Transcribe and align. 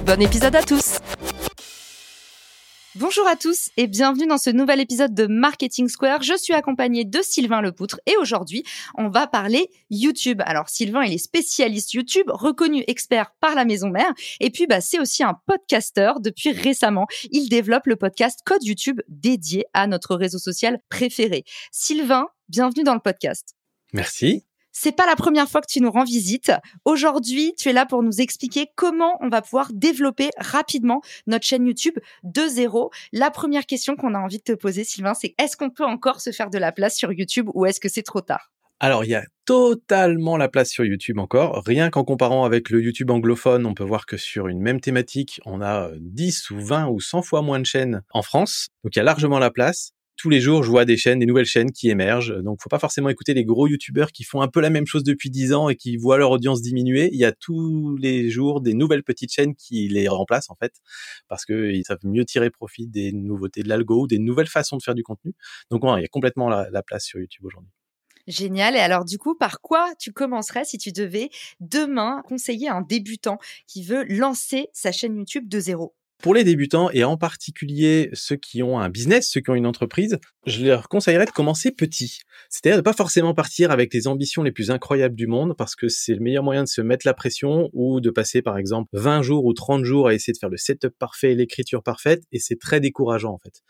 Bon 0.00 0.20
épisode 0.20 0.56
à 0.56 0.62
tous 0.62 0.98
Bonjour 2.96 3.26
à 3.28 3.36
tous 3.36 3.70
et 3.76 3.86
bienvenue 3.86 4.26
dans 4.26 4.38
ce 4.38 4.50
nouvel 4.50 4.80
épisode 4.80 5.14
de 5.14 5.26
Marketing 5.26 5.88
Square. 5.88 6.22
Je 6.22 6.36
suis 6.36 6.52
accompagnée 6.52 7.04
de 7.04 7.20
Sylvain 7.22 7.60
Lepoutre 7.60 8.00
et 8.06 8.16
aujourd'hui, 8.16 8.64
on 8.96 9.08
va 9.08 9.26
parler 9.26 9.70
YouTube. 9.90 10.42
Alors 10.44 10.68
Sylvain, 10.68 11.04
il 11.04 11.12
est 11.12 11.18
spécialiste 11.18 11.92
YouTube, 11.92 12.26
reconnu 12.28 12.84
expert 12.88 13.30
par 13.40 13.54
la 13.54 13.64
maison 13.64 13.88
mère 13.88 14.12
et 14.40 14.50
puis 14.50 14.66
bah 14.66 14.80
c'est 14.80 14.98
aussi 14.98 15.22
un 15.22 15.34
podcasteur 15.46 16.20
depuis 16.20 16.52
récemment. 16.52 17.06
Il 17.30 17.48
développe 17.48 17.86
le 17.86 17.96
podcast 17.96 18.40
Code 18.44 18.64
YouTube 18.64 19.00
dédié 19.08 19.64
à 19.72 19.86
notre 19.86 20.16
réseau 20.16 20.38
social 20.38 20.78
préféré. 20.88 21.44
Sylvain, 21.70 22.26
bienvenue 22.48 22.84
dans 22.84 22.94
le 22.94 23.00
podcast. 23.00 23.54
Merci. 23.92 24.44
C'est 24.72 24.96
pas 24.96 25.04
la 25.06 25.16
première 25.16 25.48
fois 25.48 25.60
que 25.60 25.70
tu 25.70 25.82
nous 25.82 25.90
rends 25.90 26.02
visite. 26.02 26.50
Aujourd'hui, 26.86 27.54
tu 27.58 27.68
es 27.68 27.74
là 27.74 27.84
pour 27.84 28.02
nous 28.02 28.22
expliquer 28.22 28.68
comment 28.74 29.18
on 29.20 29.28
va 29.28 29.42
pouvoir 29.42 29.70
développer 29.74 30.30
rapidement 30.38 31.02
notre 31.26 31.44
chaîne 31.44 31.66
YouTube 31.66 31.98
de 32.22 32.46
zéro. 32.48 32.90
La 33.12 33.30
première 33.30 33.66
question 33.66 33.96
qu'on 33.96 34.14
a 34.14 34.18
envie 34.18 34.38
de 34.38 34.42
te 34.42 34.52
poser, 34.52 34.84
Sylvain, 34.84 35.12
c'est 35.12 35.34
est-ce 35.38 35.58
qu'on 35.58 35.68
peut 35.68 35.84
encore 35.84 36.22
se 36.22 36.32
faire 36.32 36.48
de 36.48 36.56
la 36.56 36.72
place 36.72 36.96
sur 36.96 37.12
YouTube 37.12 37.50
ou 37.52 37.66
est-ce 37.66 37.80
que 37.80 37.90
c'est 37.90 38.02
trop 38.02 38.22
tard? 38.22 38.50
Alors, 38.80 39.04
il 39.04 39.10
y 39.10 39.14
a 39.14 39.24
totalement 39.44 40.38
la 40.38 40.48
place 40.48 40.70
sur 40.70 40.84
YouTube 40.84 41.18
encore. 41.18 41.62
Rien 41.66 41.90
qu'en 41.90 42.02
comparant 42.02 42.44
avec 42.44 42.70
le 42.70 42.82
YouTube 42.82 43.10
anglophone, 43.10 43.66
on 43.66 43.74
peut 43.74 43.84
voir 43.84 44.06
que 44.06 44.16
sur 44.16 44.48
une 44.48 44.60
même 44.60 44.80
thématique, 44.80 45.38
on 45.44 45.60
a 45.60 45.90
10 46.00 46.50
ou 46.50 46.60
20 46.60 46.88
ou 46.88 46.98
100 46.98 47.22
fois 47.22 47.42
moins 47.42 47.60
de 47.60 47.66
chaînes 47.66 48.02
en 48.10 48.22
France. 48.22 48.68
Donc, 48.82 48.96
il 48.96 48.98
y 48.98 49.00
a 49.00 49.04
largement 49.04 49.38
la 49.38 49.50
place 49.50 49.92
tous 50.22 50.30
les 50.30 50.40
jours, 50.40 50.62
je 50.62 50.70
vois 50.70 50.84
des 50.84 50.96
chaînes, 50.96 51.18
des 51.18 51.26
nouvelles 51.26 51.46
chaînes 51.46 51.72
qui 51.72 51.90
émergent. 51.90 52.40
Donc, 52.44 52.62
faut 52.62 52.68
pas 52.68 52.78
forcément 52.78 53.08
écouter 53.08 53.34
les 53.34 53.44
gros 53.44 53.66
youtubeurs 53.66 54.12
qui 54.12 54.22
font 54.22 54.40
un 54.40 54.46
peu 54.46 54.60
la 54.60 54.70
même 54.70 54.86
chose 54.86 55.02
depuis 55.02 55.30
10 55.30 55.52
ans 55.52 55.68
et 55.68 55.74
qui 55.74 55.96
voient 55.96 56.16
leur 56.16 56.30
audience 56.30 56.62
diminuer. 56.62 57.10
Il 57.12 57.18
y 57.18 57.24
a 57.24 57.32
tous 57.32 57.96
les 57.96 58.30
jours 58.30 58.60
des 58.60 58.72
nouvelles 58.72 59.02
petites 59.02 59.32
chaînes 59.32 59.56
qui 59.56 59.88
les 59.88 60.06
remplacent, 60.06 60.48
en 60.48 60.54
fait, 60.54 60.74
parce 61.26 61.44
qu'ils 61.44 61.84
savent 61.84 61.98
mieux 62.04 62.24
tirer 62.24 62.50
profit 62.50 62.86
des 62.86 63.10
nouveautés 63.10 63.64
de 63.64 63.68
l'algo, 63.68 64.06
des 64.06 64.20
nouvelles 64.20 64.46
façons 64.46 64.76
de 64.76 64.82
faire 64.84 64.94
du 64.94 65.02
contenu. 65.02 65.34
Donc, 65.72 65.82
il 65.82 66.02
y 66.02 66.04
a 66.04 66.08
complètement 66.08 66.48
la, 66.48 66.82
place 66.84 67.04
sur 67.04 67.18
YouTube 67.18 67.44
aujourd'hui. 67.44 67.72
Génial. 68.28 68.76
Et 68.76 68.78
alors, 68.78 69.04
du 69.04 69.18
coup, 69.18 69.34
par 69.34 69.60
quoi 69.60 69.92
tu 69.98 70.12
commencerais 70.12 70.64
si 70.64 70.78
tu 70.78 70.92
devais 70.92 71.30
demain 71.58 72.22
conseiller 72.28 72.68
un 72.68 72.82
débutant 72.82 73.38
qui 73.66 73.82
veut 73.82 74.04
lancer 74.04 74.68
sa 74.72 74.92
chaîne 74.92 75.16
YouTube 75.16 75.48
de 75.48 75.58
zéro? 75.58 75.96
Pour 76.22 76.34
les 76.34 76.44
débutants 76.44 76.88
et 76.92 77.02
en 77.02 77.16
particulier 77.16 78.08
ceux 78.12 78.36
qui 78.36 78.62
ont 78.62 78.78
un 78.78 78.88
business, 78.88 79.28
ceux 79.28 79.40
qui 79.40 79.50
ont 79.50 79.56
une 79.56 79.66
entreprise, 79.66 80.18
je 80.46 80.64
leur 80.64 80.88
conseillerais 80.88 81.26
de 81.26 81.30
commencer 81.30 81.72
petit. 81.72 82.20
C'est-à-dire 82.48 82.78
de 82.78 82.82
pas 82.82 82.92
forcément 82.92 83.34
partir 83.34 83.72
avec 83.72 83.92
les 83.92 84.06
ambitions 84.06 84.44
les 84.44 84.52
plus 84.52 84.70
incroyables 84.70 85.16
du 85.16 85.26
monde 85.26 85.54
parce 85.58 85.74
que 85.74 85.88
c'est 85.88 86.14
le 86.14 86.20
meilleur 86.20 86.44
moyen 86.44 86.62
de 86.62 86.68
se 86.68 86.80
mettre 86.80 87.06
la 87.06 87.14
pression 87.14 87.70
ou 87.72 88.00
de 88.00 88.10
passer 88.10 88.40
par 88.40 88.56
exemple 88.56 88.88
20 88.92 89.22
jours 89.22 89.44
ou 89.44 89.52
30 89.52 89.84
jours 89.84 90.06
à 90.06 90.14
essayer 90.14 90.32
de 90.32 90.38
faire 90.38 90.48
le 90.48 90.56
setup 90.56 90.96
parfait, 90.96 91.34
l'écriture 91.34 91.82
parfaite 91.82 92.22
et 92.30 92.38
c'est 92.38 92.58
très 92.58 92.78
décourageant 92.78 93.32
en 93.32 93.38
fait. 93.38 93.62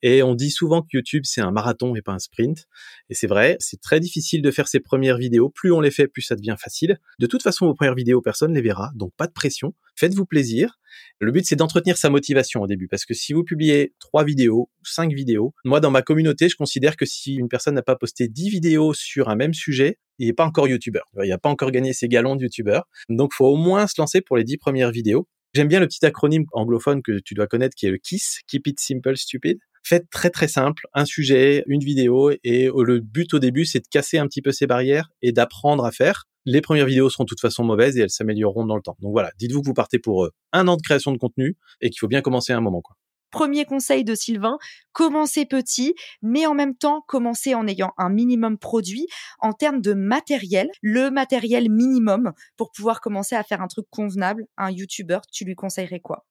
Et 0.00 0.22
on 0.22 0.34
dit 0.34 0.50
souvent 0.50 0.80
que 0.80 0.88
YouTube 0.94 1.24
c'est 1.26 1.42
un 1.42 1.50
marathon 1.50 1.94
et 1.94 2.00
pas 2.00 2.12
un 2.12 2.18
sprint 2.18 2.66
et 3.10 3.14
c'est 3.14 3.26
vrai, 3.26 3.58
c'est 3.60 3.82
très 3.82 4.00
difficile 4.00 4.40
de 4.40 4.50
faire 4.50 4.66
ses 4.66 4.80
premières 4.80 5.18
vidéos, 5.18 5.50
plus 5.50 5.72
on 5.72 5.80
les 5.80 5.90
fait 5.90 6.08
plus 6.08 6.22
ça 6.22 6.36
devient 6.36 6.56
facile. 6.58 6.98
De 7.18 7.26
toute 7.26 7.42
façon 7.42 7.66
vos 7.66 7.74
premières 7.74 7.94
vidéos 7.94 8.22
personne 8.22 8.54
les 8.54 8.62
verra, 8.62 8.92
donc 8.94 9.12
pas 9.18 9.26
de 9.26 9.32
pression, 9.32 9.74
faites-vous 9.98 10.26
plaisir 10.26 10.78
le 11.20 11.32
but, 11.32 11.44
c'est 11.44 11.56
d'entretenir 11.56 11.96
sa 11.96 12.10
motivation 12.10 12.62
au 12.62 12.66
début, 12.66 12.86
parce 12.86 13.04
que 13.04 13.14
si 13.14 13.32
vous 13.32 13.42
publiez 13.42 13.92
trois 13.98 14.24
vidéos, 14.24 14.70
cinq 14.84 15.12
vidéos, 15.12 15.52
moi, 15.64 15.80
dans 15.80 15.90
ma 15.90 16.02
communauté, 16.02 16.48
je 16.48 16.56
considère 16.56 16.96
que 16.96 17.06
si 17.06 17.34
une 17.34 17.48
personne 17.48 17.74
n'a 17.74 17.82
pas 17.82 17.96
posté 17.96 18.28
dix 18.28 18.48
vidéos 18.50 18.94
sur 18.94 19.28
un 19.28 19.34
même 19.34 19.54
sujet, 19.54 19.98
il 20.18 20.28
n'est 20.28 20.32
pas 20.32 20.44
encore 20.44 20.68
youtubeur. 20.68 21.04
Il 21.22 21.28
n'a 21.28 21.38
pas 21.38 21.48
encore 21.48 21.70
gagné 21.70 21.92
ses 21.92 22.08
galons 22.08 22.36
de 22.36 22.42
youtubeur. 22.42 22.88
Donc, 23.08 23.32
faut 23.34 23.46
au 23.46 23.56
moins 23.56 23.86
se 23.86 23.94
lancer 23.98 24.20
pour 24.20 24.36
les 24.36 24.44
dix 24.44 24.58
premières 24.58 24.90
vidéos. 24.90 25.28
J'aime 25.54 25.68
bien 25.68 25.80
le 25.80 25.86
petit 25.86 26.04
acronyme 26.04 26.44
anglophone 26.52 27.02
que 27.02 27.20
tu 27.20 27.34
dois 27.34 27.46
connaître 27.46 27.74
qui 27.74 27.86
est 27.86 27.90
le 27.90 27.98
KISS, 27.98 28.42
Keep 28.46 28.66
It 28.66 28.80
Simple 28.80 29.16
Stupid. 29.16 29.58
Faites 29.82 30.08
très 30.10 30.30
très 30.30 30.48
simple, 30.48 30.86
un 30.94 31.04
sujet, 31.04 31.64
une 31.66 31.82
vidéo, 31.82 32.30
et 32.44 32.70
le 32.74 33.00
but 33.00 33.34
au 33.34 33.38
début, 33.38 33.64
c'est 33.64 33.80
de 33.80 33.88
casser 33.90 34.18
un 34.18 34.26
petit 34.26 34.42
peu 34.42 34.52
ces 34.52 34.66
barrières 34.66 35.10
et 35.22 35.32
d'apprendre 35.32 35.84
à 35.84 35.92
faire 35.92 36.24
les 36.48 36.62
premières 36.62 36.86
vidéos 36.86 37.10
seront 37.10 37.24
de 37.24 37.28
toute 37.28 37.40
façon 37.40 37.62
mauvaises 37.62 37.98
et 37.98 38.00
elles 38.00 38.10
s'amélioreront 38.10 38.64
dans 38.64 38.76
le 38.76 38.80
temps. 38.80 38.96
Donc 39.00 39.12
voilà, 39.12 39.30
dites-vous 39.38 39.60
que 39.60 39.66
vous 39.66 39.74
partez 39.74 39.98
pour 39.98 40.24
euh, 40.24 40.32
un 40.52 40.66
an 40.66 40.76
de 40.76 40.82
création 40.82 41.12
de 41.12 41.18
contenu 41.18 41.56
et 41.82 41.90
qu'il 41.90 41.98
faut 41.98 42.08
bien 42.08 42.22
commencer 42.22 42.54
à 42.54 42.56
un 42.56 42.62
moment. 42.62 42.80
Quoi. 42.80 42.96
Premier 43.30 43.66
conseil 43.66 44.04
de 44.04 44.14
Sylvain, 44.14 44.56
commencez 44.92 45.44
petit, 45.44 45.94
mais 46.22 46.46
en 46.46 46.54
même 46.54 46.74
temps, 46.74 47.04
commencez 47.06 47.54
en 47.54 47.66
ayant 47.66 47.92
un 47.98 48.08
minimum 48.08 48.56
produit 48.56 49.06
en 49.40 49.52
termes 49.52 49.82
de 49.82 49.92
matériel, 49.92 50.70
le 50.80 51.10
matériel 51.10 51.70
minimum 51.70 52.32
pour 52.56 52.72
pouvoir 52.72 53.02
commencer 53.02 53.36
à 53.36 53.42
faire 53.42 53.60
un 53.60 53.68
truc 53.68 53.86
convenable. 53.90 54.46
Un 54.56 54.70
YouTuber, 54.70 55.18
tu 55.30 55.44
lui 55.44 55.54
conseillerais 55.54 56.00
quoi? 56.00 56.24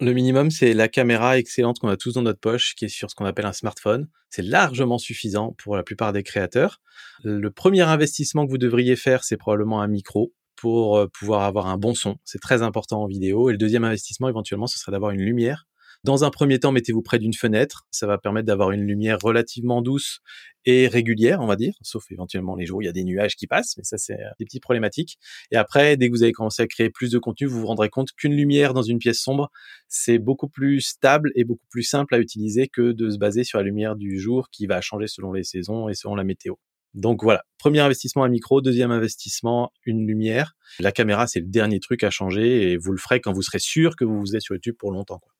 Le 0.00 0.12
minimum, 0.12 0.50
c'est 0.50 0.74
la 0.74 0.88
caméra 0.88 1.38
excellente 1.38 1.78
qu'on 1.78 1.88
a 1.88 1.96
tous 1.96 2.14
dans 2.14 2.22
notre 2.22 2.40
poche, 2.40 2.74
qui 2.74 2.84
est 2.84 2.88
sur 2.88 3.10
ce 3.10 3.14
qu'on 3.14 3.24
appelle 3.24 3.46
un 3.46 3.52
smartphone. 3.52 4.08
C'est 4.28 4.42
largement 4.42 4.98
suffisant 4.98 5.54
pour 5.58 5.76
la 5.76 5.82
plupart 5.82 6.12
des 6.12 6.22
créateurs. 6.22 6.80
Le 7.24 7.50
premier 7.50 7.82
investissement 7.82 8.44
que 8.44 8.50
vous 8.50 8.58
devriez 8.58 8.96
faire, 8.96 9.24
c'est 9.24 9.36
probablement 9.36 9.80
un 9.80 9.88
micro 9.88 10.34
pour 10.56 10.96
euh, 10.96 11.06
pouvoir 11.06 11.42
avoir 11.42 11.66
un 11.66 11.78
bon 11.78 11.94
son. 11.94 12.16
C'est 12.24 12.40
très 12.40 12.62
important 12.62 13.02
en 13.02 13.06
vidéo. 13.06 13.48
Et 13.48 13.52
le 13.52 13.58
deuxième 13.58 13.84
investissement, 13.84 14.28
éventuellement, 14.28 14.66
ce 14.66 14.78
serait 14.78 14.92
d'avoir 14.92 15.12
une 15.12 15.20
lumière 15.20 15.66
dans 16.04 16.24
un 16.24 16.30
premier 16.30 16.58
temps, 16.58 16.72
mettez-vous 16.72 17.02
près 17.02 17.18
d'une 17.18 17.34
fenêtre. 17.34 17.86
Ça 17.90 18.06
va 18.06 18.18
permettre 18.18 18.46
d'avoir 18.46 18.70
une 18.70 18.82
lumière 18.82 19.18
relativement 19.22 19.82
douce 19.82 20.20
et 20.64 20.88
régulière, 20.88 21.40
on 21.40 21.46
va 21.46 21.56
dire, 21.56 21.74
sauf 21.82 22.10
éventuellement 22.10 22.56
les 22.56 22.66
jours 22.66 22.78
où 22.78 22.82
il 22.82 22.86
y 22.86 22.88
a 22.88 22.92
des 22.92 23.04
nuages 23.04 23.36
qui 23.36 23.46
passent, 23.46 23.76
mais 23.76 23.84
ça 23.84 23.98
c'est 23.98 24.14
euh, 24.14 24.30
des 24.38 24.44
petites 24.44 24.62
problématiques. 24.62 25.16
Et 25.52 25.56
après, 25.56 25.96
dès 25.96 26.08
que 26.08 26.12
vous 26.12 26.24
avez 26.24 26.32
commencé 26.32 26.62
à 26.62 26.66
créer 26.66 26.90
plus 26.90 27.12
de 27.12 27.18
contenu, 27.18 27.46
vous 27.46 27.60
vous 27.60 27.66
rendrez 27.66 27.88
compte 27.88 28.10
qu'une 28.12 28.34
lumière 28.34 28.74
dans 28.74 28.82
une 28.82 28.98
pièce 28.98 29.20
sombre, 29.20 29.50
c'est 29.88 30.18
beaucoup 30.18 30.48
plus 30.48 30.80
stable 30.80 31.30
et 31.36 31.44
beaucoup 31.44 31.66
plus 31.70 31.84
simple 31.84 32.14
à 32.14 32.18
utiliser 32.18 32.66
que 32.66 32.92
de 32.92 33.10
se 33.10 33.18
baser 33.18 33.44
sur 33.44 33.58
la 33.58 33.64
lumière 33.64 33.94
du 33.94 34.18
jour 34.18 34.48
qui 34.50 34.66
va 34.66 34.80
changer 34.80 35.06
selon 35.06 35.32
les 35.32 35.44
saisons 35.44 35.88
et 35.88 35.94
selon 35.94 36.16
la 36.16 36.24
météo. 36.24 36.54
Donc 36.94 37.22
voilà, 37.22 37.44
premier 37.58 37.80
investissement 37.80 38.24
un 38.24 38.28
micro, 38.28 38.62
deuxième 38.62 38.90
investissement 38.90 39.70
une 39.84 40.06
lumière. 40.06 40.56
La 40.80 40.92
caméra, 40.92 41.26
c'est 41.26 41.40
le 41.40 41.46
dernier 41.46 41.78
truc 41.78 42.02
à 42.02 42.10
changer 42.10 42.72
et 42.72 42.76
vous 42.78 42.90
le 42.90 42.98
ferez 42.98 43.20
quand 43.20 43.32
vous 43.32 43.42
serez 43.42 43.58
sûr 43.58 43.96
que 43.96 44.04
vous 44.04 44.18
vous 44.18 44.34
êtes 44.34 44.42
sur 44.42 44.54
YouTube 44.54 44.76
pour 44.78 44.90
longtemps. 44.90 45.18
Quoi. 45.18 45.35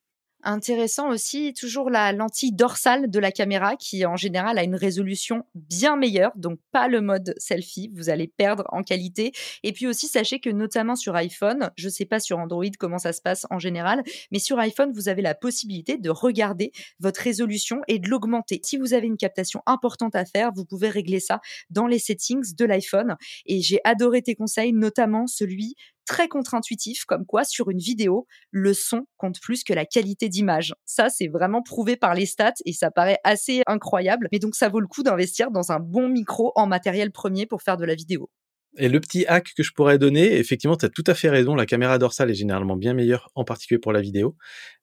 Intéressant 0.48 1.08
aussi, 1.08 1.54
toujours 1.54 1.90
la 1.90 2.12
lentille 2.12 2.52
dorsale 2.52 3.10
de 3.10 3.18
la 3.18 3.32
caméra 3.32 3.74
qui 3.74 4.06
en 4.06 4.14
général 4.14 4.58
a 4.58 4.62
une 4.62 4.76
résolution 4.76 5.42
bien 5.56 5.96
meilleure, 5.96 6.30
donc 6.36 6.60
pas 6.70 6.86
le 6.86 7.00
mode 7.00 7.34
selfie, 7.36 7.90
vous 7.96 8.10
allez 8.10 8.28
perdre 8.28 8.62
en 8.68 8.84
qualité. 8.84 9.32
Et 9.64 9.72
puis 9.72 9.88
aussi, 9.88 10.06
sachez 10.06 10.38
que 10.38 10.48
notamment 10.48 10.94
sur 10.94 11.16
iPhone, 11.16 11.72
je 11.76 11.88
sais 11.88 12.04
pas 12.04 12.20
sur 12.20 12.38
Android 12.38 12.70
comment 12.78 12.98
ça 12.98 13.12
se 13.12 13.20
passe 13.20 13.44
en 13.50 13.58
général, 13.58 14.04
mais 14.30 14.38
sur 14.38 14.60
iPhone, 14.60 14.92
vous 14.92 15.08
avez 15.08 15.20
la 15.20 15.34
possibilité 15.34 15.98
de 15.98 16.10
regarder 16.10 16.70
votre 17.00 17.22
résolution 17.22 17.80
et 17.88 17.98
de 17.98 18.08
l'augmenter. 18.08 18.60
Si 18.62 18.76
vous 18.76 18.94
avez 18.94 19.08
une 19.08 19.16
captation 19.16 19.62
importante 19.66 20.14
à 20.14 20.24
faire, 20.26 20.52
vous 20.54 20.64
pouvez 20.64 20.90
régler 20.90 21.18
ça 21.18 21.40
dans 21.70 21.88
les 21.88 21.98
settings 21.98 22.54
de 22.54 22.64
l'iPhone. 22.64 23.16
Et 23.46 23.62
j'ai 23.62 23.80
adoré 23.82 24.22
tes 24.22 24.36
conseils, 24.36 24.72
notamment 24.72 25.26
celui 25.26 25.74
très 26.06 26.28
contre-intuitif, 26.28 27.04
comme 27.04 27.26
quoi 27.26 27.44
sur 27.44 27.70
une 27.70 27.78
vidéo, 27.78 28.26
le 28.50 28.72
son 28.72 29.06
compte 29.16 29.40
plus 29.40 29.64
que 29.64 29.74
la 29.74 29.84
qualité 29.84 30.28
d'image. 30.28 30.74
Ça, 30.84 31.08
c'est 31.10 31.28
vraiment 31.28 31.62
prouvé 31.62 31.96
par 31.96 32.14
les 32.14 32.26
stats 32.26 32.54
et 32.64 32.72
ça 32.72 32.90
paraît 32.90 33.18
assez 33.24 33.62
incroyable. 33.66 34.28
Mais 34.32 34.38
donc, 34.38 34.54
ça 34.54 34.68
vaut 34.68 34.80
le 34.80 34.86
coup 34.86 35.02
d'investir 35.02 35.50
dans 35.50 35.72
un 35.72 35.80
bon 35.80 36.08
micro 36.08 36.52
en 36.54 36.66
matériel 36.66 37.12
premier 37.12 37.46
pour 37.46 37.62
faire 37.62 37.76
de 37.76 37.84
la 37.84 37.94
vidéo. 37.94 38.30
Et 38.78 38.88
le 38.88 39.00
petit 39.00 39.24
hack 39.26 39.52
que 39.56 39.62
je 39.62 39.72
pourrais 39.72 39.98
donner, 39.98 40.36
effectivement, 40.36 40.76
tu 40.76 40.84
as 40.84 40.88
tout 40.90 41.04
à 41.06 41.14
fait 41.14 41.30
raison, 41.30 41.54
la 41.54 41.64
caméra 41.64 41.98
dorsale 41.98 42.30
est 42.30 42.34
généralement 42.34 42.76
bien 42.76 42.92
meilleure, 42.92 43.30
en 43.34 43.44
particulier 43.44 43.78
pour 43.78 43.92
la 43.92 44.02
vidéo. 44.02 44.36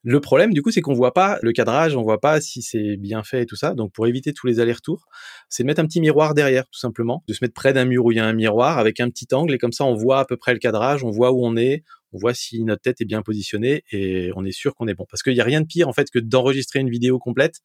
Le 0.03 0.19
problème, 0.19 0.51
du 0.53 0.61
coup, 0.63 0.71
c'est 0.71 0.81
qu'on 0.81 0.93
voit 0.93 1.13
pas 1.13 1.37
le 1.43 1.51
cadrage, 1.51 1.95
on 1.95 2.01
voit 2.01 2.19
pas 2.19 2.41
si 2.41 2.61
c'est 2.63 2.97
bien 2.97 3.23
fait 3.23 3.43
et 3.43 3.45
tout 3.45 3.55
ça. 3.55 3.75
Donc, 3.75 3.91
pour 3.93 4.07
éviter 4.07 4.33
tous 4.33 4.47
les 4.47 4.59
allers-retours, 4.59 5.05
c'est 5.47 5.63
de 5.63 5.67
mettre 5.67 5.81
un 5.81 5.85
petit 5.85 6.01
miroir 6.01 6.33
derrière, 6.33 6.65
tout 6.65 6.79
simplement, 6.79 7.23
de 7.27 7.33
se 7.33 7.43
mettre 7.43 7.53
près 7.53 7.73
d'un 7.73 7.85
mur 7.85 8.05
où 8.05 8.11
il 8.11 8.17
y 8.17 8.19
a 8.19 8.25
un 8.25 8.33
miroir 8.33 8.79
avec 8.79 8.99
un 8.99 9.09
petit 9.09 9.27
angle 9.31 9.53
et 9.53 9.57
comme 9.59 9.73
ça, 9.73 9.85
on 9.85 9.95
voit 9.95 10.19
à 10.19 10.25
peu 10.25 10.37
près 10.37 10.53
le 10.53 10.59
cadrage, 10.59 11.03
on 11.03 11.11
voit 11.11 11.31
où 11.31 11.45
on 11.45 11.55
est, 11.55 11.83
on 12.13 12.17
voit 12.19 12.33
si 12.33 12.63
notre 12.63 12.81
tête 12.81 13.01
est 13.01 13.05
bien 13.05 13.21
positionnée 13.21 13.83
et 13.91 14.31
on 14.35 14.45
est 14.45 14.51
sûr 14.51 14.75
qu'on 14.75 14.87
est 14.87 14.93
bon. 14.93 15.05
Parce 15.09 15.23
qu'il 15.23 15.33
n'y 15.33 15.41
a 15.41 15.43
rien 15.43 15.61
de 15.61 15.67
pire 15.67 15.87
en 15.87 15.93
fait 15.93 16.09
que 16.11 16.19
d'enregistrer 16.19 16.79
une 16.79 16.89
vidéo 16.89 17.19
complète 17.19 17.59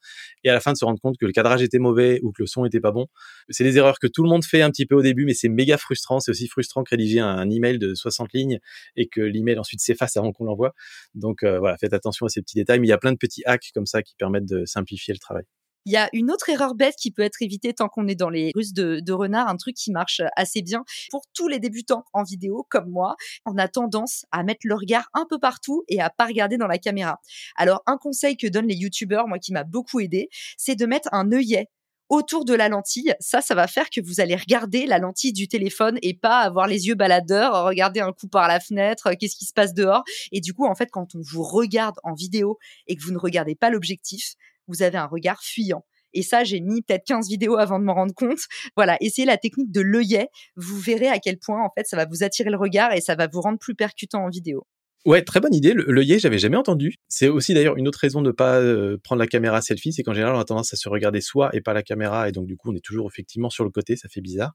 et 0.45 0.51
à 0.51 0.55
la 0.55 0.61
fin 0.61 0.73
de 0.73 0.79
se 0.79 0.85
rendre 0.85 1.01
compte 1.01 1.17
que 1.19 1.27
le 1.27 1.33
cadrage 1.33 1.63
était 1.63 1.79
mauvais 1.79 2.21
ou 2.23 2.33
que 2.33 2.43
le 2.43 2.47
son 2.47 2.65
était 2.65 2.81
pas 2.81 2.91
bon. 2.91 3.07
C'est 3.51 3.65
des 3.65 3.77
erreurs 3.77 3.99
que 3.99 4.07
tout 4.07 4.23
le 4.23 4.29
monde 4.29 4.45
fait 4.45 4.63
un 4.63 4.71
petit 4.71 4.87
peu 4.87 4.95
au 4.95 5.03
début, 5.03 5.25
mais 5.25 5.35
c'est 5.35 5.49
méga 5.49 5.77
frustrant. 5.77 6.21
C'est 6.21 6.31
aussi 6.31 6.49
frustrant 6.49 6.83
que 6.83 6.91
rédiger 6.91 7.21
un, 7.21 7.49
email 7.51 7.79
de 7.79 7.95
60 7.95 8.33
lignes 8.33 8.59
et 8.97 9.09
que 9.09 9.21
l'email 9.21 9.59
ensuite 9.59 9.81
s'efface 9.81 10.17
avant 10.17 10.33
qu'on 10.33 10.45
l'envoie. 10.45 10.75
Donc 11.15 11.43
euh, 11.43 11.59
voilà, 11.59 11.77
faites 11.79 11.93
attention 11.93 12.27
à 12.27 12.29
ces 12.29 12.43
petits 12.43 12.57
détails. 12.57 12.81
Mais 12.81 12.87
il 12.87 12.91
y 12.91 12.95
a 12.95 12.99
plein 12.99 13.13
de 13.13 13.19
petits 13.19 13.43
hacks 13.45 13.71
comme 13.75 13.87
ça 13.87 14.03
qui 14.03 14.15
permettent 14.17 14.49
de 14.49 14.65
simplifier 14.65 15.15
le 15.15 15.19
travail. 15.19 15.45
Il 15.89 15.93
y 15.93 15.97
a 15.97 16.11
une 16.13 16.31
autre 16.31 16.51
erreur 16.51 16.75
bête 16.75 16.97
qui 16.97 17.11
peut 17.11 17.23
être 17.23 17.41
évitée 17.41 17.73
tant 17.73 17.89
qu'on 17.89 18.09
est 18.09 18.15
dans 18.15 18.29
les 18.29 18.53
ruses 18.55 18.75
de, 18.75 19.11
renard, 19.11 19.49
un 19.49 19.57
truc 19.57 19.75
qui 19.75 19.91
marche 19.91 20.21
assez 20.37 20.61
bien 20.61 20.85
pour 21.11 21.23
tous 21.33 21.49
les 21.49 21.61
débutants 21.61 22.05
en 22.13 22.25
vidéo 22.25 22.67
comme 22.69 22.91
moi. 22.91 23.17
On 23.47 23.57
a 23.57 23.69
tendance 23.69 24.27
à 24.31 24.43
mettre 24.43 24.67
le 24.67 24.75
regard 24.75 25.09
un 25.15 25.25
peu 25.25 25.39
partout 25.39 25.85
et 25.89 26.03
à 26.03 26.11
pas 26.11 26.27
regarder 26.27 26.59
dans 26.59 26.67
la 26.67 26.77
caméra. 26.77 27.23
Alors 27.57 27.83
un 27.87 27.97
conseil 27.97 28.37
que 28.37 28.47
donnent 28.47 28.69
les 28.69 28.75
youtubeurs, 28.75 29.29
moi 29.29 29.39
qui 29.39 29.51
m'a 29.51 29.65
beaucoup 29.65 29.99
aidé, 29.99 30.29
c'est 30.59 30.75
de 30.75 30.85
mettre 30.85 31.09
un 31.13 31.33
œillet 31.33 31.71
autour 32.11 32.45
de 32.45 32.53
la 32.53 32.69
lentille. 32.69 33.15
Ça, 33.19 33.41
ça 33.41 33.55
va 33.55 33.67
faire 33.67 33.89
que 33.89 34.03
vous 34.03 34.21
allez 34.21 34.37
regarder 34.37 34.85
la 34.85 34.99
lentille 34.99 35.33
du 35.33 35.49
téléphone 35.49 35.99
et 36.03 36.13
pas 36.13 36.41
avoir 36.41 36.67
les 36.67 36.87
yeux 36.87 36.97
baladeurs, 36.97 37.65
regarder 37.65 38.01
un 38.01 38.13
coup 38.13 38.29
par 38.29 38.47
la 38.47 38.61
fenêtre, 38.61 39.15
qu'est-ce 39.19 39.37
qui 39.37 39.47
se 39.47 39.55
passe 39.55 39.73
dehors. 39.73 40.05
Et 40.33 40.43
du 40.43 40.53
coup, 40.53 40.67
en 40.67 40.75
fait, 40.75 40.91
quand 40.91 41.15
on 41.15 41.23
vous 41.23 41.43
regarde 41.43 41.97
en 42.05 42.13
vidéo 42.13 42.59
et 42.89 42.95
que 42.95 43.03
vous 43.03 43.13
ne 43.13 43.19
regardez 43.19 43.55
pas 43.55 43.71
l'objectif, 43.71 44.35
vous 44.69 44.83
avez 44.83 44.99
un 44.99 45.07
regard 45.07 45.43
fuyant. 45.43 45.85
Et 46.15 46.23
ça, 46.23 46.45
j'ai 46.45 46.61
mis 46.61 46.83
peut-être 46.83 47.05
15 47.05 47.29
vidéos 47.29 47.57
avant 47.57 47.79
de 47.79 47.85
m'en 47.85 47.95
rendre 47.95 48.15
compte. 48.15 48.39
Voilà, 48.77 48.97
essayez 49.01 49.27
la 49.27 49.37
technique 49.37 49.73
de 49.73 49.81
l'œillet. 49.81 50.29
Vous 50.57 50.79
verrez 50.79 51.09
à 51.09 51.19
quel 51.19 51.39
point, 51.39 51.63
en 51.63 51.71
fait, 51.77 51.87
ça 51.87 51.97
va 51.97 52.07
vous 52.07 52.23
attirer 52.23 52.51
le 52.51 52.57
regard 52.57 52.93
et 52.93 53.01
ça 53.01 53.15
va 53.15 53.27
vous 53.27 53.41
rendre 53.41 53.59
plus 53.59 53.75
percutant 53.75 54.25
en 54.25 54.29
vidéo. 54.29 54.67
Ouais, 55.05 55.23
très 55.23 55.41
bonne 55.41 55.55
idée. 55.55 55.75
L'œillet, 55.75 56.19
j'avais 56.19 56.39
jamais 56.39 56.57
entendu. 56.57 56.97
C'est 57.09 57.29
aussi 57.29 57.55
d'ailleurs 57.55 57.77
une 57.77 57.87
autre 57.87 58.01
raison 58.01 58.21
de 58.21 58.27
ne 58.27 58.33
pas 58.33 58.61
euh, 58.61 58.99
prendre 59.03 59.21
la 59.21 59.29
caméra 59.29 59.63
selfie, 59.63 59.93
c'est 59.93 60.03
qu'en 60.03 60.13
général, 60.13 60.35
on 60.35 60.41
a 60.41 60.45
tendance 60.45 60.75
à 60.75 60.77
se 60.77 60.89
regarder 60.89 61.21
soi 61.21 61.51
et 61.53 61.61
pas 61.61 61.73
la 61.73 61.85
caméra, 61.85 62.29
et 62.29 62.33
donc 62.33 62.47
du 62.47 62.57
coup, 62.57 62.73
on 62.73 62.75
est 62.75 62.85
toujours 62.85 63.09
effectivement 63.09 63.49
sur 63.49 63.63
le 63.65 63.71
côté, 63.71 63.97
ça 63.97 64.09
fait 64.09 64.21
bizarre. 64.21 64.53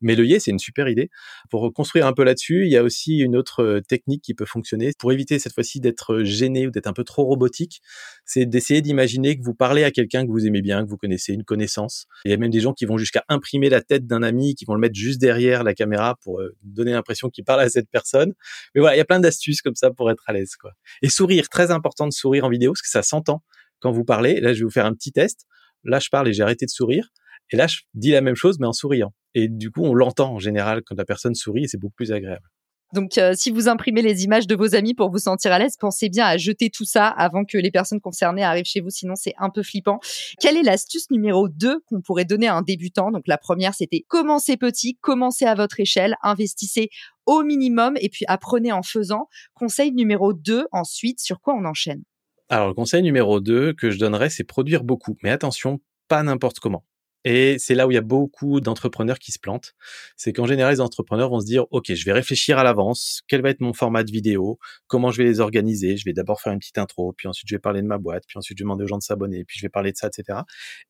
Mais 0.00 0.16
l'œillet, 0.16 0.40
c'est 0.40 0.50
une 0.50 0.58
super 0.58 0.88
idée. 0.88 1.10
Pour 1.50 1.70
construire 1.74 2.06
un 2.06 2.14
peu 2.14 2.24
là-dessus, 2.24 2.64
il 2.64 2.72
y 2.72 2.76
a 2.76 2.82
aussi 2.82 3.18
une 3.18 3.36
autre 3.36 3.62
euh, 3.62 3.80
technique 3.80 4.22
qui 4.22 4.32
peut 4.34 4.46
fonctionner 4.46 4.92
pour 4.98 5.12
éviter 5.12 5.38
cette 5.38 5.52
fois-ci 5.52 5.78
d'être 5.78 6.22
gêné 6.24 6.66
ou 6.66 6.70
d'être 6.70 6.86
un 6.86 6.94
peu 6.94 7.04
trop 7.04 7.24
robotique. 7.24 7.82
C'est 8.24 8.46
d'essayer 8.46 8.80
d'imaginer 8.80 9.38
que 9.38 9.44
vous 9.44 9.54
parlez 9.54 9.84
à 9.84 9.90
quelqu'un 9.90 10.26
que 10.26 10.30
vous 10.30 10.46
aimez 10.46 10.62
bien, 10.62 10.84
que 10.84 10.88
vous 10.88 10.96
connaissez, 10.96 11.34
une 11.34 11.44
connaissance. 11.44 12.06
Il 12.24 12.30
y 12.30 12.34
a 12.34 12.38
même 12.38 12.50
des 12.50 12.60
gens 12.60 12.72
qui 12.72 12.86
vont 12.86 12.96
jusqu'à 12.96 13.24
imprimer 13.28 13.68
la 13.68 13.82
tête 13.82 14.06
d'un 14.06 14.22
ami, 14.22 14.54
qui 14.54 14.64
vont 14.64 14.74
le 14.74 14.80
mettre 14.80 14.96
juste 14.96 15.20
derrière 15.20 15.62
la 15.64 15.74
caméra 15.74 16.16
pour 16.22 16.40
euh, 16.40 16.56
donner 16.62 16.92
l'impression 16.92 17.28
qu'il 17.28 17.44
parle 17.44 17.60
à 17.60 17.68
cette 17.68 17.90
personne. 17.90 18.32
Mais 18.74 18.80
voilà, 18.80 18.96
il 18.96 18.98
y 18.98 19.02
a 19.02 19.04
plein 19.04 19.20
d'astuces 19.20 19.60
comme 19.60 19.76
ça 19.76 19.81
pour 19.90 20.10
être 20.10 20.22
à 20.26 20.32
l'aise, 20.32 20.56
quoi. 20.56 20.72
Et 21.02 21.08
sourire, 21.08 21.48
très 21.48 21.70
important 21.70 22.06
de 22.06 22.12
sourire 22.12 22.44
en 22.44 22.48
vidéo 22.48 22.72
parce 22.72 22.82
que 22.82 22.88
ça 22.88 23.02
s'entend 23.02 23.42
quand 23.80 23.90
vous 23.90 24.04
parlez. 24.04 24.40
Là, 24.40 24.52
je 24.52 24.60
vais 24.60 24.64
vous 24.64 24.70
faire 24.70 24.86
un 24.86 24.94
petit 24.94 25.12
test. 25.12 25.46
Là, 25.84 25.98
je 25.98 26.08
parle 26.08 26.28
et 26.28 26.32
j'ai 26.32 26.42
arrêté 26.42 26.64
de 26.66 26.70
sourire. 26.70 27.08
Et 27.50 27.56
là, 27.56 27.66
je 27.66 27.80
dis 27.94 28.10
la 28.10 28.20
même 28.20 28.36
chose, 28.36 28.58
mais 28.60 28.66
en 28.66 28.72
souriant. 28.72 29.12
Et 29.34 29.48
du 29.48 29.70
coup, 29.70 29.82
on 29.82 29.94
l'entend 29.94 30.34
en 30.34 30.38
général 30.38 30.82
quand 30.84 30.96
la 30.96 31.04
personne 31.04 31.34
sourit 31.34 31.64
et 31.64 31.68
c'est 31.68 31.78
beaucoup 31.78 31.94
plus 31.96 32.12
agréable. 32.12 32.46
Donc, 32.92 33.16
euh, 33.16 33.32
si 33.34 33.50
vous 33.50 33.68
imprimez 33.68 34.02
les 34.02 34.24
images 34.24 34.46
de 34.46 34.54
vos 34.54 34.74
amis 34.74 34.92
pour 34.92 35.10
vous 35.10 35.18
sentir 35.18 35.50
à 35.50 35.58
l'aise, 35.58 35.76
pensez 35.78 36.10
bien 36.10 36.26
à 36.26 36.36
jeter 36.36 36.68
tout 36.68 36.84
ça 36.84 37.08
avant 37.08 37.44
que 37.44 37.56
les 37.56 37.70
personnes 37.70 38.00
concernées 38.00 38.44
arrivent 38.44 38.66
chez 38.66 38.80
vous, 38.80 38.90
sinon 38.90 39.14
c'est 39.16 39.32
un 39.38 39.48
peu 39.48 39.62
flippant. 39.62 39.98
Quelle 40.38 40.58
est 40.58 40.62
l'astuce 40.62 41.10
numéro 41.10 41.48
2 41.48 41.80
qu'on 41.86 42.02
pourrait 42.02 42.26
donner 42.26 42.48
à 42.48 42.54
un 42.54 42.60
débutant? 42.60 43.10
Donc, 43.10 43.22
la 43.26 43.38
première, 43.38 43.74
c'était 43.74 44.04
commencez 44.08 44.58
petit, 44.58 44.98
commencez 45.00 45.46
à 45.46 45.54
votre 45.54 45.80
échelle, 45.80 46.16
investissez 46.22 46.90
au 47.26 47.42
minimum 47.42 47.96
et 48.00 48.08
puis 48.08 48.24
apprenez 48.28 48.72
en 48.72 48.82
faisant. 48.82 49.28
Conseil 49.54 49.92
numéro 49.92 50.32
2, 50.32 50.66
ensuite, 50.72 51.20
sur 51.20 51.40
quoi 51.40 51.54
on 51.54 51.64
enchaîne? 51.64 52.02
Alors, 52.48 52.68
le 52.68 52.74
conseil 52.74 53.02
numéro 53.02 53.40
2 53.40 53.72
que 53.72 53.90
je 53.90 53.98
donnerais, 53.98 54.30
c'est 54.30 54.44
produire 54.44 54.84
beaucoup. 54.84 55.16
Mais 55.22 55.30
attention, 55.30 55.80
pas 56.08 56.22
n'importe 56.22 56.58
comment. 56.60 56.84
Et 57.24 57.56
c'est 57.58 57.74
là 57.74 57.86
où 57.86 57.90
il 57.90 57.94
y 57.94 57.98
a 57.98 58.02
beaucoup 58.02 58.60
d'entrepreneurs 58.60 59.18
qui 59.18 59.30
se 59.30 59.38
plantent. 59.38 59.74
C'est 60.16 60.32
qu'en 60.32 60.46
général, 60.46 60.74
les 60.74 60.80
entrepreneurs 60.80 61.30
vont 61.30 61.40
se 61.40 61.46
dire, 61.46 61.66
OK, 61.70 61.94
je 61.94 62.04
vais 62.04 62.12
réfléchir 62.12 62.58
à 62.58 62.64
l'avance, 62.64 63.22
quel 63.28 63.42
va 63.42 63.50
être 63.50 63.60
mon 63.60 63.72
format 63.72 64.02
de 64.02 64.10
vidéo, 64.10 64.58
comment 64.88 65.10
je 65.10 65.18
vais 65.18 65.24
les 65.28 65.40
organiser? 65.40 65.96
Je 65.96 66.04
vais 66.04 66.12
d'abord 66.12 66.40
faire 66.40 66.52
une 66.52 66.58
petite 66.58 66.78
intro, 66.78 67.14
puis 67.16 67.28
ensuite 67.28 67.48
je 67.48 67.54
vais 67.54 67.60
parler 67.60 67.80
de 67.80 67.86
ma 67.86 67.98
boîte, 67.98 68.24
puis 68.26 68.38
ensuite 68.38 68.58
je 68.58 68.64
vais 68.64 68.66
demander 68.66 68.84
aux 68.84 68.88
gens 68.88 68.98
de 68.98 69.02
s'abonner, 69.02 69.44
puis 69.44 69.58
je 69.58 69.64
vais 69.64 69.70
parler 69.70 69.92
de 69.92 69.96
ça, 69.96 70.08
etc. 70.08 70.40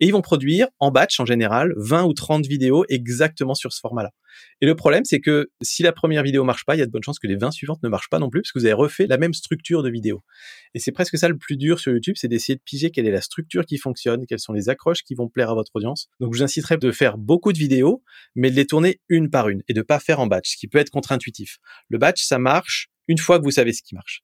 Et 0.01 0.07
ils 0.07 0.13
vont 0.13 0.23
produire 0.23 0.69
en 0.79 0.91
batch, 0.91 1.21
en 1.21 1.27
général, 1.27 1.75
20 1.77 2.05
ou 2.05 2.15
30 2.15 2.47
vidéos 2.47 2.87
exactement 2.89 3.55
sur 3.55 3.73
ce 3.73 3.81
format-là. 3.81 4.11
Et 4.61 4.67
le 4.67 4.75
problème, 4.75 5.05
c'est 5.05 5.21
que 5.21 5.51
si 5.61 5.83
la 5.83 5.93
première 5.93 6.23
vidéo 6.23 6.45
marche 6.45 6.65
pas, 6.65 6.77
il 6.77 6.79
y 6.79 6.83
a 6.83 6.87
de 6.87 6.91
bonnes 6.91 7.03
chances 7.03 7.19
que 7.19 7.27
les 7.27 7.37
20 7.37 7.51
suivantes 7.51 7.83
ne 7.83 7.89
marchent 7.89 8.09
pas 8.09 8.19
non 8.19 8.31
plus, 8.31 8.43
parce 8.43 8.53
que 8.53 8.59
vous 8.59 8.65
avez 8.65 8.75
refait 8.75 9.07
la 9.07 9.19
même 9.19 9.35
structure 9.35 9.83
de 9.83 9.91
vidéo. 9.91 10.23
Et 10.75 10.79
c'est 10.79 10.93
presque 10.93 11.19
ça 11.19 11.29
le 11.29 11.37
plus 11.37 11.57
dur 11.57 11.79
sur 11.79 11.93
YouTube, 11.93 12.15
c'est 12.17 12.29
d'essayer 12.29 12.57
de 12.57 12.63
piger 12.65 12.91
quelle 12.91 13.07
est 13.07 13.13
la 13.13 13.21
structure 13.21 13.67
qui 13.67 13.79
fonctionne, 13.79 14.27
quelles 14.27 14.41
sont 14.41 14.53
les 14.53 14.69
accroches 14.69 15.03
qui 15.03 15.15
vont 15.15 15.29
plaire 15.29 15.51
à 15.51 15.55
votre 15.55 15.71
audience. 15.75 16.09
Donc, 16.21 16.33
je 16.33 16.39
vous 16.39 16.45
inciterai 16.45 16.77
de 16.77 16.91
faire 16.93 17.19
beaucoup 17.19 17.53
de 17.53 17.59
vidéos, 17.59 18.03
mais 18.35 18.51
de 18.51 18.57
les 18.57 18.67
tourner 18.67 19.01
une 19.09 19.31
par 19.31 19.49
une 19.49 19.63
et 19.69 19.75
de 19.75 19.83
pas 19.83 19.99
faire 19.99 20.21
en 20.21 20.27
batch, 20.27 20.53
ce 20.53 20.57
qui 20.57 20.69
peut 20.69 20.79
être 20.79 20.91
contre-intuitif. 20.91 21.59
Le 21.89 21.99
batch, 21.99 22.23
ça 22.23 22.39
marche 22.39 22.89
une 23.09 23.19
fois 23.19 23.39
que 23.39 23.45
vous 23.45 23.51
savez 23.51 23.73
ce 23.73 23.83
qui 23.83 23.95
marche. 23.95 24.23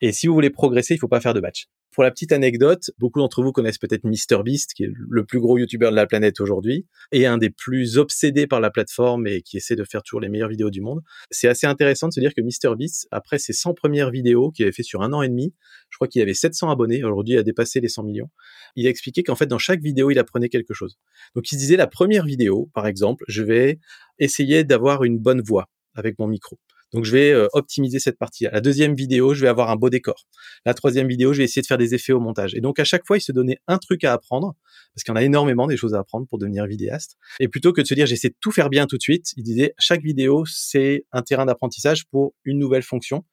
Et 0.00 0.12
si 0.12 0.26
vous 0.26 0.34
voulez 0.34 0.50
progresser, 0.50 0.94
il 0.94 0.98
faut 0.98 1.08
pas 1.08 1.20
faire 1.20 1.34
de 1.34 1.40
batch. 1.40 1.68
Pour 1.92 2.02
la 2.02 2.10
petite 2.10 2.32
anecdote, 2.32 2.90
beaucoup 2.98 3.20
d'entre 3.20 3.42
vous 3.42 3.52
connaissent 3.52 3.78
peut-être 3.78 4.04
MrBeast, 4.04 4.74
qui 4.74 4.84
est 4.84 4.90
le 4.94 5.24
plus 5.24 5.40
gros 5.40 5.56
youtubeur 5.56 5.90
de 5.90 5.96
la 5.96 6.06
planète 6.06 6.40
aujourd'hui, 6.40 6.86
et 7.10 7.24
un 7.24 7.38
des 7.38 7.48
plus 7.48 7.96
obsédés 7.96 8.46
par 8.46 8.60
la 8.60 8.70
plateforme 8.70 9.26
et 9.26 9.40
qui 9.40 9.56
essaie 9.56 9.76
de 9.76 9.84
faire 9.84 10.02
toujours 10.02 10.20
les 10.20 10.28
meilleures 10.28 10.50
vidéos 10.50 10.68
du 10.68 10.82
monde. 10.82 11.00
C'est 11.30 11.48
assez 11.48 11.66
intéressant 11.66 12.08
de 12.08 12.12
se 12.12 12.20
dire 12.20 12.34
que 12.34 12.42
MrBeast, 12.42 13.08
après 13.10 13.38
ses 13.38 13.54
100 13.54 13.72
premières 13.72 14.10
vidéos 14.10 14.50
qu'il 14.50 14.64
avait 14.64 14.72
fait 14.72 14.82
sur 14.82 15.00
un 15.00 15.12
an 15.14 15.22
et 15.22 15.28
demi, 15.28 15.54
je 15.88 15.96
crois 15.96 16.06
qu'il 16.06 16.20
avait 16.20 16.34
700 16.34 16.70
abonnés, 16.70 17.02
aujourd'hui 17.02 17.34
il 17.34 17.38
a 17.38 17.42
dépassé 17.42 17.80
les 17.80 17.88
100 17.88 18.02
millions, 18.02 18.30
il 18.74 18.86
a 18.86 18.90
expliqué 18.90 19.22
qu'en 19.22 19.34
fait 19.34 19.46
dans 19.46 19.58
chaque 19.58 19.80
vidéo 19.80 20.10
il 20.10 20.18
apprenait 20.18 20.50
quelque 20.50 20.74
chose. 20.74 20.98
Donc 21.34 21.50
il 21.50 21.54
se 21.54 21.60
disait 21.60 21.76
la 21.76 21.86
première 21.86 22.26
vidéo, 22.26 22.70
par 22.74 22.86
exemple, 22.86 23.24
je 23.28 23.42
vais 23.42 23.78
essayer 24.18 24.64
d'avoir 24.64 25.04
une 25.04 25.18
bonne 25.18 25.40
voix 25.40 25.70
avec 25.94 26.18
mon 26.18 26.26
micro. 26.26 26.58
Donc 26.92 27.04
je 27.04 27.12
vais 27.12 27.30
euh, 27.30 27.48
optimiser 27.52 27.98
cette 27.98 28.18
partie. 28.18 28.46
La 28.50 28.60
deuxième 28.60 28.94
vidéo, 28.94 29.34
je 29.34 29.42
vais 29.42 29.48
avoir 29.48 29.70
un 29.70 29.76
beau 29.76 29.90
décor. 29.90 30.26
La 30.64 30.74
troisième 30.74 31.08
vidéo, 31.08 31.32
je 31.32 31.38
vais 31.38 31.44
essayer 31.44 31.62
de 31.62 31.66
faire 31.66 31.78
des 31.78 31.94
effets 31.94 32.12
au 32.12 32.20
montage. 32.20 32.54
Et 32.54 32.60
donc 32.60 32.78
à 32.78 32.84
chaque 32.84 33.06
fois, 33.06 33.16
il 33.16 33.20
se 33.20 33.32
donnait 33.32 33.58
un 33.66 33.78
truc 33.78 34.04
à 34.04 34.12
apprendre, 34.12 34.54
parce 34.94 35.04
qu'il 35.04 35.12
y 35.12 35.16
en 35.16 35.16
a 35.16 35.24
énormément 35.24 35.66
des 35.66 35.76
choses 35.76 35.94
à 35.94 35.98
apprendre 35.98 36.26
pour 36.28 36.38
devenir 36.38 36.66
vidéaste. 36.66 37.16
Et 37.40 37.48
plutôt 37.48 37.72
que 37.72 37.80
de 37.80 37.86
se 37.86 37.94
dire 37.94 38.06
j'essaie 38.06 38.28
de 38.28 38.36
tout 38.40 38.52
faire 38.52 38.70
bien 38.70 38.86
tout 38.86 38.96
de 38.96 39.02
suite, 39.02 39.32
il 39.36 39.42
disait 39.42 39.74
chaque 39.78 40.02
vidéo, 40.02 40.44
c'est 40.46 41.04
un 41.12 41.22
terrain 41.22 41.46
d'apprentissage 41.46 42.06
pour 42.06 42.34
une 42.44 42.58
nouvelle 42.58 42.82
fonction. 42.82 43.24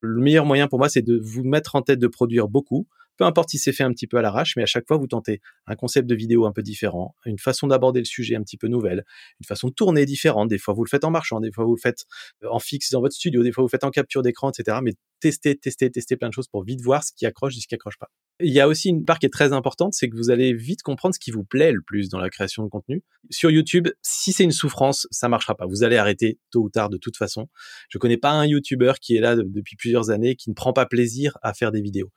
Le 0.00 0.20
meilleur 0.20 0.46
moyen 0.46 0.68
pour 0.68 0.78
moi, 0.78 0.88
c'est 0.88 1.02
de 1.02 1.20
vous 1.22 1.44
mettre 1.44 1.76
en 1.76 1.82
tête 1.82 1.98
de 1.98 2.06
produire 2.06 2.48
beaucoup, 2.48 2.86
peu 3.20 3.26
importe 3.26 3.50
si 3.50 3.58
c'est 3.58 3.72
fait 3.72 3.82
un 3.82 3.92
petit 3.92 4.06
peu 4.06 4.16
à 4.16 4.22
l'arrache, 4.22 4.56
mais 4.56 4.62
à 4.62 4.66
chaque 4.66 4.86
fois, 4.88 4.96
vous 4.96 5.06
tentez 5.06 5.42
un 5.66 5.76
concept 5.76 6.08
de 6.08 6.14
vidéo 6.14 6.46
un 6.46 6.52
peu 6.52 6.62
différent, 6.62 7.14
une 7.26 7.38
façon 7.38 7.66
d'aborder 7.66 8.00
le 8.00 8.06
sujet 8.06 8.34
un 8.34 8.40
petit 8.42 8.56
peu 8.56 8.66
nouvelle, 8.66 9.04
une 9.40 9.46
façon 9.46 9.68
de 9.68 9.74
tourner 9.74 10.06
différente. 10.06 10.48
Des 10.48 10.56
fois, 10.56 10.72
vous 10.72 10.84
le 10.84 10.88
faites 10.88 11.04
en 11.04 11.10
marchant, 11.10 11.38
des 11.38 11.52
fois, 11.52 11.66
vous 11.66 11.74
le 11.74 11.80
faites 11.80 12.06
euh, 12.42 12.48
en 12.50 12.58
fixe 12.58 12.90
dans 12.90 13.02
votre 13.02 13.14
studio, 13.14 13.42
des 13.42 13.52
fois, 13.52 13.60
vous 13.60 13.66
le 13.66 13.70
faites 13.70 13.84
en 13.84 13.90
capture 13.90 14.22
d'écran, 14.22 14.50
etc. 14.50 14.78
Mais 14.82 14.94
testez, 15.20 15.54
testez, 15.54 15.90
testez 15.90 16.16
plein 16.16 16.30
de 16.30 16.32
choses 16.32 16.48
pour 16.48 16.64
vite 16.64 16.80
voir 16.80 17.04
ce 17.04 17.12
qui 17.14 17.26
accroche 17.26 17.58
et 17.58 17.60
ce 17.60 17.66
qui 17.66 17.74
accroche 17.74 17.98
pas. 17.98 18.08
Il 18.42 18.54
y 18.54 18.60
a 18.60 18.66
aussi 18.66 18.88
une 18.88 19.04
part 19.04 19.18
qui 19.18 19.26
est 19.26 19.30
très 19.30 19.52
importante, 19.52 19.92
c'est 19.92 20.08
que 20.08 20.16
vous 20.16 20.30
allez 20.30 20.54
vite 20.54 20.80
comprendre 20.82 21.14
ce 21.14 21.20
qui 21.20 21.30
vous 21.30 21.44
plaît 21.44 21.72
le 21.72 21.82
plus 21.82 22.08
dans 22.08 22.20
la 22.20 22.30
création 22.30 22.64
de 22.64 22.70
contenu. 22.70 23.02
Sur 23.28 23.50
YouTube, 23.50 23.88
si 24.00 24.32
c'est 24.32 24.44
une 24.44 24.50
souffrance, 24.50 25.06
ça 25.10 25.28
marchera 25.28 25.54
pas. 25.54 25.66
Vous 25.66 25.82
allez 25.82 25.98
arrêter 25.98 26.38
tôt 26.50 26.62
ou 26.62 26.70
tard 26.70 26.88
de 26.88 26.96
toute 26.96 27.18
façon. 27.18 27.48
Je 27.90 27.98
connais 27.98 28.16
pas 28.16 28.30
un 28.30 28.46
YouTuber 28.46 28.94
qui 28.98 29.14
est 29.14 29.20
là 29.20 29.36
depuis 29.36 29.76
plusieurs 29.76 30.08
années 30.08 30.36
qui 30.36 30.48
ne 30.48 30.54
prend 30.54 30.72
pas 30.72 30.86
plaisir 30.86 31.36
à 31.42 31.52
faire 31.52 31.70
des 31.70 31.82
vidéos. 31.82 32.10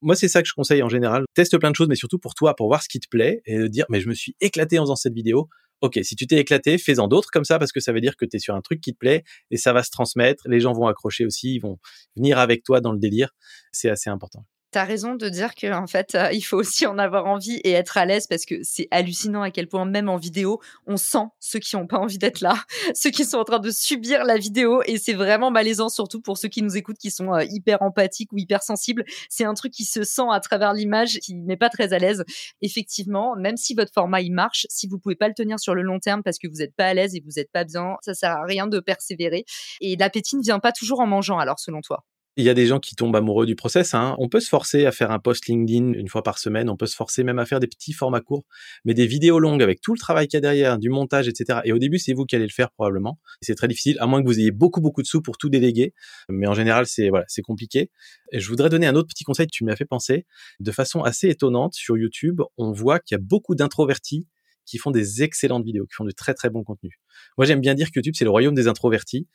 Moi, 0.00 0.14
c'est 0.14 0.28
ça 0.28 0.42
que 0.42 0.48
je 0.48 0.54
conseille 0.54 0.82
en 0.82 0.88
général. 0.88 1.24
Teste 1.34 1.58
plein 1.58 1.70
de 1.70 1.76
choses, 1.76 1.88
mais 1.88 1.96
surtout 1.96 2.18
pour 2.18 2.34
toi, 2.34 2.54
pour 2.54 2.68
voir 2.68 2.82
ce 2.82 2.88
qui 2.88 3.00
te 3.00 3.08
plaît 3.08 3.42
et 3.46 3.58
de 3.58 3.66
dire, 3.66 3.84
mais 3.88 4.00
je 4.00 4.08
me 4.08 4.14
suis 4.14 4.36
éclaté 4.40 4.78
en 4.78 4.84
faisant 4.84 4.96
cette 4.96 5.14
vidéo. 5.14 5.48
Ok, 5.80 5.98
si 6.02 6.16
tu 6.16 6.26
t'es 6.26 6.36
éclaté, 6.36 6.76
fais-en 6.76 7.06
d'autres 7.06 7.30
comme 7.32 7.44
ça 7.44 7.58
parce 7.58 7.70
que 7.70 7.80
ça 7.80 7.92
veut 7.92 8.00
dire 8.00 8.16
que 8.16 8.24
tu 8.24 8.36
es 8.36 8.40
sur 8.40 8.54
un 8.54 8.60
truc 8.60 8.80
qui 8.80 8.92
te 8.92 8.98
plaît 8.98 9.22
et 9.50 9.56
ça 9.56 9.72
va 9.72 9.82
se 9.82 9.90
transmettre. 9.90 10.48
Les 10.48 10.60
gens 10.60 10.72
vont 10.72 10.88
accrocher 10.88 11.24
aussi, 11.24 11.54
ils 11.54 11.60
vont 11.60 11.78
venir 12.16 12.38
avec 12.38 12.64
toi 12.64 12.80
dans 12.80 12.92
le 12.92 12.98
délire. 12.98 13.30
C'est 13.72 13.88
assez 13.88 14.10
important. 14.10 14.44
T'as 14.70 14.84
raison 14.84 15.14
de 15.14 15.30
dire 15.30 15.54
que 15.54 15.72
en 15.72 15.86
fait, 15.86 16.14
euh, 16.14 16.30
il 16.30 16.42
faut 16.42 16.58
aussi 16.58 16.84
en 16.84 16.98
avoir 16.98 17.24
envie 17.24 17.56
et 17.64 17.72
être 17.72 17.96
à 17.96 18.04
l'aise 18.04 18.26
parce 18.26 18.44
que 18.44 18.56
c'est 18.62 18.86
hallucinant 18.90 19.40
à 19.40 19.50
quel 19.50 19.66
point 19.66 19.86
même 19.86 20.10
en 20.10 20.18
vidéo, 20.18 20.60
on 20.86 20.98
sent 20.98 21.24
ceux 21.40 21.58
qui 21.58 21.74
n'ont 21.74 21.86
pas 21.86 21.96
envie 21.96 22.18
d'être 22.18 22.42
là, 22.42 22.54
ceux 22.94 23.08
qui 23.08 23.24
sont 23.24 23.38
en 23.38 23.44
train 23.44 23.60
de 23.60 23.70
subir 23.70 24.24
la 24.24 24.36
vidéo 24.36 24.82
et 24.84 24.98
c'est 24.98 25.14
vraiment 25.14 25.50
malaisant 25.50 25.88
surtout 25.88 26.20
pour 26.20 26.36
ceux 26.36 26.48
qui 26.48 26.60
nous 26.60 26.76
écoutent 26.76 26.98
qui 26.98 27.10
sont 27.10 27.32
euh, 27.32 27.44
hyper 27.44 27.80
empathiques 27.80 28.30
ou 28.32 28.36
hyper 28.36 28.62
sensibles. 28.62 29.04
C'est 29.30 29.44
un 29.44 29.54
truc 29.54 29.72
qui 29.72 29.86
se 29.86 30.04
sent 30.04 30.28
à 30.30 30.40
travers 30.40 30.74
l'image 30.74 31.18
qui 31.20 31.34
n'est 31.34 31.56
pas 31.56 31.70
très 31.70 31.94
à 31.94 31.98
l'aise. 31.98 32.24
Effectivement, 32.60 33.36
même 33.36 33.56
si 33.56 33.72
votre 33.72 33.92
format 33.94 34.20
il 34.20 34.32
marche, 34.32 34.66
si 34.68 34.86
vous 34.86 34.98
pouvez 34.98 35.16
pas 35.16 35.28
le 35.28 35.34
tenir 35.34 35.58
sur 35.58 35.74
le 35.74 35.80
long 35.80 35.98
terme 35.98 36.22
parce 36.22 36.38
que 36.38 36.46
vous 36.46 36.56
n'êtes 36.56 36.74
pas 36.74 36.88
à 36.88 36.92
l'aise 36.94 37.14
et 37.14 37.20
vous 37.20 37.32
n'êtes 37.36 37.50
pas 37.52 37.64
bien, 37.64 37.96
ça 38.02 38.12
sert 38.12 38.32
à 38.32 38.44
rien 38.44 38.66
de 38.66 38.80
persévérer. 38.80 39.46
Et 39.80 39.96
l'appétit 39.96 40.36
ne 40.36 40.42
vient 40.42 40.58
pas 40.60 40.72
toujours 40.72 41.00
en 41.00 41.06
mangeant 41.06 41.38
alors 41.38 41.58
selon 41.58 41.80
toi? 41.80 42.04
Il 42.38 42.44
y 42.44 42.50
a 42.50 42.54
des 42.54 42.66
gens 42.66 42.78
qui 42.78 42.94
tombent 42.94 43.16
amoureux 43.16 43.46
du 43.46 43.56
process. 43.56 43.94
Hein. 43.94 44.14
On 44.18 44.28
peut 44.28 44.38
se 44.38 44.48
forcer 44.48 44.86
à 44.86 44.92
faire 44.92 45.10
un 45.10 45.18
post 45.18 45.48
LinkedIn 45.48 45.94
une 45.94 46.06
fois 46.06 46.22
par 46.22 46.38
semaine. 46.38 46.70
On 46.70 46.76
peut 46.76 46.86
se 46.86 46.94
forcer 46.94 47.24
même 47.24 47.40
à 47.40 47.46
faire 47.46 47.58
des 47.58 47.66
petits 47.66 47.92
formats 47.92 48.20
courts, 48.20 48.44
mais 48.84 48.94
des 48.94 49.08
vidéos 49.08 49.40
longues 49.40 49.60
avec 49.60 49.80
tout 49.80 49.92
le 49.92 49.98
travail 49.98 50.28
qu'il 50.28 50.36
y 50.36 50.38
a 50.38 50.40
derrière, 50.42 50.78
du 50.78 50.88
montage, 50.88 51.26
etc. 51.26 51.58
Et 51.64 51.72
au 51.72 51.78
début, 51.78 51.98
c'est 51.98 52.12
vous 52.12 52.26
qui 52.26 52.36
allez 52.36 52.46
le 52.46 52.52
faire 52.52 52.70
probablement. 52.70 53.18
C'est 53.42 53.56
très 53.56 53.66
difficile, 53.66 53.96
à 53.98 54.06
moins 54.06 54.22
que 54.22 54.28
vous 54.28 54.38
ayez 54.38 54.52
beaucoup 54.52 54.80
beaucoup 54.80 55.02
de 55.02 55.08
sous 55.08 55.20
pour 55.20 55.36
tout 55.36 55.48
déléguer. 55.48 55.94
Mais 56.28 56.46
en 56.46 56.54
général, 56.54 56.86
c'est 56.86 57.08
voilà, 57.08 57.24
c'est 57.26 57.42
compliqué. 57.42 57.90
Et 58.30 58.38
je 58.38 58.48
voudrais 58.48 58.68
donner 58.68 58.86
un 58.86 58.94
autre 58.94 59.08
petit 59.08 59.24
conseil. 59.24 59.48
Tu 59.48 59.64
m'as 59.64 59.74
fait 59.74 59.84
penser. 59.84 60.24
De 60.60 60.70
façon 60.70 61.02
assez 61.02 61.28
étonnante 61.28 61.74
sur 61.74 61.96
YouTube, 61.96 62.40
on 62.56 62.70
voit 62.70 63.00
qu'il 63.00 63.16
y 63.16 63.20
a 63.20 63.20
beaucoup 63.20 63.56
d'introvertis 63.56 64.28
qui 64.68 64.78
font 64.78 64.90
des 64.90 65.22
excellentes 65.22 65.64
vidéos, 65.64 65.86
qui 65.86 65.94
font 65.94 66.04
de 66.04 66.10
très 66.10 66.34
très 66.34 66.50
bons 66.50 66.62
contenus. 66.62 66.92
Moi, 67.36 67.46
j'aime 67.46 67.60
bien 67.60 67.74
dire 67.74 67.90
que 67.90 67.96
YouTube, 67.96 68.14
c'est 68.16 68.24
le 68.24 68.30
royaume 68.30 68.54
des 68.54 68.68
introvertis. 68.68 69.26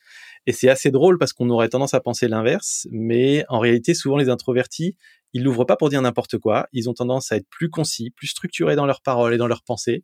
Et 0.45 0.51
c'est 0.51 0.69
assez 0.69 0.91
drôle 0.91 1.17
parce 1.17 1.33
qu'on 1.33 1.49
aurait 1.49 1.69
tendance 1.69 1.93
à 1.93 2.01
penser 2.01 2.27
l'inverse. 2.27 2.87
Mais 2.91 3.43
en 3.49 3.59
réalité, 3.59 3.93
souvent, 3.93 4.17
les 4.17 4.29
introvertis, 4.29 4.95
ils 5.33 5.43
l'ouvrent 5.43 5.65
pas 5.65 5.75
pour 5.75 5.89
dire 5.89 6.01
n'importe 6.01 6.37
quoi. 6.37 6.67
Ils 6.73 6.89
ont 6.89 6.93
tendance 6.93 7.31
à 7.31 7.37
être 7.37 7.47
plus 7.49 7.69
concis, 7.69 8.11
plus 8.11 8.27
structurés 8.27 8.75
dans 8.75 8.85
leurs 8.85 9.01
paroles 9.01 9.33
et 9.33 9.37
dans 9.37 9.47
leurs 9.47 9.63
pensées. 9.63 10.03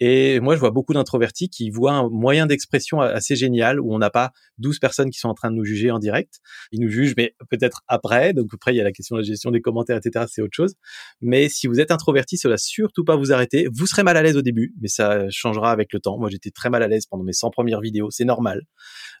Et 0.00 0.38
moi, 0.38 0.54
je 0.54 0.60
vois 0.60 0.70
beaucoup 0.70 0.94
d'introvertis 0.94 1.48
qui 1.48 1.70
voient 1.70 1.92
un 1.92 2.08
moyen 2.08 2.46
d'expression 2.46 3.00
assez 3.00 3.34
génial 3.34 3.80
où 3.80 3.92
on 3.92 3.98
n'a 3.98 4.10
pas 4.10 4.30
12 4.58 4.78
personnes 4.78 5.10
qui 5.10 5.18
sont 5.18 5.28
en 5.28 5.34
train 5.34 5.50
de 5.50 5.56
nous 5.56 5.64
juger 5.64 5.90
en 5.90 5.98
direct. 5.98 6.38
Ils 6.70 6.80
nous 6.80 6.88
jugent, 6.88 7.14
mais 7.16 7.34
peut-être 7.50 7.82
après. 7.88 8.32
Donc 8.32 8.46
après, 8.54 8.72
il 8.72 8.76
y 8.76 8.80
a 8.80 8.84
la 8.84 8.92
question 8.92 9.16
de 9.16 9.22
la 9.22 9.26
gestion 9.26 9.50
des 9.50 9.60
commentaires, 9.60 9.96
etc. 9.96 10.26
C'est 10.28 10.42
autre 10.42 10.54
chose. 10.54 10.74
Mais 11.20 11.48
si 11.48 11.66
vous 11.66 11.80
êtes 11.80 11.90
introverti, 11.90 12.38
cela 12.38 12.56
surtout 12.56 13.04
pas 13.04 13.16
vous 13.16 13.32
arrêter. 13.32 13.66
Vous 13.72 13.86
serez 13.86 14.04
mal 14.04 14.16
à 14.16 14.22
l'aise 14.22 14.36
au 14.36 14.42
début, 14.42 14.74
mais 14.80 14.88
ça 14.88 15.28
changera 15.30 15.72
avec 15.72 15.92
le 15.92 15.98
temps. 15.98 16.18
Moi, 16.18 16.30
j'étais 16.30 16.50
très 16.50 16.70
mal 16.70 16.82
à 16.84 16.88
l'aise 16.88 17.06
pendant 17.06 17.24
mes 17.24 17.32
100 17.32 17.50
premières 17.50 17.80
vidéos. 17.80 18.10
C'est 18.10 18.24
normal. 18.24 18.62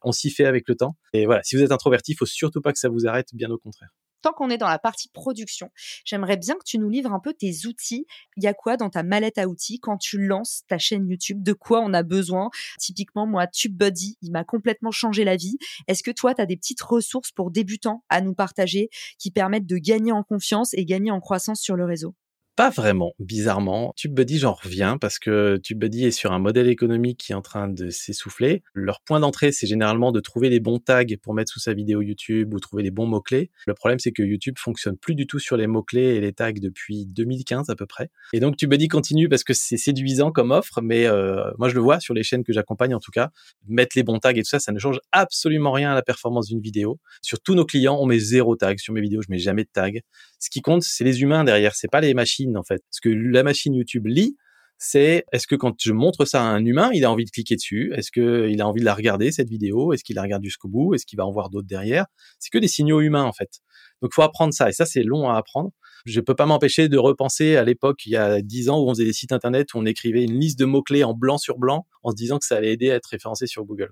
On 0.02 0.12
s'y 0.12 0.30
fait 0.30 0.44
avec 0.44 0.68
le 0.68 0.76
temps. 0.76 0.96
Et 1.12 1.26
voilà, 1.26 1.42
si 1.42 1.56
vous 1.56 1.62
êtes 1.62 1.72
introverti, 1.72 2.12
il 2.12 2.16
faut 2.16 2.26
surtout 2.26 2.60
pas 2.60 2.72
que 2.72 2.78
ça 2.78 2.88
vous 2.88 3.06
arrête, 3.06 3.28
bien 3.34 3.50
au 3.50 3.58
contraire 3.58 3.90
tant 4.22 4.32
qu'on 4.32 4.50
est 4.50 4.58
dans 4.58 4.68
la 4.68 4.78
partie 4.78 5.08
production, 5.08 5.70
j'aimerais 6.04 6.36
bien 6.36 6.54
que 6.54 6.64
tu 6.64 6.78
nous 6.78 6.88
livres 6.88 7.12
un 7.12 7.20
peu 7.20 7.32
tes 7.32 7.66
outils. 7.66 8.06
Il 8.36 8.42
y 8.42 8.46
a 8.46 8.54
quoi 8.54 8.76
dans 8.76 8.90
ta 8.90 9.02
mallette 9.02 9.38
à 9.38 9.48
outils 9.48 9.80
quand 9.80 9.96
tu 9.98 10.18
lances 10.18 10.62
ta 10.68 10.78
chaîne 10.78 11.08
YouTube? 11.08 11.42
De 11.42 11.52
quoi 11.52 11.80
on 11.80 11.92
a 11.92 12.02
besoin? 12.02 12.50
Typiquement, 12.78 13.26
moi, 13.26 13.46
TubeBuddy, 13.46 14.18
il 14.22 14.32
m'a 14.32 14.44
complètement 14.44 14.90
changé 14.90 15.24
la 15.24 15.36
vie. 15.36 15.58
Est-ce 15.86 16.02
que 16.02 16.10
toi, 16.10 16.34
tu 16.34 16.42
as 16.42 16.46
des 16.46 16.56
petites 16.56 16.82
ressources 16.82 17.32
pour 17.32 17.50
débutants 17.50 18.04
à 18.08 18.20
nous 18.20 18.34
partager 18.34 18.90
qui 19.18 19.30
permettent 19.30 19.66
de 19.66 19.78
gagner 19.78 20.12
en 20.12 20.22
confiance 20.22 20.74
et 20.74 20.84
gagner 20.84 21.10
en 21.10 21.20
croissance 21.20 21.60
sur 21.60 21.76
le 21.76 21.84
réseau? 21.84 22.14
Pas 22.58 22.70
vraiment, 22.70 23.14
bizarrement. 23.20 23.92
TubeBuddy, 23.94 24.38
j'en 24.38 24.52
reviens 24.52 24.98
parce 24.98 25.20
que 25.20 25.60
TubeBuddy 25.62 26.06
est 26.06 26.10
sur 26.10 26.32
un 26.32 26.40
modèle 26.40 26.66
économique 26.66 27.20
qui 27.20 27.30
est 27.30 27.36
en 27.36 27.40
train 27.40 27.68
de 27.68 27.88
s'essouffler. 27.88 28.64
Leur 28.74 29.00
point 29.00 29.20
d'entrée, 29.20 29.52
c'est 29.52 29.68
généralement 29.68 30.10
de 30.10 30.18
trouver 30.18 30.48
les 30.48 30.58
bons 30.58 30.80
tags 30.80 31.04
pour 31.22 31.34
mettre 31.34 31.52
sous 31.52 31.60
sa 31.60 31.72
vidéo 31.72 32.02
YouTube 32.02 32.52
ou 32.52 32.58
trouver 32.58 32.82
les 32.82 32.90
bons 32.90 33.06
mots-clés. 33.06 33.52
Le 33.68 33.74
problème, 33.74 34.00
c'est 34.00 34.10
que 34.10 34.24
YouTube 34.24 34.56
fonctionne 34.58 34.96
plus 34.96 35.14
du 35.14 35.28
tout 35.28 35.38
sur 35.38 35.56
les 35.56 35.68
mots-clés 35.68 36.16
et 36.16 36.20
les 36.20 36.32
tags 36.32 36.50
depuis 36.50 37.06
2015 37.06 37.70
à 37.70 37.76
peu 37.76 37.86
près. 37.86 38.10
Et 38.32 38.40
donc 38.40 38.56
TubeBuddy 38.56 38.88
continue 38.88 39.28
parce 39.28 39.44
que 39.44 39.54
c'est 39.54 39.76
séduisant 39.76 40.32
comme 40.32 40.50
offre, 40.50 40.80
mais 40.82 41.06
euh, 41.06 41.48
moi 41.58 41.68
je 41.68 41.76
le 41.76 41.80
vois 41.80 42.00
sur 42.00 42.12
les 42.12 42.24
chaînes 42.24 42.42
que 42.42 42.52
j'accompagne 42.52 42.92
en 42.92 42.98
tout 42.98 43.12
cas. 43.12 43.30
Mettre 43.68 43.92
les 43.94 44.02
bons 44.02 44.18
tags 44.18 44.32
et 44.32 44.42
tout 44.42 44.48
ça, 44.48 44.58
ça 44.58 44.72
ne 44.72 44.80
change 44.80 44.98
absolument 45.12 45.70
rien 45.70 45.92
à 45.92 45.94
la 45.94 46.02
performance 46.02 46.48
d'une 46.48 46.60
vidéo. 46.60 46.98
Sur 47.22 47.38
tous 47.38 47.54
nos 47.54 47.64
clients, 47.64 47.98
on 48.00 48.06
met 48.06 48.18
zéro 48.18 48.56
tag. 48.56 48.80
Sur 48.80 48.94
mes 48.94 49.00
vidéos, 49.00 49.22
je 49.22 49.30
mets 49.30 49.38
jamais 49.38 49.62
de 49.62 49.70
tag. 49.72 50.02
Ce 50.40 50.50
qui 50.50 50.60
compte, 50.60 50.82
c'est 50.82 51.04
les 51.04 51.22
humains 51.22 51.44
derrière, 51.44 51.76
c'est 51.76 51.88
pas 51.88 52.00
les 52.00 52.14
machines 52.14 52.47
en 52.56 52.62
fait. 52.62 52.82
Ce 52.90 53.00
que 53.00 53.08
la 53.08 53.42
machine 53.42 53.74
YouTube 53.74 54.06
lit, 54.06 54.36
c'est 54.78 55.24
est-ce 55.32 55.46
que 55.48 55.56
quand 55.56 55.74
je 55.80 55.92
montre 55.92 56.24
ça 56.24 56.42
à 56.42 56.46
un 56.46 56.64
humain, 56.64 56.90
il 56.94 57.04
a 57.04 57.10
envie 57.10 57.24
de 57.24 57.30
cliquer 57.30 57.56
dessus? 57.56 57.92
Est-ce 57.94 58.12
qu'il 58.12 58.60
a 58.60 58.66
envie 58.66 58.80
de 58.80 58.84
la 58.84 58.94
regarder 58.94 59.32
cette 59.32 59.48
vidéo? 59.48 59.92
Est-ce 59.92 60.04
qu'il 60.04 60.16
la 60.16 60.22
regarde 60.22 60.44
jusqu'au 60.44 60.68
bout? 60.68 60.94
Est-ce 60.94 61.04
qu'il 61.04 61.16
va 61.16 61.26
en 61.26 61.32
voir 61.32 61.50
d'autres 61.50 61.66
derrière? 61.66 62.06
C'est 62.38 62.50
que 62.50 62.58
des 62.58 62.68
signaux 62.68 63.00
humains 63.00 63.24
en 63.24 63.32
fait. 63.32 63.60
Donc 64.00 64.14
faut 64.14 64.22
apprendre 64.22 64.54
ça 64.54 64.68
et 64.68 64.72
ça 64.72 64.86
c'est 64.86 65.02
long 65.02 65.28
à 65.28 65.36
apprendre. 65.36 65.72
Je 66.06 66.20
peux 66.20 66.36
pas 66.36 66.46
m'empêcher 66.46 66.88
de 66.88 66.96
repenser 66.96 67.56
à 67.56 67.64
l'époque 67.64 68.06
il 68.06 68.12
y 68.12 68.16
a 68.16 68.40
dix 68.40 68.68
ans 68.68 68.78
où 68.78 68.88
on 68.88 68.94
faisait 68.94 69.04
des 69.04 69.12
sites 69.12 69.32
internet 69.32 69.74
où 69.74 69.78
on 69.78 69.84
écrivait 69.84 70.22
une 70.22 70.38
liste 70.38 70.58
de 70.58 70.64
mots 70.64 70.82
clés 70.82 71.02
en 71.02 71.12
blanc 71.12 71.38
sur 71.38 71.58
blanc 71.58 71.86
en 72.04 72.10
se 72.12 72.16
disant 72.16 72.38
que 72.38 72.46
ça 72.46 72.56
allait 72.56 72.72
aider 72.72 72.90
à 72.92 72.94
être 72.94 73.06
référencé 73.06 73.48
sur 73.48 73.64
Google. 73.64 73.90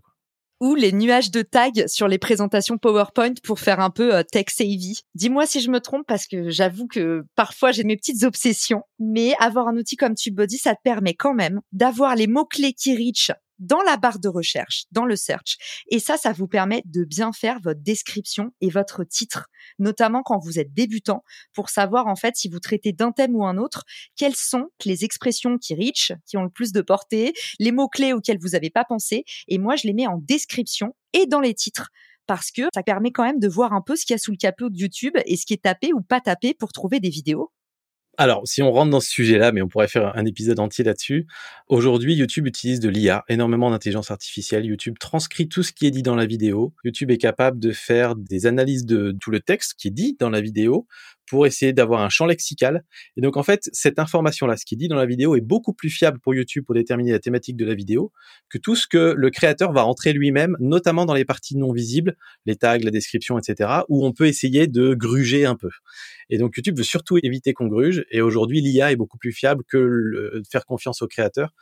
Ou 0.60 0.74
les 0.74 0.92
nuages 0.92 1.30
de 1.30 1.42
tags 1.42 1.86
sur 1.86 2.08
les 2.08 2.18
présentations 2.18 2.78
PowerPoint 2.78 3.34
pour 3.42 3.60
faire 3.60 3.80
un 3.80 3.90
peu 3.90 4.14
euh, 4.14 4.22
tech 4.22 4.46
savvy. 4.48 5.00
Dis-moi 5.14 5.46
si 5.46 5.60
je 5.60 5.70
me 5.70 5.80
trompe 5.80 6.06
parce 6.06 6.26
que 6.26 6.50
j'avoue 6.50 6.86
que 6.86 7.24
parfois 7.34 7.72
j'ai 7.72 7.84
mes 7.84 7.96
petites 7.96 8.22
obsessions, 8.24 8.82
mais 8.98 9.34
avoir 9.38 9.68
un 9.68 9.76
outil 9.76 9.96
comme 9.96 10.14
TubeBuddy, 10.14 10.58
ça 10.58 10.74
te 10.74 10.80
permet 10.82 11.14
quand 11.14 11.34
même 11.34 11.60
d'avoir 11.72 12.16
les 12.16 12.26
mots-clés 12.26 12.72
qui 12.72 12.96
reach 12.96 13.30
dans 13.58 13.82
la 13.82 13.96
barre 13.96 14.18
de 14.18 14.28
recherche, 14.28 14.84
dans 14.92 15.04
le 15.04 15.16
search. 15.16 15.56
Et 15.88 15.98
ça, 15.98 16.16
ça 16.16 16.32
vous 16.32 16.48
permet 16.48 16.82
de 16.84 17.04
bien 17.04 17.32
faire 17.32 17.58
votre 17.60 17.80
description 17.80 18.52
et 18.60 18.70
votre 18.70 19.04
titre, 19.04 19.48
notamment 19.78 20.22
quand 20.22 20.38
vous 20.38 20.58
êtes 20.58 20.72
débutant, 20.72 21.24
pour 21.52 21.70
savoir 21.70 22.06
en 22.06 22.16
fait 22.16 22.36
si 22.36 22.48
vous 22.48 22.60
traitez 22.60 22.92
d'un 22.92 23.12
thème 23.12 23.34
ou 23.34 23.44
un 23.44 23.56
autre, 23.56 23.84
quelles 24.16 24.36
sont 24.36 24.68
les 24.84 25.04
expressions 25.04 25.58
qui 25.58 25.74
reach, 25.74 26.12
qui 26.26 26.36
ont 26.36 26.44
le 26.44 26.50
plus 26.50 26.72
de 26.72 26.80
portée, 26.80 27.32
les 27.58 27.72
mots-clés 27.72 28.12
auxquels 28.12 28.38
vous 28.40 28.50
n'avez 28.50 28.70
pas 28.70 28.84
pensé. 28.84 29.24
Et 29.48 29.58
moi, 29.58 29.76
je 29.76 29.86
les 29.86 29.92
mets 29.92 30.06
en 30.06 30.18
description 30.18 30.94
et 31.12 31.26
dans 31.26 31.40
les 31.40 31.54
titres 31.54 31.90
parce 32.26 32.50
que 32.50 32.62
ça 32.74 32.82
permet 32.82 33.12
quand 33.12 33.24
même 33.24 33.38
de 33.38 33.48
voir 33.48 33.72
un 33.72 33.80
peu 33.80 33.96
ce 33.96 34.04
qu'il 34.04 34.14
y 34.14 34.16
a 34.16 34.18
sous 34.18 34.32
le 34.32 34.36
capot 34.36 34.68
de 34.68 34.76
YouTube 34.76 35.16
et 35.26 35.36
ce 35.36 35.46
qui 35.46 35.54
est 35.54 35.62
tapé 35.62 35.92
ou 35.92 36.00
pas 36.00 36.20
tapé 36.20 36.54
pour 36.54 36.72
trouver 36.72 37.00
des 37.00 37.08
vidéos. 37.08 37.52
Alors, 38.18 38.48
si 38.48 38.62
on 38.62 38.72
rentre 38.72 38.90
dans 38.90 39.00
ce 39.00 39.10
sujet-là, 39.10 39.52
mais 39.52 39.60
on 39.60 39.68
pourrait 39.68 39.88
faire 39.88 40.16
un 40.16 40.24
épisode 40.24 40.58
entier 40.58 40.84
là-dessus. 40.84 41.26
Aujourd'hui, 41.68 42.14
YouTube 42.14 42.46
utilise 42.46 42.80
de 42.80 42.88
l'IA, 42.88 43.24
énormément 43.28 43.70
d'intelligence 43.70 44.10
artificielle. 44.10 44.64
YouTube 44.64 44.96
transcrit 44.98 45.48
tout 45.48 45.62
ce 45.62 45.72
qui 45.72 45.86
est 45.86 45.90
dit 45.90 46.02
dans 46.02 46.14
la 46.14 46.24
vidéo. 46.24 46.72
YouTube 46.82 47.10
est 47.10 47.18
capable 47.18 47.58
de 47.58 47.72
faire 47.72 48.16
des 48.16 48.46
analyses 48.46 48.86
de 48.86 49.14
tout 49.20 49.30
le 49.30 49.40
texte 49.40 49.74
qui 49.76 49.88
est 49.88 49.90
dit 49.90 50.16
dans 50.18 50.30
la 50.30 50.40
vidéo 50.40 50.86
pour 51.28 51.46
essayer 51.46 51.72
d'avoir 51.72 52.02
un 52.02 52.08
champ 52.08 52.26
lexical. 52.26 52.84
Et 53.16 53.20
donc, 53.20 53.36
en 53.36 53.42
fait, 53.42 53.68
cette 53.72 53.98
information-là, 53.98 54.56
ce 54.56 54.64
qui 54.64 54.74
est 54.74 54.78
dit 54.78 54.88
dans 54.88 54.96
la 54.96 55.06
vidéo, 55.06 55.36
est 55.36 55.40
beaucoup 55.40 55.72
plus 55.72 55.90
fiable 55.90 56.18
pour 56.20 56.34
YouTube 56.34 56.64
pour 56.64 56.74
déterminer 56.74 57.12
la 57.12 57.18
thématique 57.18 57.56
de 57.56 57.64
la 57.64 57.74
vidéo 57.74 58.12
que 58.48 58.58
tout 58.58 58.76
ce 58.76 58.86
que 58.86 59.14
le 59.16 59.30
créateur 59.30 59.72
va 59.72 59.82
rentrer 59.82 60.12
lui-même, 60.12 60.56
notamment 60.60 61.06
dans 61.06 61.14
les 61.14 61.24
parties 61.24 61.56
non 61.56 61.72
visibles, 61.72 62.16
les 62.44 62.56
tags, 62.56 62.78
la 62.78 62.90
description, 62.90 63.38
etc., 63.38 63.70
où 63.88 64.06
on 64.06 64.12
peut 64.12 64.26
essayer 64.26 64.66
de 64.66 64.94
gruger 64.94 65.46
un 65.46 65.56
peu. 65.56 65.70
Et 66.30 66.38
donc, 66.38 66.56
YouTube 66.56 66.76
veut 66.76 66.84
surtout 66.84 67.18
éviter 67.22 67.52
qu'on 67.52 67.66
gruge. 67.66 68.04
Et 68.10 68.20
aujourd'hui, 68.20 68.60
l'IA 68.60 68.92
est 68.92 68.96
beaucoup 68.96 69.18
plus 69.18 69.32
fiable 69.32 69.64
que 69.68 69.78
le, 69.78 70.42
faire 70.50 70.64
confiance 70.64 71.02
au 71.02 71.06
créateur. 71.06 71.54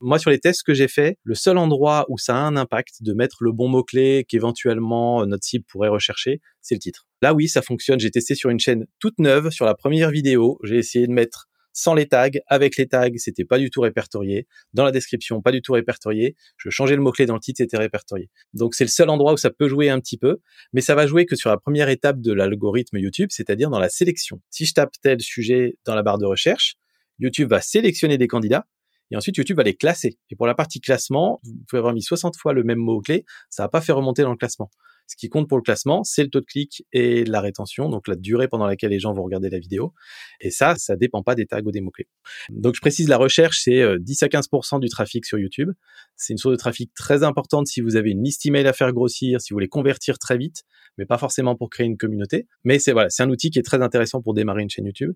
Moi, 0.00 0.18
sur 0.18 0.30
les 0.30 0.38
tests 0.38 0.62
que 0.62 0.74
j'ai 0.74 0.88
faits, 0.88 1.18
le 1.24 1.34
seul 1.34 1.58
endroit 1.58 2.06
où 2.08 2.18
ça 2.18 2.34
a 2.36 2.40
un 2.40 2.56
impact 2.56 3.02
de 3.02 3.12
mettre 3.12 3.44
le 3.44 3.52
bon 3.52 3.68
mot-clé 3.68 4.24
qu'éventuellement 4.28 5.26
notre 5.26 5.44
cible 5.44 5.64
pourrait 5.66 5.88
rechercher, 5.88 6.40
c'est 6.62 6.74
le 6.74 6.80
titre. 6.80 7.09
Là, 7.22 7.34
oui, 7.34 7.48
ça 7.48 7.62
fonctionne. 7.62 8.00
J'ai 8.00 8.10
testé 8.10 8.34
sur 8.34 8.50
une 8.50 8.60
chaîne 8.60 8.86
toute 8.98 9.18
neuve, 9.18 9.50
sur 9.50 9.66
la 9.66 9.74
première 9.74 10.10
vidéo. 10.10 10.58
J'ai 10.62 10.76
essayé 10.76 11.06
de 11.06 11.12
mettre 11.12 11.50
sans 11.72 11.94
les 11.94 12.06
tags, 12.06 12.30
avec 12.48 12.76
les 12.76 12.86
tags, 12.88 13.08
c'était 13.16 13.44
pas 13.44 13.58
du 13.58 13.70
tout 13.70 13.80
répertorié. 13.80 14.46
Dans 14.74 14.84
la 14.84 14.90
description, 14.90 15.40
pas 15.40 15.52
du 15.52 15.62
tout 15.62 15.72
répertorié. 15.72 16.36
Je 16.56 16.70
changeais 16.70 16.96
le 16.96 17.02
mot-clé 17.02 17.26
dans 17.26 17.34
le 17.34 17.40
titre, 17.40 17.58
c'était 17.58 17.76
répertorié. 17.76 18.28
Donc 18.54 18.74
c'est 18.74 18.84
le 18.84 18.90
seul 18.90 19.08
endroit 19.08 19.32
où 19.32 19.36
ça 19.36 19.50
peut 19.50 19.68
jouer 19.68 19.88
un 19.88 20.00
petit 20.00 20.18
peu, 20.18 20.38
mais 20.72 20.80
ça 20.80 20.94
va 20.94 21.06
jouer 21.06 21.26
que 21.26 21.36
sur 21.36 21.50
la 21.50 21.58
première 21.58 21.88
étape 21.88 22.20
de 22.20 22.32
l'algorithme 22.32 22.98
YouTube, 22.98 23.28
c'est-à-dire 23.30 23.70
dans 23.70 23.78
la 23.78 23.88
sélection. 23.88 24.40
Si 24.50 24.66
je 24.66 24.74
tape 24.74 24.92
tel 25.02 25.20
sujet 25.20 25.76
dans 25.84 25.94
la 25.94 26.02
barre 26.02 26.18
de 26.18 26.26
recherche, 26.26 26.74
YouTube 27.18 27.50
va 27.50 27.60
sélectionner 27.60 28.18
des 28.18 28.26
candidats 28.26 28.66
et 29.10 29.16
ensuite, 29.16 29.36
YouTube 29.36 29.56
va 29.56 29.62
les 29.62 29.74
classer. 29.74 30.18
Et 30.30 30.36
pour 30.36 30.46
la 30.46 30.54
partie 30.54 30.80
classement, 30.80 31.40
vous 31.44 31.64
pouvez 31.68 31.78
avoir 31.78 31.94
mis 31.94 32.02
60 32.02 32.36
fois 32.36 32.52
le 32.52 32.62
même 32.62 32.78
mot-clé, 32.78 33.24
ça 33.48 33.64
va 33.64 33.68
pas 33.68 33.80
fait 33.80 33.92
remonter 33.92 34.22
dans 34.22 34.30
le 34.30 34.36
classement. 34.36 34.70
Ce 35.10 35.16
qui 35.16 35.28
compte 35.28 35.48
pour 35.48 35.58
le 35.58 35.62
classement, 35.62 36.04
c'est 36.04 36.22
le 36.22 36.30
taux 36.30 36.38
de 36.38 36.46
clic 36.46 36.84
et 36.92 37.24
la 37.24 37.40
rétention, 37.40 37.88
donc 37.88 38.06
la 38.06 38.14
durée 38.14 38.46
pendant 38.46 38.66
laquelle 38.66 38.90
les 38.90 39.00
gens 39.00 39.12
vont 39.12 39.24
regarder 39.24 39.50
la 39.50 39.58
vidéo. 39.58 39.92
Et 40.40 40.52
ça, 40.52 40.76
ça 40.76 40.94
dépend 40.94 41.24
pas 41.24 41.34
des 41.34 41.46
tags 41.46 41.62
ou 41.64 41.72
des 41.72 41.80
mots-clés. 41.80 42.06
Donc 42.50 42.76
je 42.76 42.80
précise, 42.80 43.08
la 43.08 43.16
recherche, 43.16 43.60
c'est 43.64 43.82
10 43.98 44.22
euh, 44.22 44.26
à 44.26 44.28
15% 44.28 44.78
du 44.78 44.88
trafic 44.88 45.26
sur 45.26 45.36
YouTube. 45.36 45.72
C'est 46.14 46.32
une 46.32 46.38
source 46.38 46.52
de 46.52 46.58
trafic 46.58 46.94
très 46.94 47.24
importante 47.24 47.66
si 47.66 47.80
vous 47.80 47.96
avez 47.96 48.10
une 48.12 48.22
liste 48.22 48.46
email 48.46 48.68
à 48.68 48.72
faire 48.72 48.92
grossir, 48.92 49.40
si 49.40 49.52
vous 49.52 49.56
voulez 49.56 49.66
convertir 49.66 50.16
très 50.16 50.38
vite, 50.38 50.62
mais 50.96 51.06
pas 51.06 51.18
forcément 51.18 51.56
pour 51.56 51.70
créer 51.70 51.86
une 51.86 51.96
communauté. 51.96 52.46
Mais 52.62 52.78
c'est 52.78 52.92
voilà, 52.92 53.10
c'est 53.10 53.24
un 53.24 53.30
outil 53.30 53.50
qui 53.50 53.58
est 53.58 53.64
très 53.64 53.82
intéressant 53.82 54.22
pour 54.22 54.34
démarrer 54.34 54.62
une 54.62 54.70
chaîne 54.70 54.86
YouTube. 54.86 55.14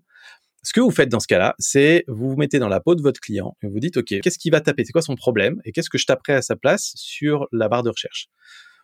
Ce 0.65 0.73
que 0.73 0.81
vous 0.81 0.91
faites 0.91 1.09
dans 1.09 1.19
ce 1.19 1.27
cas-là, 1.27 1.55
c'est 1.59 2.03
vous 2.07 2.31
vous 2.31 2.35
mettez 2.35 2.59
dans 2.59 2.67
la 2.67 2.79
peau 2.79 2.95
de 2.95 3.01
votre 3.01 3.21
client 3.21 3.55
et 3.61 3.67
vous 3.67 3.79
dites, 3.79 3.97
OK, 3.97 4.19
qu'est-ce 4.21 4.39
qu'il 4.39 4.51
va 4.51 4.61
taper? 4.61 4.83
C'est 4.83 4.91
quoi 4.91 5.01
son 5.01 5.15
problème? 5.15 5.61
Et 5.63 5.71
qu'est-ce 5.71 5.89
que 5.89 5.97
je 5.97 6.05
taperai 6.05 6.33
à 6.33 6.41
sa 6.41 6.55
place 6.55 6.91
sur 6.95 7.47
la 7.51 7.69
barre 7.69 7.83
de 7.83 7.89
recherche? 7.89 8.29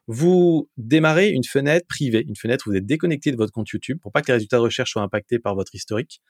vous 0.08 0.70
démarrez 0.78 1.30
une 1.30 1.44
fenêtre 1.44 1.88
privée, 1.88 2.26
une 2.28 2.36
fenêtre 2.36 2.68
où 2.68 2.72
vous 2.72 2.78
êtes 2.78 2.86
déconnecté 2.86 3.32
de 3.32 3.38
votre 3.38 3.52
compte 3.52 3.70
YouTube 3.70 4.00
pour 4.02 4.12
pas 4.12 4.22
que 4.22 4.28
les 4.28 4.34
résultats 4.34 4.58
de 4.58 4.64
recherche 4.64 4.92
soient 4.92 5.02
impactés 5.02 5.40
par 5.40 5.56
votre 5.56 5.74
historique. 5.76 6.22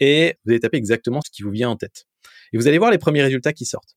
Et 0.00 0.34
vous 0.44 0.52
allez 0.52 0.60
taper 0.60 0.76
exactement 0.76 1.20
ce 1.24 1.30
qui 1.30 1.42
vous 1.42 1.50
vient 1.50 1.70
en 1.70 1.76
tête. 1.76 2.06
Et 2.52 2.58
vous 2.58 2.66
allez 2.66 2.78
voir 2.78 2.90
les 2.90 2.98
premiers 2.98 3.22
résultats 3.22 3.52
qui 3.52 3.64
sortent. 3.64 3.96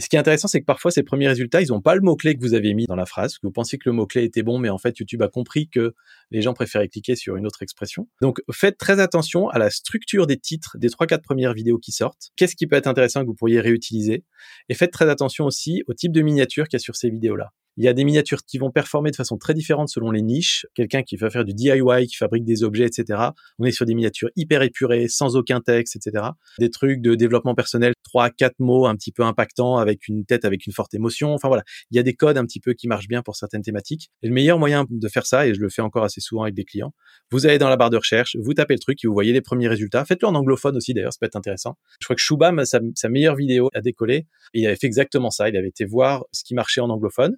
Et 0.00 0.02
ce 0.02 0.08
qui 0.08 0.16
est 0.16 0.18
intéressant, 0.18 0.48
c'est 0.48 0.60
que 0.60 0.64
parfois, 0.64 0.90
ces 0.90 1.02
premiers 1.02 1.28
résultats, 1.28 1.60
ils 1.60 1.68
n'ont 1.68 1.82
pas 1.82 1.94
le 1.94 2.00
mot-clé 2.00 2.34
que 2.34 2.40
vous 2.40 2.54
avez 2.54 2.72
mis 2.72 2.86
dans 2.86 2.96
la 2.96 3.04
phrase, 3.04 3.36
vous 3.42 3.50
pensiez 3.50 3.76
que 3.76 3.86
le 3.86 3.92
mot-clé 3.92 4.24
était 4.24 4.42
bon, 4.42 4.58
mais 4.58 4.70
en 4.70 4.78
fait, 4.78 4.98
YouTube 4.98 5.20
a 5.20 5.28
compris 5.28 5.68
que 5.68 5.92
les 6.30 6.40
gens 6.40 6.54
préféraient 6.54 6.88
cliquer 6.88 7.16
sur 7.16 7.36
une 7.36 7.44
autre 7.46 7.62
expression. 7.62 8.08
Donc, 8.22 8.40
faites 8.50 8.78
très 8.78 8.98
attention 8.98 9.50
à 9.50 9.58
la 9.58 9.68
structure 9.68 10.26
des 10.26 10.38
titres 10.38 10.78
des 10.78 10.88
trois, 10.88 11.06
quatre 11.06 11.20
premières 11.20 11.52
vidéos 11.52 11.76
qui 11.76 11.92
sortent. 11.92 12.30
Qu'est-ce 12.36 12.56
qui 12.56 12.66
peut 12.66 12.76
être 12.76 12.86
intéressant 12.86 13.20
que 13.20 13.26
vous 13.26 13.34
pourriez 13.34 13.60
réutiliser? 13.60 14.24
Et 14.70 14.74
faites 14.74 14.90
très 14.90 15.10
attention 15.10 15.44
aussi 15.44 15.82
au 15.86 15.92
type 15.92 16.12
de 16.12 16.22
miniature 16.22 16.66
qu'il 16.66 16.78
y 16.78 16.80
a 16.80 16.82
sur 16.82 16.96
ces 16.96 17.10
vidéos-là. 17.10 17.50
Il 17.76 17.84
y 17.84 17.88
a 17.88 17.92
des 17.92 18.04
miniatures 18.04 18.44
qui 18.44 18.58
vont 18.58 18.70
performer 18.70 19.10
de 19.10 19.16
façon 19.16 19.36
très 19.36 19.54
différente 19.54 19.88
selon 19.88 20.10
les 20.10 20.22
niches. 20.22 20.66
Quelqu'un 20.74 21.02
qui 21.02 21.16
va 21.16 21.30
faire 21.30 21.44
du 21.44 21.54
DIY, 21.54 22.06
qui 22.06 22.16
fabrique 22.16 22.44
des 22.44 22.62
objets, 22.62 22.84
etc. 22.84 23.30
On 23.58 23.64
est 23.64 23.70
sur 23.70 23.86
des 23.86 23.94
miniatures 23.94 24.28
hyper 24.36 24.62
épurées, 24.62 25.08
sans 25.08 25.36
aucun 25.36 25.60
texte, 25.60 25.96
etc. 25.96 26.24
Des 26.58 26.70
trucs 26.70 27.00
de 27.00 27.14
développement 27.14 27.54
personnel, 27.54 27.92
trois, 28.02 28.30
quatre 28.30 28.58
mots 28.58 28.86
un 28.86 28.96
petit 28.96 29.12
peu 29.12 29.22
impactants, 29.22 29.76
avec 29.76 30.08
une 30.08 30.24
tête 30.24 30.44
avec 30.44 30.66
une 30.66 30.72
forte 30.72 30.94
émotion. 30.94 31.32
Enfin 31.32 31.48
voilà, 31.48 31.62
il 31.90 31.96
y 31.96 31.98
a 31.98 32.02
des 32.02 32.14
codes 32.14 32.36
un 32.36 32.44
petit 32.44 32.60
peu 32.60 32.74
qui 32.74 32.88
marchent 32.88 33.08
bien 33.08 33.22
pour 33.22 33.36
certaines 33.36 33.62
thématiques. 33.62 34.10
Et 34.22 34.28
le 34.28 34.34
meilleur 34.34 34.58
moyen 34.58 34.84
de 34.88 35.08
faire 35.08 35.26
ça, 35.26 35.46
et 35.46 35.54
je 35.54 35.60
le 35.60 35.68
fais 35.68 35.82
encore 35.82 36.04
assez 36.04 36.20
souvent 36.20 36.42
avec 36.42 36.54
des 36.54 36.64
clients, 36.64 36.92
vous 37.30 37.46
allez 37.46 37.58
dans 37.58 37.68
la 37.68 37.76
barre 37.76 37.90
de 37.90 37.96
recherche, 37.96 38.36
vous 38.40 38.54
tapez 38.54 38.74
le 38.74 38.80
truc 38.80 39.02
et 39.04 39.06
vous 39.06 39.14
voyez 39.14 39.32
les 39.32 39.40
premiers 39.40 39.68
résultats. 39.68 40.04
Faites-le 40.04 40.28
en 40.28 40.34
anglophone 40.34 40.76
aussi 40.76 40.94
d'ailleurs, 40.94 41.12
ça 41.12 41.18
peut 41.20 41.26
être 41.26 41.36
intéressant. 41.36 41.76
Je 42.00 42.06
crois 42.06 42.16
que 42.16 42.22
Shubham, 42.22 42.64
sa, 42.64 42.80
sa 42.94 43.08
meilleure 43.08 43.36
vidéo 43.36 43.70
a 43.74 43.80
décollé, 43.80 44.26
il 44.54 44.66
avait 44.66 44.76
fait 44.76 44.86
exactement 44.86 45.30
ça. 45.30 45.48
Il 45.48 45.56
avait 45.56 45.68
été 45.68 45.84
voir 45.84 46.24
ce 46.32 46.44
qui 46.44 46.54
marchait 46.54 46.80
en 46.80 46.90
anglophone. 46.90 47.36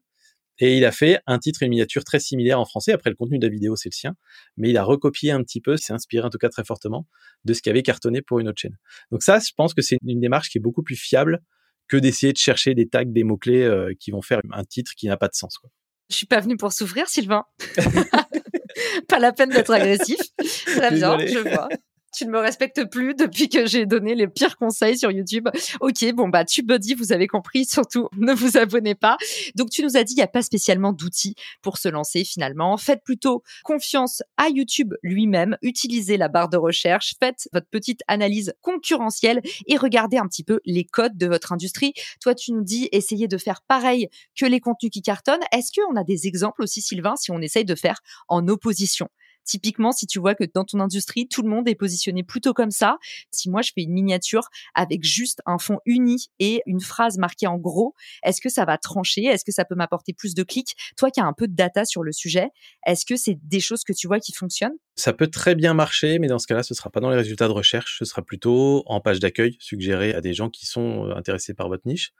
Et 0.65 0.77
il 0.77 0.85
a 0.85 0.93
fait 0.93 1.19
un 1.27 1.41
titre 1.41 1.65
et 1.65 1.67
une 1.67 1.71
miniature 1.71 2.05
très 2.05 2.21
similaire 2.21 2.61
en 2.61 2.65
français. 2.65 2.93
Après, 2.93 3.11
le 3.11 3.17
contenu 3.17 3.41
de 3.41 3.45
la 3.45 3.51
vidéo, 3.51 3.75
c'est 3.75 3.89
le 3.89 3.95
sien. 3.95 4.15
Mais 4.57 4.71
il 4.71 4.77
a 4.77 4.85
recopié 4.85 5.33
un 5.33 5.43
petit 5.43 5.61
peu, 5.61 5.77
s'est 5.77 5.93
inspiré 5.93 6.25
en 6.25 6.31
tout 6.31 6.39
cas 6.39 6.51
très 6.51 6.63
fortement 6.63 7.09
de 7.45 7.53
ce 7.53 7.61
qui 7.63 7.69
avait 7.69 7.83
cartonné 7.83 8.23
pour 8.23 8.39
une 8.39 8.47
autre 8.47 8.61
chaîne. 8.61 8.79
Donc 9.11 9.25
ça, 9.25 9.41
je 9.41 9.51
pense 9.57 9.75
que 9.75 9.83
c'est 9.83 9.99
une 10.07 10.21
démarche 10.21 10.51
qui 10.51 10.59
est 10.59 10.61
beaucoup 10.61 10.85
plus 10.85 10.95
fiable 10.95 11.43
que 11.89 11.97
d'essayer 11.97 12.33
de 12.33 12.39
chercher 12.39 12.77
des 12.77 12.89
tags, 12.89 13.05
des 13.05 13.25
mots-clés 13.25 13.65
euh, 13.65 13.93
qui 13.99 14.13
vont 14.13 14.23
faire 14.23 14.41
un 14.53 14.63
titre 14.63 14.93
qui 14.97 15.09
n'a 15.09 15.17
pas 15.17 15.27
de 15.27 15.35
sens. 15.35 15.59
Quoi. 15.59 15.69
Je 16.11 16.15
suis 16.15 16.27
pas 16.27 16.39
venu 16.39 16.57
pour 16.57 16.73
souffrir, 16.73 17.09
Sylvain. 17.09 17.43
pas 19.09 19.19
la 19.19 19.33
peine 19.33 19.51
d'être 19.51 19.73
agressif. 19.73 20.21
Très 20.65 20.93
bien, 20.93 21.19
je 21.27 21.39
vois 21.39 21.69
tu 22.13 22.27
ne 22.27 22.31
me 22.31 22.39
respectes 22.39 22.85
plus 22.85 23.15
depuis 23.19 23.49
que 23.49 23.67
j'ai 23.67 23.87
donné 23.87 24.15
les 24.15 24.29
pires 24.29 24.57
conseils 24.57 24.99
sur 24.99 25.11
YouTube. 25.11 25.49
Ok, 25.81 26.05
bon 26.15 26.29
bah 26.29 26.45
TubeBuddy, 26.45 26.95
vous 26.95 27.13
avez 27.13 27.27
compris, 27.27 27.65
surtout 27.65 28.09
ne 28.17 28.33
vous 28.33 28.57
abonnez 28.57 28.95
pas. 28.95 29.17
Donc 29.55 29.71
tu 29.71 29.83
nous 29.83 29.97
as 29.97 30.05
dit 30.05 30.13
il 30.13 30.17
n'y 30.17 30.23
a 30.23 30.29
pas 30.29 30.43
spécialement 30.43 30.93
d'outils 30.93 31.35
pour 31.63 31.79
se 31.79 31.89
lancer 31.89 32.25
finalement. 32.25 32.77
Faites 32.77 33.03
plutôt 33.05 33.43
confiance 33.65 34.23
à 34.37 34.49
YouTube 34.49 34.95
lui-même, 35.03 35.57
utilisez 35.63 36.17
la 36.17 36.29
barre 36.29 36.49
de 36.49 36.57
recherche, 36.57 37.15
faites 37.19 37.49
votre 37.53 37.69
petite 37.69 38.03
analyse 38.09 38.55
concurrentielle 38.61 39.41
et 39.67 39.77
regardez 39.77 40.19
un 40.19 40.27
petit 40.27 40.45
peu 40.45 40.61
les 40.65 40.85
codes 40.85 41.17
de 41.17 41.27
votre 41.27 41.53
industrie. 41.53 41.95
Toi 42.21 42.35
tu 42.35 42.53
nous 42.53 42.63
dis 42.63 42.89
essayez 42.93 43.29
de 43.29 43.39
faire 43.39 43.63
pareil 43.63 44.09
que 44.37 44.47
les 44.47 44.61
contenus 44.61 44.91
qui 44.91 45.03
cartonnent. 45.03 45.41
Est-ce 45.53 45.73
qu'on 45.73 45.97
a 45.97 46.05
des 46.05 46.27
exemples 46.27 46.63
aussi 46.63 46.83
Sylvain 46.83 47.17
si 47.17 47.31
on 47.31 47.41
essaye 47.41 47.65
de 47.65 47.75
faire 47.75 48.01
en 48.29 48.47
opposition? 48.49 49.09
Typiquement, 49.45 49.93
si 49.93 50.07
tu 50.07 50.19
vois 50.19 50.35
que 50.35 50.45
dans 50.55 50.65
ton 50.65 50.81
industrie, 50.81 51.29
tout 51.29 51.43
le 51.43 51.49
monde 51.49 51.69
est 51.69 51.75
positionné 51.75 52.23
plutôt 52.23 52.55
comme 52.55 52.71
ça, 52.71 52.99
si 53.31 53.51
moi 53.51 53.63
je 53.63 53.73
fais 53.75 53.83
une 53.83 53.93
miniature 53.93 54.49
avec 54.75 55.03
juste 55.05 55.41
un 55.47 55.59
fond 55.59 55.79
uni 55.87 56.29
et 56.39 56.63
une 56.67 56.81
phrase 56.81 57.19
marquée 57.19 57.47
en 57.47 57.59
gros, 57.59 57.95
est-ce 58.23 58.41
que 58.41 58.49
ça 58.49 58.65
va 58.65 58.79
trancher? 58.79 59.25
Est-ce 59.25 59.45
que 59.45 59.53
ça 59.53 59.65
peut 59.65 59.75
m'apporter 59.75 60.13
plus 60.13 60.35
de 60.35 60.43
clics? 60.43 60.77
Toi 60.97 61.11
qui 61.11 61.21
as 61.21 61.27
un 61.27 61.33
peu 61.33 61.49
de 61.49 61.55
data 61.55 61.85
sur 61.85 62.03
le 62.03 62.13
sujet, 62.13 62.49
est-ce 62.87 63.05
que 63.05 63.17
c'est 63.17 63.39
des 63.43 63.61
choses 63.61 63.85
que 63.85 63.93
tu 63.93 64.07
vois 64.07 64.21
qui 64.21 64.33
fonctionnent? 64.33 64.77
Ça 64.95 65.13
peut 65.13 65.29
très 65.29 65.55
bien 65.55 65.73
marcher, 65.73 66.19
mais 66.19 66.27
dans 66.27 66.39
ce 66.39 66.47
cas-là, 66.47 66.63
ce 66.63 66.75
sera 66.75 66.91
pas 66.91 67.01
dans 67.01 67.09
les 67.09 67.17
résultats 67.17 67.49
de 67.49 67.53
recherche, 67.53 67.97
ce 67.99 68.05
sera 68.05 68.21
plutôt 68.23 68.83
en 68.87 69.01
page 69.01 69.21
d'accueil, 69.21 69.57
suggéré 69.59 70.13
à 70.13 70.21
des 70.21 70.35
gens 70.35 70.51
qui 70.51 70.67
sont 70.67 71.07
euh, 71.09 71.15
intéressés 71.15 71.55
par 71.55 71.69
votre 71.69 71.87
niche, 71.87 72.13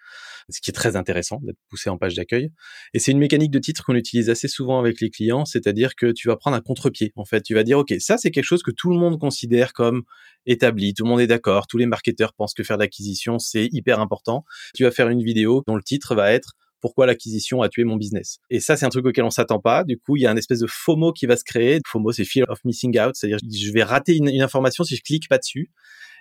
ce 0.49 0.61
qui 0.61 0.71
est 0.71 0.75
très 0.75 0.97
intéressant 0.97 1.39
d'être 1.43 1.59
poussé 1.69 1.91
en 1.91 1.99
page 1.99 2.15
d'accueil. 2.15 2.51
Et 2.95 2.99
c'est 2.99 3.13
une 3.13 3.19
mécanique 3.19 3.51
de 3.51 3.59
titre 3.59 3.85
qu'on 3.85 3.95
utilise 3.95 4.31
assez 4.31 4.49
souvent 4.49 4.79
avec 4.79 5.01
les 5.01 5.11
clients, 5.11 5.45
c'est-à-dire 5.45 5.95
que 5.97 6.13
tu 6.13 6.29
vas 6.29 6.37
prendre 6.37 6.57
un 6.57 6.61
contre-pied. 6.61 7.13
En 7.17 7.27
fait, 7.27 7.43
tu 7.43 7.55
vas 7.55 7.63
dire, 7.63 7.79
OK, 7.79 7.95
ça, 7.99 8.17
c'est 8.17 8.31
quelque 8.31 8.45
chose 8.45 8.63
que 8.63 8.71
tout 8.71 8.91
le 8.91 8.99
monde 8.99 9.19
considère 9.21 9.75
comme 9.75 10.03
établi, 10.47 10.95
tout 10.95 11.05
le 11.05 11.11
monde 11.11 11.21
est 11.21 11.27
d'accord, 11.27 11.67
tous 11.67 11.79
les 11.79 11.87
marketeurs 11.87 12.33
pensent 12.33 12.55
que 12.55 12.63
faire 12.63 12.79
de 12.79 12.83
l'acquisition, 12.83 13.39
c'est 13.39 13.69
hyper 13.71 14.01
important. 14.01 14.45
Tu 14.75 14.85
vas 14.85 14.91
faire 14.91 15.09
une 15.09 15.23
vidéo 15.23 15.63
dont 15.67 15.77
le 15.77 15.83
titre 15.83 16.15
va 16.15 16.33
être 16.33 16.55
pourquoi 16.83 17.07
l'acquisition 17.07 17.63
a 17.63 17.71
tué 17.71 17.85
mon 17.85 17.97
business. 17.97 18.39
Et 18.51 18.61
ça, 18.61 18.77
c'est 18.77 18.85
un 18.85 18.91
truc 18.91 19.07
auquel 19.07 19.25
on 19.25 19.31
s'attend 19.31 19.61
pas. 19.61 19.85
Du 19.85 19.99
coup, 19.99 20.17
il 20.17 20.23
y 20.23 20.27
a 20.27 20.31
un 20.31 20.37
espèce 20.37 20.59
de 20.59 20.67
FOMO 20.69 21.13
qui 21.13 21.25
va 21.27 21.37
se 21.37 21.45
créer. 21.45 21.81
FOMO, 21.87 22.13
c'est 22.13 22.25
fear 22.25 22.45
of 22.51 22.59
missing 22.65 22.99
out, 23.01 23.15
c'est-à-dire 23.15 23.39
je 23.51 23.73
vais 23.73 23.85
rater 23.85 24.17
une, 24.17 24.43
information 24.43 24.85
si 24.85 24.97
je 24.97 25.03
clique 25.03 25.29
pas 25.29 25.39
dessus. 25.39 25.71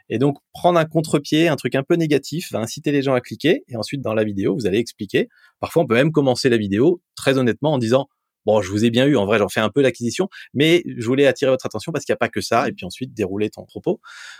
Et 0.10 0.20
donc, 0.20 0.38
prendre 0.54 0.80
un 0.80 0.86
contre-pied, 0.86 1.48
un 1.48 1.56
truc 1.56 1.74
un 1.76 1.84
peu 1.84 1.96
négatif, 1.96 2.52
va 2.52 2.60
inciter 2.60 2.92
les 2.92 3.02
gens 3.02 3.14
à 3.14 3.22
cliquer. 3.22 3.64
Et 3.68 3.76
ensuite, 3.76 4.02
dans 4.02 4.14
la 4.14 4.24
vidéo, 4.24 4.54
vous 4.54 4.68
allez 4.68 4.78
expliquer. 4.78 5.30
Parfois, 5.60 5.84
on 5.84 5.88
peut 5.88 5.96
même 5.96 6.12
commencer 6.12 6.50
la 6.50 6.58
vidéo, 6.58 7.02
très 7.16 7.38
honnêtement, 7.38 7.74
en 7.74 7.78
disant, 7.78 8.08
bon, 8.46 8.62
je 8.62 8.70
vous 8.70 8.86
ai 8.86 8.92
bien 8.92 9.08
eu, 9.08 9.16
en 9.16 9.26
vrai, 9.26 9.40
j'en 9.40 9.50
fais 9.50 9.62
un 9.62 9.70
peu 9.70 9.82
l'acquisition, 9.82 10.30
mais 10.54 10.84
je 10.86 11.06
voulais 11.06 11.26
attirer 11.28 11.50
votre 11.50 11.66
attention 11.66 11.92
parce 11.92 12.06
qu'il 12.06 12.14
n'y 12.14 12.18
a 12.18 12.18
pas 12.18 12.30
que 12.30 12.42
ça, 12.42 12.68
et 12.68 12.72
puis 12.72 12.86
ensuite 12.86 13.14
dérouler 13.14 13.50
ton 13.50 13.66
propos. 13.66 14.00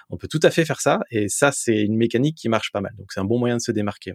On 0.10 0.18
peut 0.18 0.28
tout 0.28 0.40
à 0.44 0.52
fait 0.52 0.66
faire 0.66 0.82
ça, 0.82 1.00
et 1.10 1.30
ça, 1.30 1.52
c'est 1.52 1.82
une 1.82 1.96
mécanique 1.96 2.38
qui 2.38 2.50
marche 2.50 2.72
pas 2.72 2.82
mal. 2.82 2.94
Donc, 2.98 3.12
c'est 3.12 3.20
un 3.20 3.26
bon 3.26 3.40
moyen 3.40 3.58
de 3.58 3.62
se 3.62 3.72
démarquer. 3.72 4.14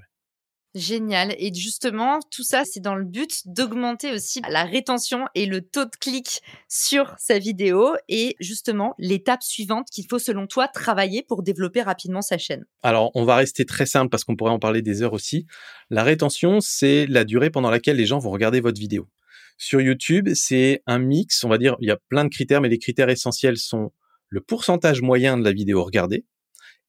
Génial. 0.77 1.35
Et 1.39 1.55
justement, 1.55 2.21
tout 2.31 2.43
ça, 2.43 2.65
c'est 2.67 2.81
dans 2.81 2.97
le 2.97 3.07
but 3.07 3.41
d'augmenter 3.47 4.13
aussi 4.13 4.43
la 4.47 4.65
rétention 4.65 5.25
et 5.35 5.47
le 5.47 5.63
taux 5.63 5.87
de 5.87 5.97
clic 5.99 6.43
sur 6.69 7.15
sa 7.19 7.39
vidéo 7.39 7.95
et 8.11 8.37
justement 8.41 8.95
l'étape 8.99 9.43
suivante 9.43 9.89
qu'il 9.91 10.05
faut 10.07 10.19
selon 10.19 10.47
toi 10.47 10.69
travailler 10.69 11.23
pour 11.23 11.43
développer 11.43 11.81
rapidement 11.81 12.21
sa 12.21 12.37
chaîne. 12.37 12.67
Alors, 12.83 13.11
on 13.15 13.25
va 13.25 13.37
rester 13.37 13.65
très 13.65 13.87
simple 13.87 14.11
parce 14.11 14.25
qu'on 14.25 14.37
pourrait 14.37 14.51
en 14.51 14.59
parler 14.59 14.83
des 14.83 15.01
heures 15.01 15.15
aussi. 15.15 15.47
La 15.89 16.03
rétention, 16.03 16.61
c'est 16.61 17.07
la 17.07 17.25
durée 17.25 17.49
pendant 17.49 17.71
laquelle 17.71 17.97
les 17.97 18.05
gens 18.05 18.19
vont 18.19 18.31
regarder 18.31 18.61
votre 18.61 18.79
vidéo. 18.79 19.09
Sur 19.57 19.81
YouTube, 19.81 20.29
c'est 20.35 20.83
un 20.87 20.99
mix, 20.99 21.43
on 21.43 21.49
va 21.49 21.57
dire, 21.57 21.77
il 21.81 21.89
y 21.89 21.91
a 21.91 21.97
plein 22.11 22.25
de 22.25 22.29
critères, 22.29 22.61
mais 22.61 22.69
les 22.69 22.79
critères 22.79 23.09
essentiels 23.09 23.57
sont 23.57 23.93
le 24.29 24.43
pourcentage 24.43 25.01
moyen 25.01 25.39
de 25.39 25.45
la 25.45 25.53
vidéo 25.53 25.83
regardée, 25.83 26.27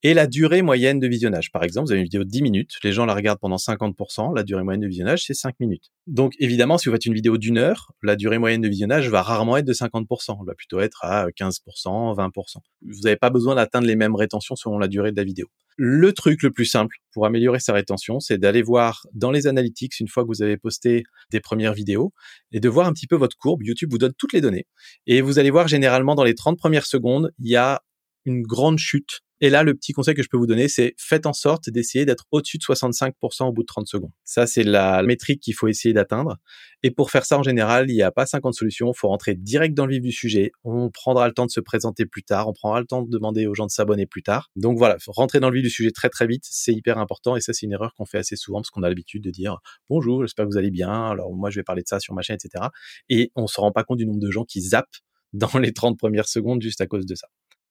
et 0.03 0.13
la 0.13 0.27
durée 0.27 0.62
moyenne 0.62 0.99
de 0.99 1.07
visionnage. 1.07 1.51
Par 1.51 1.63
exemple, 1.63 1.88
vous 1.88 1.91
avez 1.91 1.99
une 1.99 2.05
vidéo 2.05 2.23
de 2.23 2.29
10 2.29 2.41
minutes, 2.41 2.77
les 2.83 2.91
gens 2.91 3.05
la 3.05 3.13
regardent 3.13 3.39
pendant 3.39 3.55
50%, 3.57 4.36
la 4.36 4.43
durée 4.43 4.63
moyenne 4.63 4.81
de 4.81 4.88
visionnage, 4.88 5.25
c'est 5.25 5.33
5 5.33 5.60
minutes. 5.60 5.91
Donc 6.05 6.33
évidemment, 6.39 6.77
si 6.77 6.88
vous 6.88 6.93
faites 6.93 7.05
une 7.05 7.13
vidéo 7.13 7.38
d'une 7.38 7.57
heure, 7.57 7.91
la 8.03 8.15
durée 8.15 8.38
moyenne 8.38 8.62
de 8.62 8.67
visionnage 8.67 9.10
va 9.10 9.21
rarement 9.21 9.57
être 9.57 9.65
de 9.65 9.73
50%, 9.73 10.38
elle 10.39 10.45
va 10.45 10.53
plutôt 10.53 10.79
être 10.79 11.03
à 11.03 11.27
15%, 11.27 12.15
20%. 12.15 12.57
Vous 12.81 13.01
n'avez 13.03 13.15
pas 13.15 13.29
besoin 13.29 13.55
d'atteindre 13.55 13.88
les 13.88 13.95
mêmes 13.95 14.15
rétentions 14.15 14.55
selon 14.55 14.77
la 14.77 14.88
durée 14.88 15.12
de 15.12 15.17
la 15.17 15.23
vidéo. 15.23 15.47
Le 15.79 16.12
truc 16.12 16.41
le 16.41 16.51
plus 16.51 16.65
simple 16.65 16.97
pour 17.12 17.25
améliorer 17.25 17.60
sa 17.60 17.73
rétention, 17.73 18.19
c'est 18.19 18.39
d'aller 18.39 18.63
voir 18.63 19.05
dans 19.13 19.29
les 19.29 19.45
analytics 19.45 19.99
une 19.99 20.07
fois 20.07 20.23
que 20.23 20.27
vous 20.27 20.41
avez 20.41 20.57
posté 20.57 21.03
des 21.31 21.39
premières 21.39 21.73
vidéos 21.73 22.13
et 22.51 22.60
de 22.60 22.69
voir 22.69 22.88
un 22.88 22.93
petit 22.93 23.05
peu 23.05 23.15
votre 23.15 23.38
courbe. 23.38 23.62
YouTube 23.63 23.91
vous 23.91 23.99
donne 23.99 24.13
toutes 24.17 24.33
les 24.33 24.41
données 24.41 24.65
et 25.05 25.21
vous 25.21 25.38
allez 25.38 25.51
voir 25.51 25.67
généralement 25.67 26.15
dans 26.15 26.23
les 26.23 26.33
30 26.33 26.57
premières 26.57 26.88
secondes, 26.88 27.31
il 27.39 27.49
y 27.49 27.55
a 27.55 27.83
une 28.25 28.41
grande 28.41 28.79
chute 28.79 29.21
et 29.39 29.50
là, 29.50 29.63
le 29.63 29.76
petit 29.76 29.93
conseil 29.93 30.15
que 30.15 30.23
je 30.23 30.30
peux 30.30 30.38
vous 30.38 30.47
donner, 30.47 30.67
c'est 30.67 30.95
faites 30.97 31.28
en 31.28 31.34
sorte 31.34 31.69
d'essayer 31.69 32.06
d'être 32.06 32.26
au-dessus 32.32 32.58
de 32.58 32.63
65% 32.63 33.45
au 33.45 33.52
bout 33.52 33.62
de 33.62 33.67
30 33.67 33.88
secondes. 33.88 34.12
Ça, 34.23 34.47
c'est 34.47 34.63
la 34.63 35.04
métrique 35.04 35.41
qu'il 35.41 35.54
faut 35.54 35.67
essayer 35.67 35.93
d'atteindre. 35.93 36.38
Et 36.82 36.89
pour 36.89 37.12
faire 37.12 37.26
ça, 37.26 37.38
en 37.38 37.43
général, 37.43 37.89
il 37.89 37.93
n'y 37.93 38.02
a 38.02 38.12
pas 38.12 38.26
50 38.26 38.54
solutions. 38.56 38.91
Il 38.91 38.97
faut 38.97 39.10
rentrer 39.10 39.36
direct 39.36 39.76
dans 39.76 39.86
le 39.86 39.93
vif 39.93 40.02
du 40.02 40.12
sujet. 40.12 40.52
On 40.63 40.89
prendra 40.89 41.28
le 41.28 41.34
temps 41.34 41.45
de 41.45 41.52
se 41.52 41.60
présenter 41.60 42.06
plus 42.06 42.23
tard. 42.23 42.47
On 42.47 42.54
prendra 42.54 42.80
le 42.80 42.88
temps 42.88 43.04
de 43.04 43.10
demander 43.10 43.45
aux 43.45 43.54
gens 43.54 43.67
de 43.67 43.71
s'abonner 43.71 44.08
plus 44.08 44.23
tard. 44.23 44.50
Donc 44.56 44.78
voilà, 44.78 44.97
rentrer 45.08 45.39
dans 45.39 45.50
le 45.50 45.56
vif 45.56 45.63
du 45.63 45.69
sujet 45.69 45.91
très 45.91 46.10
très 46.10 46.26
vite, 46.26 46.45
c'est 46.50 46.73
hyper 46.73 46.97
important. 46.97 47.36
Et 47.36 47.41
ça, 47.41 47.54
c'est 47.54 47.65
une 47.67 47.73
erreur 47.73 47.93
qu'on 47.93 48.06
fait 48.06 48.17
assez 48.17 48.36
souvent 48.36 48.60
parce 48.60 48.71
qu'on 48.71 48.84
a 48.84 48.89
l'habitude 48.89 49.23
de 49.23 49.30
dire 49.30 49.60
bonjour, 49.89 50.23
j'espère 50.23 50.45
que 50.45 50.52
vous 50.52 50.58
allez 50.58 50.71
bien. 50.71 51.12
Alors 51.12 51.32
moi, 51.34 51.52
je 51.52 51.60
vais 51.60 51.63
parler 51.63 51.84
de 51.84 51.88
ça 51.88 52.00
sur 52.00 52.15
ma 52.15 52.23
chaîne, 52.23 52.38
etc. 52.43 52.65
Et 53.10 53.32
on 53.36 53.45
se 53.45 53.62
rend 53.62 53.71
pas 53.71 53.84
compte 53.84 53.97
du 53.97 54.06
nombre 54.08 54.19
de 54.19 54.32
gens 54.32 54.45
qui 54.45 54.62
zappent 54.62 54.88
dans 55.34 55.60
les 55.60 55.73
30 55.73 55.97
premières 55.97 56.28
secondes 56.28 56.62
juste 56.62 56.82
à 56.82 56.88
cause 56.88 57.06
de 57.06 57.15
ça. 57.15 57.28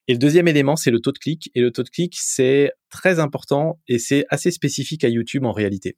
Et 0.08 0.12
le 0.12 0.18
deuxième 0.18 0.48
élément, 0.48 0.76
c'est 0.76 0.90
le 0.90 1.00
taux 1.00 1.12
de 1.12 1.18
clic. 1.18 1.50
Et 1.54 1.60
le 1.60 1.70
taux 1.70 1.82
de 1.82 1.88
clic, 1.88 2.16
c'est 2.18 2.72
très 2.90 3.18
important 3.18 3.80
et 3.88 3.98
c'est 3.98 4.24
assez 4.28 4.50
spécifique 4.50 5.04
à 5.04 5.08
YouTube 5.08 5.44
en 5.44 5.52
réalité. 5.52 5.96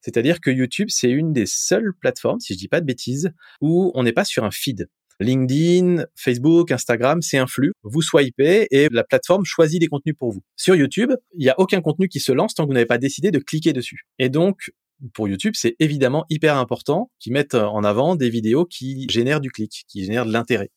C'est-à-dire 0.00 0.40
que 0.40 0.50
YouTube, 0.50 0.88
c'est 0.90 1.10
une 1.10 1.32
des 1.32 1.46
seules 1.46 1.92
plateformes, 2.00 2.40
si 2.40 2.54
je 2.54 2.58
dis 2.58 2.68
pas 2.68 2.80
de 2.80 2.86
bêtises, 2.86 3.32
où 3.60 3.90
on 3.94 4.04
n'est 4.04 4.12
pas 4.12 4.24
sur 4.24 4.44
un 4.44 4.50
feed. 4.50 4.88
LinkedIn, 5.20 6.04
Facebook, 6.14 6.70
Instagram, 6.70 7.22
c'est 7.22 7.38
un 7.38 7.48
flux. 7.48 7.72
Vous 7.82 8.02
swipez 8.02 8.68
et 8.70 8.88
la 8.90 9.02
plateforme 9.02 9.44
choisit 9.44 9.80
des 9.80 9.88
contenus 9.88 10.14
pour 10.16 10.30
vous. 10.30 10.42
Sur 10.54 10.76
YouTube, 10.76 11.12
il 11.34 11.40
n'y 11.40 11.48
a 11.48 11.58
aucun 11.58 11.80
contenu 11.80 12.08
qui 12.08 12.20
se 12.20 12.30
lance 12.30 12.54
tant 12.54 12.64
que 12.64 12.68
vous 12.68 12.74
n'avez 12.74 12.86
pas 12.86 12.98
décidé 12.98 13.32
de 13.32 13.40
cliquer 13.40 13.72
dessus. 13.72 14.02
Et 14.20 14.28
donc, 14.28 14.70
pour 15.14 15.28
YouTube, 15.28 15.54
c'est 15.56 15.76
évidemment 15.78 16.24
hyper 16.30 16.56
important 16.56 17.10
qu'ils 17.18 17.32
mettent 17.32 17.54
en 17.54 17.84
avant 17.84 18.16
des 18.16 18.30
vidéos 18.30 18.64
qui 18.64 19.06
génèrent 19.08 19.40
du 19.40 19.50
clic, 19.50 19.84
qui 19.88 20.04
génèrent 20.04 20.26
de 20.26 20.32
l'intérêt. 20.32 20.70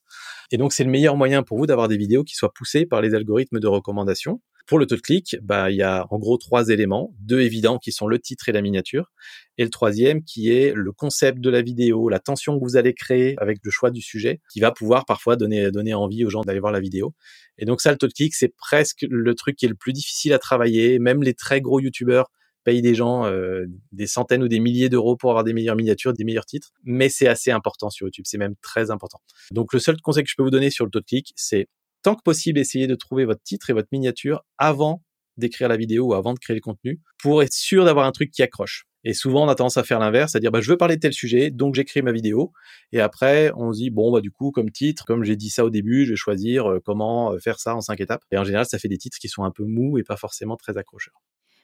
Et 0.52 0.58
donc, 0.58 0.74
c'est 0.74 0.84
le 0.84 0.92
meilleur 0.92 1.16
moyen 1.16 1.44
pour 1.44 1.58
vous 1.58 1.66
d'avoir 1.66 1.88
des 1.88 1.98
vidéos 1.98 2.24
qui 2.24 2.36
soient 2.36 2.54
poussées 2.54 2.86
par 2.86 3.02
les 3.02 3.16
algorithmes 3.16 3.60
de 3.60 3.68
recommandation 3.68 4.42
pour 4.72 4.80
le 4.80 4.86
taux 4.86 4.96
de 4.96 5.02
clic, 5.02 5.36
bah, 5.42 5.70
il 5.70 5.76
y 5.76 5.82
a 5.82 6.06
en 6.12 6.18
gros 6.18 6.38
trois 6.38 6.70
éléments, 6.70 7.14
deux 7.20 7.42
évidents 7.42 7.78
qui 7.78 7.92
sont 7.92 8.08
le 8.08 8.20
titre 8.20 8.50
et 8.50 8.52
la 8.52 8.62
miniature, 8.62 9.12
et 9.58 9.64
le 9.64 9.70
troisième 9.70 10.24
qui 10.24 10.50
est 10.50 10.74
le 10.74 10.92
concept 10.92 11.40
de 11.40 11.50
la 11.50 11.62
vidéo, 11.62 12.10
la 12.10 12.20
tension 12.20 12.58
que 12.58 12.64
vous 12.64 12.78
allez 12.78 12.94
créer 12.94 13.36
avec 13.40 13.60
le 13.64 13.70
choix 13.72 13.92
du 13.92 14.02
sujet, 14.02 14.40
qui 14.52 14.60
va 14.60 14.72
pouvoir 14.72 15.06
parfois 15.06 15.36
donner, 15.36 15.72
donner 15.72 15.94
envie 15.94 16.24
aux 16.26 16.30
gens 16.30 16.42
d'aller 16.42 16.60
voir 16.60 16.72
la 16.72 16.80
vidéo. 16.80 17.14
Et 17.58 17.66
donc 17.66 17.82
ça, 17.82 17.92
le 17.92 17.98
taux 17.98 18.08
de 18.08 18.14
clic, 18.14 18.34
c'est 18.34 18.56
presque 18.56 19.06
le 19.10 19.36
truc 19.36 19.58
qui 19.58 19.66
est 19.66 19.70
le 19.70 19.76
plus 19.76 19.94
difficile 19.94 20.34
à 20.34 20.40
travailler. 20.40 21.00
Même 21.00 21.22
les 21.22 21.34
très 21.34 21.60
gros 21.60 21.80
youtubeurs 21.80 22.32
payent 22.64 22.82
des 22.82 22.96
gens 22.96 23.26
euh, 23.26 23.66
des 23.92 24.08
centaines 24.08 24.44
ou 24.44 24.48
des 24.48 24.60
milliers 24.60 24.90
d'euros 24.90 25.16
pour 25.16 25.32
avoir 25.32 25.44
des 25.44 25.54
meilleures 25.54 25.76
miniatures, 25.76 26.14
des 26.14 26.24
meilleurs 26.24 26.46
titres, 26.46 26.72
mais 26.84 27.10
c'est 27.10 27.28
assez 27.28 27.52
important 27.52 27.90
sur 27.90 28.08
YouTube, 28.08 28.26
c'est 28.28 28.38
même 28.38 28.56
très 28.62 28.92
important. 28.92 29.20
Donc 29.52 29.74
le 29.74 29.80
seul 29.80 30.00
conseil 30.02 30.24
que 30.24 30.30
je 30.30 30.36
peux 30.36 30.44
vous 30.44 30.52
donner 30.52 30.70
sur 30.70 30.86
le 30.86 30.92
taux 30.92 31.00
de 31.00 31.06
clic, 31.06 31.34
c'est 31.36 31.68
tant 32.04 32.16
que 32.16 32.24
possible, 32.24 32.60
essayez 32.60 32.88
de 32.88 32.96
trouver 32.96 33.26
votre 33.26 33.42
titre 33.44 33.70
et 33.70 33.74
votre 33.74 33.90
miniature 33.92 34.44
avant 34.58 35.04
d'écrire 35.38 35.70
la 35.70 35.78
vidéo 35.78 36.08
ou 36.08 36.14
avant 36.14 36.34
de 36.34 36.40
créer 36.40 36.56
le 36.56 36.62
contenu 36.62 37.00
pour 37.22 37.42
être 37.44 37.54
sûr 37.54 37.86
d'avoir 37.86 38.06
un 38.06 38.12
truc 38.12 38.32
qui 38.32 38.44
accroche. 38.44 38.86
Et 39.04 39.14
souvent, 39.14 39.46
on 39.46 39.50
a 39.50 39.56
tendance 39.56 39.78
à 39.78 39.84
faire 39.84 40.00
l'inverse, 40.00 40.32
c'est-à-dire, 40.32 40.52
bah, 40.52 40.62
je 40.62 40.70
veux 40.70 40.78
parler 40.78 40.96
de 40.96 41.02
tel 41.02 41.14
sujet, 41.14 41.50
donc 41.50 41.74
j'écris 41.74 42.04
ma 42.04 42.12
vidéo. 42.12 42.52
Et 42.92 43.00
après, 43.00 43.52
on 43.56 43.74
se 43.74 43.80
dit, 43.80 43.90
bon, 43.90 44.12
bah, 44.12 44.22
du 44.22 44.30
coup, 44.30 44.52
comme 44.52 44.70
titre, 44.70 45.06
comme 45.06 45.24
j'ai 45.24 45.36
dit 45.36 45.50
ça 45.50 45.66
au 45.66 45.72
début, 45.72 46.06
je 46.06 46.12
vais 46.12 46.16
choisir 46.16 46.70
euh, 46.70 46.80
comment 46.84 47.34
euh, 47.34 47.40
faire 47.40 47.60
ça 47.60 47.76
en 47.76 47.82
cinq 47.82 48.00
étapes. 48.00 48.22
Et 48.32 48.38
en 48.38 48.44
général, 48.44 48.66
ça 48.68 48.78
fait 48.78 48.90
des 48.90 49.00
titres 49.00 49.18
qui 49.18 49.28
sont 49.28 49.44
un 49.44 49.52
peu 49.52 49.64
mous 49.64 49.98
et 49.98 50.04
pas 50.04 50.18
forcément 50.18 50.56
très 50.56 50.78
accrocheurs. 50.78 51.20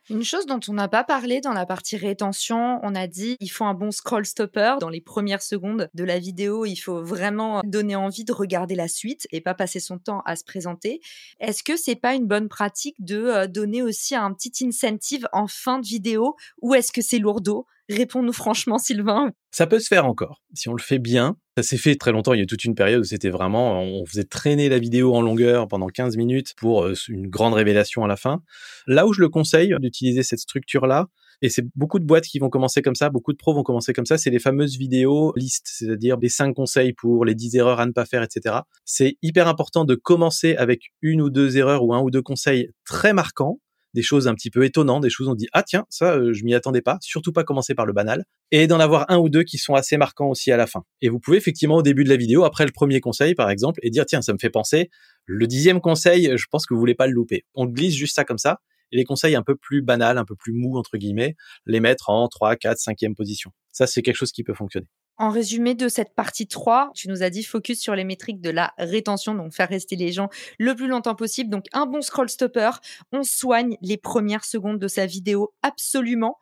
Une 0.09 0.23
chose 0.23 0.45
dont 0.45 0.59
on 0.69 0.73
n'a 0.73 0.87
pas 0.87 1.03
parlé 1.03 1.41
dans 1.41 1.51
la 1.51 1.65
partie 1.65 1.97
rétention, 1.97 2.79
on 2.81 2.95
a 2.95 3.07
dit 3.07 3.35
il 3.41 3.49
faut 3.49 3.65
un 3.65 3.73
bon 3.73 3.91
scroll 3.91 4.25
stopper. 4.25 4.75
Dans 4.79 4.89
les 4.89 5.01
premières 5.01 5.41
secondes 5.41 5.89
de 5.93 6.03
la 6.05 6.17
vidéo, 6.17 6.65
il 6.65 6.77
faut 6.77 7.03
vraiment 7.03 7.61
donner 7.65 7.97
envie 7.97 8.23
de 8.23 8.31
regarder 8.31 8.75
la 8.75 8.87
suite 8.87 9.27
et 9.33 9.41
pas 9.41 9.53
passer 9.53 9.81
son 9.81 9.97
temps 9.97 10.21
à 10.25 10.37
se 10.37 10.45
présenter. 10.45 11.01
Est-ce 11.41 11.61
que 11.61 11.75
c'est 11.75 11.95
pas 11.95 12.15
une 12.15 12.25
bonne 12.25 12.47
pratique 12.47 12.95
de 13.03 13.17
euh, 13.17 13.47
donner 13.47 13.81
aussi 13.81 14.15
un 14.15 14.31
petit 14.31 14.65
incentive 14.65 15.27
en 15.33 15.47
fin 15.47 15.79
de 15.79 15.85
vidéo 15.85 16.37
ou 16.61 16.73
est-ce 16.73 16.93
que 16.93 17.01
c'est 17.01 17.19
lourdeau? 17.19 17.65
Réponds-nous 17.89 18.33
franchement, 18.33 18.77
Sylvain. 18.77 19.31
Ça 19.51 19.65
peut 19.65 19.79
se 19.79 19.87
faire 19.87 20.05
encore. 20.05 20.41
Si 20.53 20.67
on 20.67 20.73
le 20.73 20.81
fait 20.81 20.99
bien, 20.99 21.37
ça 21.55 21.63
s'est 21.63 21.77
fait 21.77 21.95
très 21.95 22.11
longtemps. 22.11 22.33
Il 22.33 22.39
y 22.39 22.43
a 22.43 22.45
toute 22.45 22.65
une 22.65 22.75
période 22.75 23.01
où 23.01 23.05
c'était 23.05 23.29
vraiment, 23.29 23.81
on 23.81 24.05
faisait 24.05 24.25
traîner 24.25 24.67
la 24.67 24.77
vidéo 24.77 25.15
en 25.15 25.21
longueur 25.21 25.67
pendant 25.67 25.87
15 25.87 26.17
minutes 26.17 26.53
pour 26.57 26.83
euh, 26.83 26.93
une 27.07 27.27
grande 27.27 27.53
révélation 27.53 28.03
à 28.03 28.07
la 28.07 28.17
fin. 28.17 28.41
Là 28.87 29.07
où 29.07 29.13
je 29.13 29.21
le 29.21 29.29
conseille 29.29 29.73
d'utiliser 29.79 30.23
cette 30.23 30.39
structure-là, 30.39 31.07
et 31.41 31.49
c'est 31.49 31.65
beaucoup 31.75 31.99
de 31.99 32.05
boîtes 32.05 32.25
qui 32.25 32.39
vont 32.39 32.49
commencer 32.49 32.81
comme 32.81 32.95
ça, 32.95 33.09
beaucoup 33.09 33.31
de 33.31 33.37
pros 33.37 33.53
vont 33.53 33.63
commencer 33.63 33.93
comme 33.93 34.05
ça, 34.05 34.17
c'est 34.17 34.31
les 34.31 34.39
fameuses 34.39 34.77
vidéos 34.77 35.33
listes, 35.35 35.67
c'est-à-dire 35.69 36.17
des 36.17 36.29
5 36.29 36.53
conseils 36.53 36.93
pour 36.93 37.25
les 37.25 37.35
10 37.35 37.57
erreurs 37.57 37.79
à 37.79 37.85
ne 37.85 37.91
pas 37.91 38.05
faire, 38.05 38.23
etc. 38.23 38.55
C'est 38.85 39.17
hyper 39.21 39.47
important 39.47 39.85
de 39.85 39.95
commencer 39.95 40.55
avec 40.55 40.91
une 41.01 41.21
ou 41.21 41.29
deux 41.29 41.57
erreurs 41.57 41.83
ou 41.83 41.93
un 41.93 42.01
ou 42.01 42.09
deux 42.09 42.23
conseils 42.23 42.71
très 42.85 43.13
marquants 43.13 43.59
des 43.97 44.03
choses 44.03 44.27
un 44.27 44.35
petit 44.35 44.51
peu 44.51 44.63
étonnantes, 44.63 45.01
des 45.01 45.09
choses 45.09 45.27
où 45.27 45.31
on 45.31 45.35
dit 45.35 45.47
ah 45.53 45.63
tiens 45.63 45.85
ça 45.89 46.13
euh, 46.13 46.31
je 46.31 46.43
m'y 46.43 46.53
attendais 46.53 46.83
pas, 46.83 46.99
surtout 47.01 47.33
pas 47.33 47.43
commencer 47.43 47.73
par 47.73 47.87
le 47.87 47.93
banal, 47.93 48.25
et 48.51 48.67
d'en 48.67 48.79
avoir 48.79 49.09
un 49.09 49.17
ou 49.17 49.27
deux 49.27 49.41
qui 49.41 49.57
sont 49.57 49.73
assez 49.73 49.97
marquants 49.97 50.29
aussi 50.29 50.51
à 50.51 50.57
la 50.57 50.67
fin. 50.67 50.83
Et 51.01 51.09
vous 51.09 51.19
pouvez 51.19 51.37
effectivement 51.37 51.77
au 51.77 51.81
début 51.81 52.03
de 52.03 52.09
la 52.09 52.15
vidéo, 52.15 52.43
après 52.43 52.65
le 52.65 52.71
premier 52.71 52.99
conseil 52.99 53.33
par 53.33 53.49
exemple, 53.49 53.79
et 53.81 53.89
dire 53.89 54.05
tiens 54.05 54.21
ça 54.21 54.33
me 54.33 54.37
fait 54.37 54.51
penser, 54.51 54.91
le 55.25 55.47
dixième 55.47 55.81
conseil, 55.81 56.31
je 56.37 56.45
pense 56.51 56.67
que 56.67 56.75
vous 56.75 56.79
voulez 56.79 56.93
pas 56.93 57.07
le 57.07 57.13
louper. 57.13 57.43
On 57.55 57.65
glisse 57.65 57.95
juste 57.95 58.15
ça 58.15 58.23
comme 58.23 58.37
ça, 58.37 58.59
et 58.91 58.97
les 58.97 59.03
conseils 59.03 59.35
un 59.35 59.41
peu 59.41 59.55
plus 59.55 59.81
banals, 59.81 60.19
un 60.19 60.25
peu 60.25 60.35
plus 60.35 60.53
mous 60.53 60.77
entre 60.77 60.97
guillemets, 60.97 61.35
les 61.65 61.79
mettre 61.79 62.11
en 62.11 62.27
3, 62.27 62.55
4, 62.55 62.77
5e 62.77 63.15
position. 63.15 63.49
Ça 63.71 63.87
c'est 63.87 64.03
quelque 64.03 64.15
chose 64.15 64.31
qui 64.31 64.43
peut 64.43 64.53
fonctionner. 64.53 64.87
En 65.19 65.31
résumé 65.31 65.73
de 65.73 65.89
cette 65.89 66.13
partie 66.13 66.45
3, 66.45 66.91
tu 66.93 67.09
nous 67.09 67.23
as 67.23 67.31
dit 67.31 67.43
focus 67.43 67.79
sur 67.79 67.95
les 67.95 68.03
métriques 68.03 68.39
de 68.39 68.51
la 68.51 68.73
rétention, 68.77 69.33
donc 69.33 69.51
faire 69.51 69.67
rester 69.67 69.95
les 69.95 70.11
gens 70.11 70.29
le 70.59 70.75
plus 70.75 70.87
longtemps 70.87 71.15
possible. 71.15 71.49
Donc 71.49 71.65
un 71.73 71.87
bon 71.87 72.01
scroll 72.01 72.29
stopper, 72.29 72.69
on 73.11 73.23
soigne 73.23 73.77
les 73.81 73.97
premières 73.97 74.45
secondes 74.45 74.77
de 74.77 74.87
sa 74.87 75.07
vidéo 75.07 75.55
absolument 75.63 76.37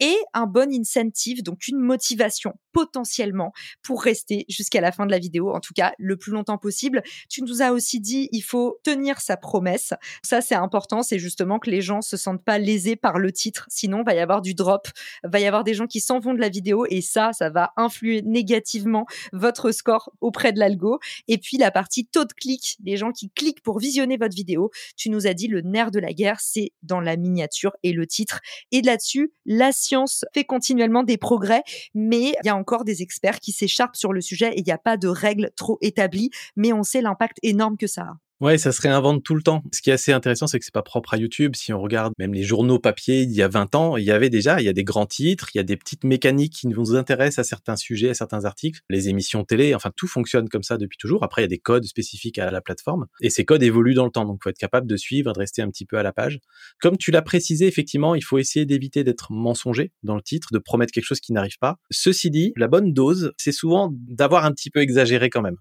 et 0.00 0.14
un 0.34 0.46
bon 0.46 0.70
incentive, 0.72 1.42
donc 1.42 1.68
une 1.68 1.78
motivation 1.78 2.52
potentiellement 2.72 3.52
pour 3.82 4.02
rester 4.02 4.44
jusqu'à 4.48 4.82
la 4.82 4.92
fin 4.92 5.06
de 5.06 5.10
la 5.10 5.18
vidéo, 5.18 5.50
en 5.54 5.60
tout 5.60 5.72
cas 5.74 5.94
le 5.98 6.16
plus 6.16 6.30
longtemps 6.30 6.58
possible. 6.58 7.02
Tu 7.30 7.42
nous 7.42 7.62
as 7.62 7.72
aussi 7.72 7.98
dit 7.98 8.28
il 8.30 8.42
faut 8.42 8.78
tenir 8.84 9.20
sa 9.20 9.38
promesse. 9.38 9.94
Ça 10.22 10.42
c'est 10.42 10.54
important, 10.54 11.02
c'est 11.02 11.18
justement 11.18 11.58
que 11.58 11.70
les 11.70 11.80
gens 11.80 12.02
se 12.02 12.18
sentent 12.18 12.44
pas 12.44 12.58
lésés 12.58 12.94
par 12.94 13.18
le 13.18 13.32
titre, 13.32 13.66
sinon 13.70 14.02
va 14.02 14.14
y 14.14 14.18
avoir 14.18 14.42
du 14.42 14.54
drop, 14.54 14.86
va 15.24 15.40
y 15.40 15.46
avoir 15.46 15.64
des 15.64 15.72
gens 15.72 15.86
qui 15.86 16.00
s'en 16.00 16.20
vont 16.20 16.34
de 16.34 16.40
la 16.40 16.50
vidéo 16.50 16.84
et 16.90 17.00
ça 17.00 17.32
ça 17.32 17.48
va 17.48 17.72
influer 17.76 18.17
négativement 18.22 19.06
votre 19.32 19.70
score 19.72 20.12
auprès 20.20 20.52
de 20.52 20.58
l'algo. 20.58 20.98
Et 21.26 21.38
puis 21.38 21.56
la 21.56 21.70
partie 21.70 22.06
taux 22.06 22.24
de 22.24 22.32
clic, 22.32 22.76
les 22.84 22.96
gens 22.96 23.12
qui 23.12 23.30
cliquent 23.30 23.62
pour 23.62 23.78
visionner 23.78 24.16
votre 24.16 24.34
vidéo. 24.34 24.70
Tu 24.96 25.10
nous 25.10 25.26
as 25.26 25.34
dit 25.34 25.48
le 25.48 25.60
nerf 25.62 25.90
de 25.90 25.98
la 25.98 26.12
guerre, 26.12 26.40
c'est 26.40 26.72
dans 26.82 27.00
la 27.00 27.16
miniature 27.16 27.72
et 27.82 27.92
le 27.92 28.06
titre. 28.06 28.40
Et 28.72 28.82
là-dessus, 28.82 29.32
la 29.46 29.72
science 29.72 30.24
fait 30.34 30.44
continuellement 30.44 31.02
des 31.02 31.16
progrès, 31.16 31.62
mais 31.94 32.34
il 32.42 32.46
y 32.46 32.48
a 32.48 32.56
encore 32.56 32.84
des 32.84 33.02
experts 33.02 33.40
qui 33.40 33.52
s'écharpent 33.52 33.96
sur 33.96 34.12
le 34.12 34.20
sujet 34.20 34.52
et 34.52 34.60
il 34.60 34.64
n'y 34.64 34.72
a 34.72 34.78
pas 34.78 34.96
de 34.96 35.08
règles 35.08 35.50
trop 35.56 35.78
établies, 35.80 36.30
mais 36.56 36.72
on 36.72 36.82
sait 36.82 37.02
l'impact 37.02 37.38
énorme 37.42 37.76
que 37.76 37.86
ça 37.86 38.02
a. 38.02 38.27
Ouais, 38.40 38.56
ça 38.56 38.70
se 38.70 38.80
réinvente 38.80 39.24
tout 39.24 39.34
le 39.34 39.42
temps. 39.42 39.64
Ce 39.72 39.82
qui 39.82 39.90
est 39.90 39.94
assez 39.94 40.12
intéressant, 40.12 40.46
c'est 40.46 40.60
que 40.60 40.64
c'est 40.64 40.72
pas 40.72 40.84
propre 40.84 41.12
à 41.14 41.16
YouTube. 41.16 41.56
Si 41.56 41.72
on 41.72 41.80
regarde 41.80 42.12
même 42.20 42.32
les 42.32 42.44
journaux 42.44 42.78
papier, 42.78 43.22
il 43.22 43.32
y 43.32 43.42
a 43.42 43.48
20 43.48 43.74
ans, 43.74 43.96
il 43.96 44.04
y 44.04 44.12
avait 44.12 44.30
déjà, 44.30 44.60
il 44.60 44.64
y 44.64 44.68
a 44.68 44.72
des 44.72 44.84
grands 44.84 45.06
titres, 45.06 45.48
il 45.54 45.58
y 45.58 45.60
a 45.60 45.64
des 45.64 45.76
petites 45.76 46.04
mécaniques 46.04 46.52
qui 46.52 46.68
nous 46.68 46.94
intéressent 46.94 47.40
à 47.40 47.48
certains 47.48 47.74
sujets, 47.74 48.10
à 48.10 48.14
certains 48.14 48.44
articles, 48.44 48.80
les 48.90 49.08
émissions 49.08 49.42
télé, 49.42 49.74
enfin 49.74 49.90
tout 49.96 50.06
fonctionne 50.06 50.48
comme 50.48 50.62
ça 50.62 50.76
depuis 50.76 50.98
toujours. 50.98 51.24
Après, 51.24 51.42
il 51.42 51.44
y 51.44 51.46
a 51.46 51.48
des 51.48 51.58
codes 51.58 51.84
spécifiques 51.84 52.38
à 52.38 52.52
la 52.52 52.60
plateforme 52.60 53.06
et 53.20 53.28
ces 53.28 53.44
codes 53.44 53.64
évoluent 53.64 53.94
dans 53.94 54.04
le 54.04 54.12
temps. 54.12 54.24
Donc, 54.24 54.38
faut 54.40 54.50
être 54.50 54.56
capable 54.56 54.86
de 54.86 54.96
suivre, 54.96 55.32
de 55.32 55.38
rester 55.40 55.62
un 55.62 55.70
petit 55.70 55.84
peu 55.84 55.98
à 55.98 56.04
la 56.04 56.12
page. 56.12 56.38
Comme 56.80 56.96
tu 56.96 57.10
l'as 57.10 57.22
précisé, 57.22 57.66
effectivement, 57.66 58.14
il 58.14 58.22
faut 58.22 58.38
essayer 58.38 58.66
d'éviter 58.66 59.02
d'être 59.02 59.32
mensonger 59.32 59.90
dans 60.04 60.14
le 60.14 60.22
titre, 60.22 60.50
de 60.52 60.58
promettre 60.60 60.92
quelque 60.92 61.06
chose 61.06 61.20
qui 61.20 61.32
n'arrive 61.32 61.58
pas. 61.58 61.78
Ceci 61.90 62.30
dit, 62.30 62.52
la 62.54 62.68
bonne 62.68 62.92
dose, 62.92 63.32
c'est 63.36 63.50
souvent 63.50 63.90
d'avoir 63.92 64.44
un 64.44 64.52
petit 64.52 64.70
peu 64.70 64.78
exagéré 64.78 65.28
quand 65.28 65.42
même. 65.42 65.56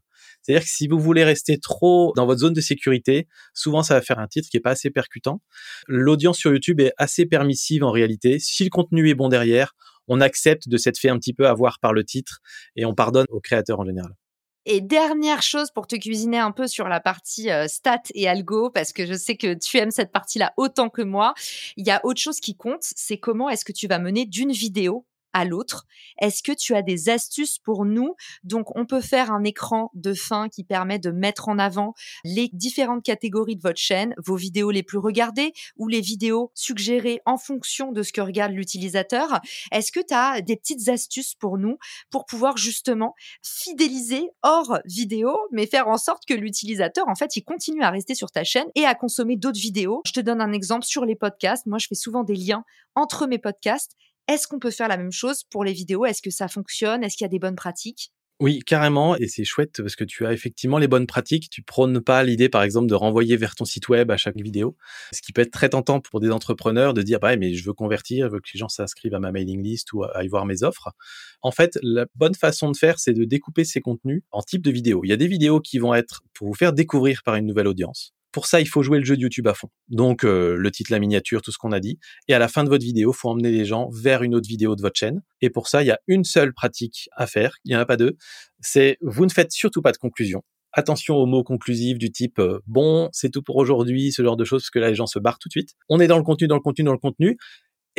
C'est-à-dire 0.48 0.64
que 0.64 0.72
si 0.72 0.88
vous 0.88 1.00
voulez 1.00 1.26
rester 1.26 1.60
trop 1.60 2.14
dans 2.16 2.26
votre 2.26 2.40
zone 2.40 2.54
de 2.54 2.62
sécurité, 2.62 3.28
souvent 3.54 3.84
ça 3.84 3.96
va 3.96 4.02
faire 4.02 4.18
un 4.20 4.28
titre 4.28 4.48
qui 4.50 4.56
est 4.56 4.62
pas 4.62 4.72
assez 4.72 4.90
percutant. 4.90 5.42
L'audience 5.88 6.38
sur 6.38 6.52
YouTube 6.52 6.80
est 6.80 6.94
assez 6.98 7.26
permissive 7.26 7.84
en 7.84 7.92
réalité. 7.92 8.40
Si 8.40 8.64
le 8.64 8.70
contenu 8.70 9.10
est 9.10 9.14
bon 9.14 9.28
derrière, 9.28 9.74
on 10.08 10.22
accepte 10.22 10.70
de 10.70 10.78
s'être 10.78 11.00
fait 11.00 11.10
un 11.10 11.20
petit 11.20 11.34
peu 11.34 11.48
avoir 11.48 11.80
par 11.80 11.92
le 11.92 12.06
titre 12.06 12.40
et 12.78 12.86
on 12.86 12.94
pardonne 12.94 13.26
aux 13.30 13.42
créateurs 13.42 13.82
en 13.82 13.86
général. 13.86 14.14
Et 14.66 14.80
dernière 14.80 15.42
chose 15.42 15.72
pour 15.72 15.86
te 15.86 15.98
cuisiner 15.98 16.40
un 16.40 16.52
peu 16.52 16.68
sur 16.68 16.88
la 16.88 17.02
partie 17.02 17.50
euh, 17.50 17.68
stats 17.68 18.04
et 18.14 18.28
algo, 18.28 18.70
parce 18.70 18.92
que 18.92 19.06
je 19.06 19.14
sais 19.14 19.38
que 19.38 19.54
tu 19.54 19.78
aimes 19.78 19.92
cette 19.92 20.12
partie-là 20.12 20.54
autant 20.58 20.90
que 20.90 21.02
moi, 21.02 21.34
il 21.78 21.88
y 21.88 21.92
a 21.92 22.02
autre 22.06 22.20
chose 22.20 22.42
qui 22.42 22.56
compte, 22.56 22.82
c'est 22.82 23.18
comment 23.18 23.50
est-ce 23.50 23.64
que 23.64 23.72
tu 23.72 23.88
vas 23.88 24.00
mener 24.00 24.26
d'une 24.26 24.52
vidéo 24.52 25.06
à 25.38 25.46
l'autre. 25.46 25.86
Est-ce 26.20 26.42
que 26.42 26.52
tu 26.52 26.74
as 26.74 26.82
des 26.82 27.10
astuces 27.10 27.60
pour 27.60 27.86
nous? 27.86 28.16
Donc, 28.44 28.76
on 28.76 28.86
peut 28.86 29.02
faire 29.02 29.32
un 29.32 29.44
écran 29.44 29.92
de 29.94 30.14
fin 30.14 30.50
qui 30.50 30.64
permet 30.64 30.98
de 30.98 31.12
mettre 31.12 31.48
en 31.48 31.60
avant 31.60 31.94
les 32.24 32.50
différentes 32.54 33.04
catégories 33.04 33.56
de 33.56 33.62
votre 33.62 33.80
chaîne, 33.80 34.16
vos 34.18 34.36
vidéos 34.36 34.72
les 34.72 34.84
plus 34.84 34.98
regardées 34.98 35.54
ou 35.78 35.88
les 35.88 36.02
vidéos 36.02 36.52
suggérées 36.56 37.22
en 37.26 37.38
fonction 37.38 37.92
de 37.92 38.02
ce 38.02 38.12
que 38.12 38.22
regarde 38.22 38.52
l'utilisateur. 38.52 39.40
Est-ce 39.72 39.92
que 39.92 40.00
tu 40.00 40.14
as 40.14 40.42
des 40.42 40.56
petites 40.56 40.90
astuces 40.90 41.36
pour 41.36 41.58
nous 41.58 41.78
pour 42.10 42.26
pouvoir 42.26 42.58
justement 42.58 43.14
fidéliser 43.44 44.30
hors 44.42 44.80
vidéo, 44.86 45.38
mais 45.52 45.68
faire 45.68 45.88
en 45.88 45.98
sorte 45.98 46.24
que 46.26 46.34
l'utilisateur, 46.34 47.08
en 47.08 47.16
fait, 47.16 47.36
il 47.36 47.44
continue 47.44 47.84
à 47.84 47.92
rester 47.92 48.16
sur 48.16 48.32
ta 48.32 48.44
chaîne 48.44 48.68
et 48.74 48.86
à 48.86 48.96
consommer 48.96 49.36
d'autres 49.36 49.60
vidéos? 49.60 50.02
Je 50.08 50.14
te 50.14 50.20
donne 50.20 50.42
un 50.42 50.52
exemple 50.52 50.86
sur 50.86 51.06
les 51.06 51.16
podcasts. 51.16 51.68
Moi, 51.68 51.78
je 51.78 51.88
fais 51.88 51.96
souvent 51.96 52.24
des 52.24 52.36
liens 52.36 52.64
entre 52.96 53.28
mes 53.28 53.38
podcasts 53.38 53.96
est-ce 54.28 54.48
qu'on 54.48 54.60
peut 54.60 54.72
faire 54.72 54.88
la 54.88 54.98
même 54.98 55.12
chose 55.12 55.44
pour 55.50 55.64
les 55.64 55.74
vidéos? 55.74 56.06
Est-ce 56.06 56.22
que 56.22 56.32
ça 56.32 56.48
fonctionne? 56.48 57.04
Est-ce 57.04 57.18
qu'il 57.18 57.26
y 57.26 57.30
a 57.30 57.30
des 57.30 57.40
bonnes 57.40 57.56
pratiques? 57.56 58.12
Oui, 58.40 58.60
carrément, 58.60 59.16
et 59.16 59.28
c'est 59.28 59.46
chouette 59.46 59.82
parce 59.82 59.96
que 59.96 60.04
tu 60.04 60.24
as 60.28 60.32
effectivement 60.32 60.78
les 60.78 60.88
bonnes 60.88 61.08
pratiques. 61.08 61.50
Tu 61.50 61.64
prônes 61.64 62.00
pas 62.02 62.24
l'idée, 62.24 62.50
par 62.50 62.62
exemple, 62.62 62.86
de 62.88 62.94
renvoyer 62.94 63.36
vers 63.36 63.56
ton 63.56 63.66
site 63.66 63.90
web 63.90 64.12
à 64.12 64.18
chaque 64.18 64.36
vidéo, 64.36 64.78
ce 65.12 65.24
qui 65.24 65.34
peut 65.34 65.42
être 65.42 65.52
très 65.52 65.70
tentant 65.70 66.02
pour 66.02 66.20
des 66.20 66.30
entrepreneurs 66.30 66.94
de 66.94 67.02
dire, 67.02 67.20
bah, 67.20 67.36
mais 67.36 67.56
je 67.56 67.66
veux 67.66 67.74
convertir, 67.74 68.28
je 68.28 68.34
veux 68.34 68.40
que 68.40 68.50
les 68.54 68.60
gens 68.60 68.70
s'inscrivent 68.70 69.16
à 69.16 69.20
ma 69.20 69.32
mailing 69.32 69.64
list 69.64 69.92
ou 69.94 70.04
à 70.04 70.24
y 70.24 70.28
voir 70.28 70.46
mes 70.46 70.62
offres. 70.62 70.90
En 71.42 71.50
fait, 71.50 71.80
la 71.82 72.06
bonne 72.14 72.36
façon 72.36 72.70
de 72.70 72.78
faire, 72.78 73.00
c'est 73.00 73.14
de 73.14 73.24
découper 73.24 73.64
ces 73.66 73.82
contenus 73.82 74.22
en 74.32 74.44
types 74.44 74.62
de 74.62 74.72
vidéos. 74.72 75.02
Il 75.04 75.10
y 75.10 75.14
a 75.14 75.18
des 75.18 75.28
vidéos 75.28 75.60
qui 75.60 75.80
vont 75.80 75.96
être 75.96 76.22
pour 76.36 76.48
vous 76.48 76.54
faire 76.54 76.74
découvrir 76.74 77.24
par 77.24 77.38
une 77.38 77.48
nouvelle 77.48 77.68
audience. 77.68 78.14
Pour 78.38 78.46
ça, 78.46 78.62
il 78.62 78.68
faut 78.68 78.84
jouer 78.84 79.00
le 79.00 79.04
jeu 79.04 79.18
de 79.18 79.22
YouTube 79.24 79.48
à 79.48 79.56
fond. 79.56 79.70
Donc 79.90 80.24
euh, 80.24 80.56
le 80.58 80.70
titre, 80.70 80.92
la 80.92 81.00
miniature, 81.00 81.42
tout 81.42 81.52
ce 81.52 81.58
qu'on 81.58 81.72
a 81.72 81.80
dit. 81.80 81.98
Et 82.28 82.36
à 82.36 82.38
la 82.38 82.48
fin 82.48 82.64
de 82.64 82.70
votre 82.70 82.84
vidéo, 82.86 83.12
faut 83.12 83.32
emmener 83.32 83.50
les 83.50 83.66
gens 83.66 83.90
vers 83.90 84.22
une 84.22 84.36
autre 84.36 84.48
vidéo 84.48 84.76
de 84.76 84.82
votre 84.84 84.96
chaîne. 84.96 85.24
Et 85.42 85.50
pour 85.50 85.68
ça, 85.68 85.82
il 85.82 85.88
y 85.88 85.90
a 85.90 85.98
une 86.06 86.24
seule 86.24 86.54
pratique 86.54 87.10
à 87.14 87.26
faire. 87.26 87.56
Il 87.66 87.70
n'y 87.70 87.76
en 87.76 87.80
a 87.80 87.88
pas 87.88 87.98
deux. 87.98 88.16
C'est 88.60 89.00
vous 89.02 89.26
ne 89.26 89.32
faites 89.32 89.52
surtout 89.52 89.82
pas 89.82 89.92
de 89.92 89.98
conclusion. 89.98 90.44
Attention 90.72 91.16
aux 91.16 91.26
mots 91.26 91.44
conclusifs 91.44 91.98
du 91.98 92.12
type 92.12 92.38
euh, 92.38 92.60
bon, 92.68 93.10
c'est 93.12 93.32
tout 93.32 93.42
pour 93.42 93.56
aujourd'hui, 93.56 94.12
ce 94.12 94.22
genre 94.22 94.38
de 94.38 94.46
choses, 94.46 94.62
parce 94.62 94.70
que 94.70 94.78
là 94.78 94.90
les 94.90 94.96
gens 94.96 95.08
se 95.08 95.18
barrent 95.18 95.40
tout 95.40 95.50
de 95.50 95.54
suite. 95.54 95.72
On 95.90 96.00
est 96.00 96.06
dans 96.06 96.18
le 96.18 96.24
contenu, 96.24 96.48
dans 96.48 96.58
le 96.58 96.62
contenu, 96.62 96.86
dans 96.86 96.92
le 96.92 97.00
contenu. 97.00 97.40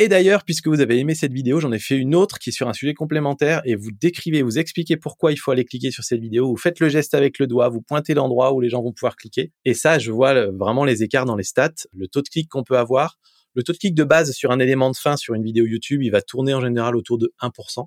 Et 0.01 0.07
d'ailleurs, 0.07 0.45
puisque 0.45 0.69
vous 0.69 0.79
avez 0.79 0.97
aimé 0.97 1.13
cette 1.13 1.33
vidéo, 1.33 1.59
j'en 1.59 1.73
ai 1.73 1.77
fait 1.77 1.97
une 1.97 2.15
autre 2.15 2.39
qui 2.39 2.51
est 2.51 2.53
sur 2.53 2.69
un 2.69 2.73
sujet 2.73 2.93
complémentaire 2.93 3.61
et 3.65 3.75
vous 3.75 3.91
décrivez, 3.91 4.43
vous 4.43 4.57
expliquez 4.57 4.95
pourquoi 4.95 5.33
il 5.33 5.35
faut 5.35 5.51
aller 5.51 5.65
cliquer 5.65 5.91
sur 5.91 6.05
cette 6.05 6.21
vidéo. 6.21 6.47
Vous 6.47 6.55
faites 6.55 6.79
le 6.79 6.87
geste 6.87 7.13
avec 7.15 7.37
le 7.37 7.47
doigt, 7.47 7.67
vous 7.67 7.81
pointez 7.81 8.13
l'endroit 8.13 8.53
où 8.53 8.61
les 8.61 8.69
gens 8.69 8.81
vont 8.81 8.93
pouvoir 8.93 9.17
cliquer. 9.17 9.51
Et 9.65 9.73
ça, 9.73 9.99
je 9.99 10.09
vois 10.09 10.51
vraiment 10.51 10.85
les 10.85 11.03
écarts 11.03 11.25
dans 11.25 11.35
les 11.35 11.43
stats, 11.43 11.73
le 11.91 12.07
taux 12.07 12.21
de 12.21 12.29
clic 12.29 12.47
qu'on 12.47 12.63
peut 12.63 12.77
avoir. 12.77 13.17
Le 13.55 13.61
taux 13.61 13.73
de 13.73 13.77
clic 13.77 13.93
de 13.93 14.05
base 14.05 14.31
sur 14.31 14.51
un 14.51 14.59
élément 14.59 14.89
de 14.89 14.95
fin 14.95 15.17
sur 15.17 15.33
une 15.33 15.43
vidéo 15.43 15.65
YouTube, 15.65 16.01
il 16.01 16.11
va 16.11 16.21
tourner 16.21 16.53
en 16.53 16.61
général 16.61 16.95
autour 16.95 17.17
de 17.17 17.33
1%. 17.41 17.85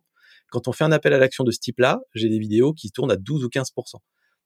Quand 0.50 0.68
on 0.68 0.72
fait 0.72 0.84
un 0.84 0.92
appel 0.92 1.14
à 1.14 1.18
l'action 1.18 1.44
de 1.44 1.50
ce 1.50 1.60
type-là, 1.60 2.02
j'ai 2.14 2.28
des 2.28 2.38
vidéos 2.38 2.74
qui 2.74 2.90
tournent 2.90 3.12
à 3.12 3.16
12 3.16 3.42
ou 3.42 3.48
15%. 3.48 3.70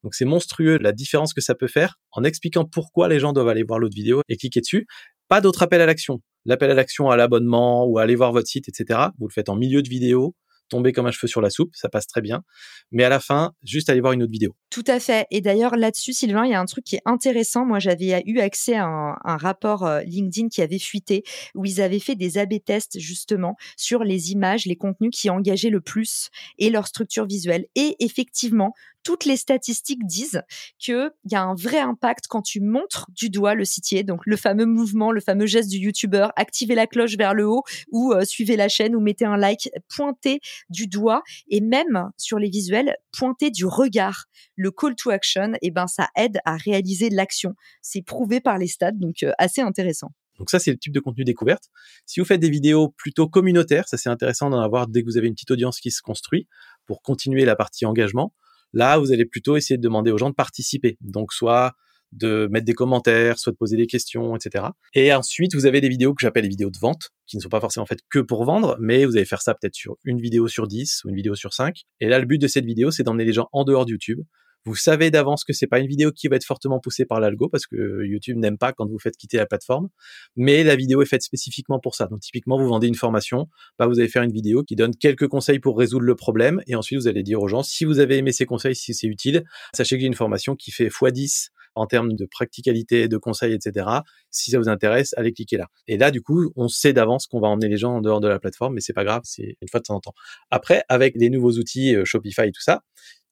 Donc 0.04 0.14
c'est 0.14 0.24
monstrueux 0.24 0.78
la 0.78 0.92
différence 0.92 1.34
que 1.34 1.40
ça 1.40 1.56
peut 1.56 1.66
faire 1.66 1.98
en 2.12 2.22
expliquant 2.22 2.64
pourquoi 2.64 3.08
les 3.08 3.18
gens 3.18 3.32
doivent 3.32 3.48
aller 3.48 3.64
voir 3.64 3.80
l'autre 3.80 3.96
vidéo 3.96 4.22
et 4.28 4.36
cliquer 4.36 4.60
dessus. 4.60 4.86
Pas 5.26 5.40
d'autre 5.40 5.64
appel 5.64 5.80
à 5.80 5.86
l'action 5.86 6.20
l'appel 6.46 6.70
à 6.70 6.74
l'action 6.74 7.10
à 7.10 7.16
l'abonnement 7.16 7.84
ou 7.86 7.98
à 7.98 8.02
aller 8.02 8.14
voir 8.14 8.32
votre 8.32 8.48
site, 8.48 8.68
etc. 8.68 9.00
Vous 9.18 9.28
le 9.28 9.32
faites 9.32 9.48
en 9.48 9.56
milieu 9.56 9.82
de 9.82 9.88
vidéo, 9.88 10.34
tomber 10.68 10.92
comme 10.92 11.06
un 11.06 11.10
cheveu 11.10 11.28
sur 11.28 11.40
la 11.40 11.50
soupe, 11.50 11.70
ça 11.74 11.88
passe 11.88 12.06
très 12.06 12.20
bien. 12.20 12.42
Mais 12.90 13.04
à 13.04 13.08
la 13.08 13.20
fin, 13.20 13.52
juste 13.62 13.88
aller 13.88 14.00
voir 14.00 14.12
une 14.12 14.22
autre 14.22 14.32
vidéo. 14.32 14.54
Tout 14.70 14.84
à 14.86 15.00
fait. 15.00 15.26
Et 15.30 15.40
d'ailleurs, 15.40 15.76
là-dessus, 15.76 16.12
Sylvain, 16.12 16.44
il 16.44 16.52
y 16.52 16.54
a 16.54 16.60
un 16.60 16.66
truc 16.66 16.84
qui 16.84 16.96
est 16.96 17.02
intéressant. 17.04 17.64
Moi, 17.64 17.78
j'avais 17.78 18.22
eu 18.26 18.40
accès 18.40 18.74
à 18.74 18.86
un, 18.86 19.36
rapport 19.36 19.84
euh, 19.84 20.00
LinkedIn 20.02 20.48
qui 20.48 20.62
avait 20.62 20.78
fuité, 20.78 21.22
où 21.54 21.64
ils 21.64 21.80
avaient 21.80 21.98
fait 21.98 22.14
des 22.14 22.38
A-B 22.38 22.54
tests, 22.64 22.98
justement, 22.98 23.56
sur 23.76 24.02
les 24.02 24.32
images, 24.32 24.66
les 24.66 24.76
contenus 24.76 25.10
qui 25.12 25.30
engageaient 25.30 25.70
le 25.70 25.80
plus 25.80 26.30
et 26.58 26.70
leur 26.70 26.86
structure 26.86 27.26
visuelle. 27.26 27.66
Et 27.74 27.96
effectivement, 28.00 28.72
toutes 29.06 29.24
les 29.24 29.36
statistiques 29.36 30.04
disent 30.04 30.42
qu'il 30.80 31.12
y 31.30 31.36
a 31.36 31.40
un 31.40 31.54
vrai 31.54 31.78
impact 31.78 32.24
quand 32.28 32.42
tu 32.42 32.60
montres 32.60 33.06
du 33.14 33.30
doigt 33.30 33.54
le 33.54 33.64
sitier, 33.64 34.02
donc 34.02 34.26
le 34.26 34.36
fameux 34.36 34.66
mouvement, 34.66 35.12
le 35.12 35.20
fameux 35.20 35.46
geste 35.46 35.70
du 35.70 35.76
youtubeur, 35.76 36.32
activez 36.34 36.74
la 36.74 36.88
cloche 36.88 37.16
vers 37.16 37.32
le 37.32 37.46
haut 37.46 37.62
ou 37.92 38.12
euh, 38.12 38.24
suivez 38.24 38.56
la 38.56 38.68
chaîne 38.68 38.96
ou 38.96 39.00
mettez 39.00 39.24
un 39.24 39.36
like, 39.36 39.70
pointez 39.94 40.40
du 40.70 40.88
doigt 40.88 41.22
et 41.48 41.60
même 41.60 42.10
sur 42.16 42.40
les 42.40 42.48
visuels, 42.48 42.96
pointez 43.16 43.52
du 43.52 43.64
regard. 43.64 44.24
Le 44.56 44.72
call 44.72 44.96
to 44.96 45.10
action, 45.10 45.52
et 45.52 45.68
eh 45.68 45.70
ben 45.70 45.86
ça 45.86 46.08
aide 46.16 46.40
à 46.44 46.56
réaliser 46.56 47.08
l'action. 47.08 47.54
C'est 47.82 48.02
prouvé 48.02 48.40
par 48.40 48.58
les 48.58 48.66
stats, 48.66 48.90
donc 48.90 49.22
euh, 49.22 49.30
assez 49.38 49.60
intéressant. 49.60 50.10
Donc 50.40 50.50
ça, 50.50 50.58
c'est 50.58 50.72
le 50.72 50.78
type 50.78 50.92
de 50.92 50.98
contenu 50.98 51.22
découverte. 51.22 51.70
Si 52.06 52.18
vous 52.18 52.26
faites 52.26 52.40
des 52.40 52.50
vidéos 52.50 52.88
plutôt 52.88 53.28
communautaires, 53.28 53.86
ça 53.86 53.98
c'est 53.98 54.08
intéressant 54.08 54.50
d'en 54.50 54.60
avoir 54.60 54.88
dès 54.88 55.02
que 55.02 55.06
vous 55.06 55.16
avez 55.16 55.28
une 55.28 55.34
petite 55.34 55.52
audience 55.52 55.78
qui 55.78 55.92
se 55.92 56.02
construit 56.02 56.48
pour 56.86 57.02
continuer 57.02 57.44
la 57.44 57.54
partie 57.54 57.86
engagement. 57.86 58.34
Là, 58.76 58.98
vous 58.98 59.10
allez 59.10 59.24
plutôt 59.24 59.56
essayer 59.56 59.78
de 59.78 59.82
demander 59.82 60.10
aux 60.10 60.18
gens 60.18 60.28
de 60.28 60.34
participer. 60.34 60.98
Donc, 61.00 61.32
soit 61.32 61.72
de 62.12 62.46
mettre 62.50 62.66
des 62.66 62.74
commentaires, 62.74 63.38
soit 63.38 63.52
de 63.52 63.56
poser 63.56 63.74
des 63.78 63.86
questions, 63.86 64.36
etc. 64.36 64.66
Et 64.92 65.14
ensuite, 65.14 65.54
vous 65.54 65.64
avez 65.64 65.80
des 65.80 65.88
vidéos 65.88 66.12
que 66.12 66.20
j'appelle 66.20 66.42
les 66.42 66.50
vidéos 66.50 66.68
de 66.68 66.76
vente, 66.78 67.08
qui 67.26 67.38
ne 67.38 67.42
sont 67.42 67.48
pas 67.48 67.60
forcément 67.60 67.86
faites 67.86 68.02
que 68.10 68.18
pour 68.18 68.44
vendre, 68.44 68.76
mais 68.78 69.06
vous 69.06 69.16
allez 69.16 69.24
faire 69.24 69.40
ça 69.40 69.54
peut-être 69.54 69.74
sur 69.74 69.96
une 70.04 70.20
vidéo 70.20 70.46
sur 70.46 70.68
10 70.68 71.04
ou 71.04 71.08
une 71.08 71.16
vidéo 71.16 71.34
sur 71.34 71.54
5. 71.54 71.84
Et 72.00 72.08
là, 72.10 72.18
le 72.18 72.26
but 72.26 72.36
de 72.36 72.48
cette 72.48 72.66
vidéo, 72.66 72.90
c'est 72.90 73.02
d'emmener 73.02 73.24
les 73.24 73.32
gens 73.32 73.48
en 73.52 73.64
dehors 73.64 73.86
de 73.86 73.92
YouTube 73.92 74.20
vous 74.66 74.74
savez 74.74 75.10
d'avance 75.10 75.44
que 75.44 75.52
c'est 75.52 75.68
pas 75.68 75.78
une 75.78 75.86
vidéo 75.86 76.10
qui 76.10 76.28
va 76.28 76.36
être 76.36 76.44
fortement 76.44 76.80
poussée 76.80 77.06
par 77.06 77.20
l'algo 77.20 77.48
parce 77.48 77.66
que 77.66 78.04
YouTube 78.04 78.36
n'aime 78.36 78.58
pas 78.58 78.72
quand 78.72 78.86
vous 78.86 78.98
faites 78.98 79.16
quitter 79.16 79.36
la 79.36 79.46
plateforme, 79.46 79.88
mais 80.34 80.64
la 80.64 80.74
vidéo 80.74 81.02
est 81.02 81.06
faite 81.06 81.22
spécifiquement 81.22 81.78
pour 81.78 81.94
ça. 81.94 82.06
Donc 82.06 82.20
typiquement, 82.20 82.58
vous 82.58 82.66
vendez 82.66 82.88
une 82.88 82.96
formation, 82.96 83.48
bah 83.78 83.86
vous 83.86 84.00
allez 84.00 84.08
faire 84.08 84.24
une 84.24 84.32
vidéo 84.32 84.64
qui 84.64 84.74
donne 84.74 84.94
quelques 84.96 85.28
conseils 85.28 85.60
pour 85.60 85.78
résoudre 85.78 86.04
le 86.04 86.16
problème 86.16 86.60
et 86.66 86.74
ensuite 86.74 86.98
vous 86.98 87.08
allez 87.08 87.22
dire 87.22 87.40
aux 87.40 87.48
gens 87.48 87.62
si 87.62 87.84
vous 87.84 88.00
avez 88.00 88.18
aimé 88.18 88.32
ces 88.32 88.44
conseils, 88.44 88.74
si 88.74 88.92
c'est 88.92 89.06
utile, 89.06 89.44
sachez 89.72 89.96
que 89.96 90.00
j'ai 90.00 90.06
une 90.08 90.14
formation 90.14 90.56
qui 90.56 90.72
fait 90.72 90.88
x10 90.88 91.50
en 91.76 91.86
termes 91.86 92.14
de 92.14 92.24
practicalité, 92.24 93.06
de 93.06 93.16
conseils, 93.18 93.52
etc. 93.52 93.86
Si 94.30 94.50
ça 94.50 94.58
vous 94.58 94.68
intéresse, 94.68 95.14
allez 95.16 95.32
cliquer 95.32 95.58
là. 95.58 95.68
Et 95.86 95.98
là, 95.98 96.10
du 96.10 96.22
coup, 96.22 96.50
on 96.56 96.68
sait 96.68 96.92
d'avance 96.92 97.26
qu'on 97.26 97.38
va 97.38 97.48
emmener 97.48 97.68
les 97.68 97.76
gens 97.76 97.96
en 97.96 98.00
dehors 98.00 98.20
de 98.20 98.28
la 98.28 98.40
plateforme, 98.40 98.74
mais 98.74 98.80
c'est 98.80 98.94
pas 98.94 99.04
grave, 99.04 99.20
c'est 99.24 99.56
une 99.60 99.68
fois 99.68 99.80
de 99.80 99.84
temps 99.84 99.96
en 99.96 100.00
temps. 100.00 100.14
Après, 100.50 100.82
avec 100.88 101.14
les 101.16 101.30
nouveaux 101.30 101.52
outils 101.52 101.94
euh, 101.94 102.04
Shopify 102.04 102.42
et 102.48 102.52
tout 102.52 102.62
ça, 102.62 102.80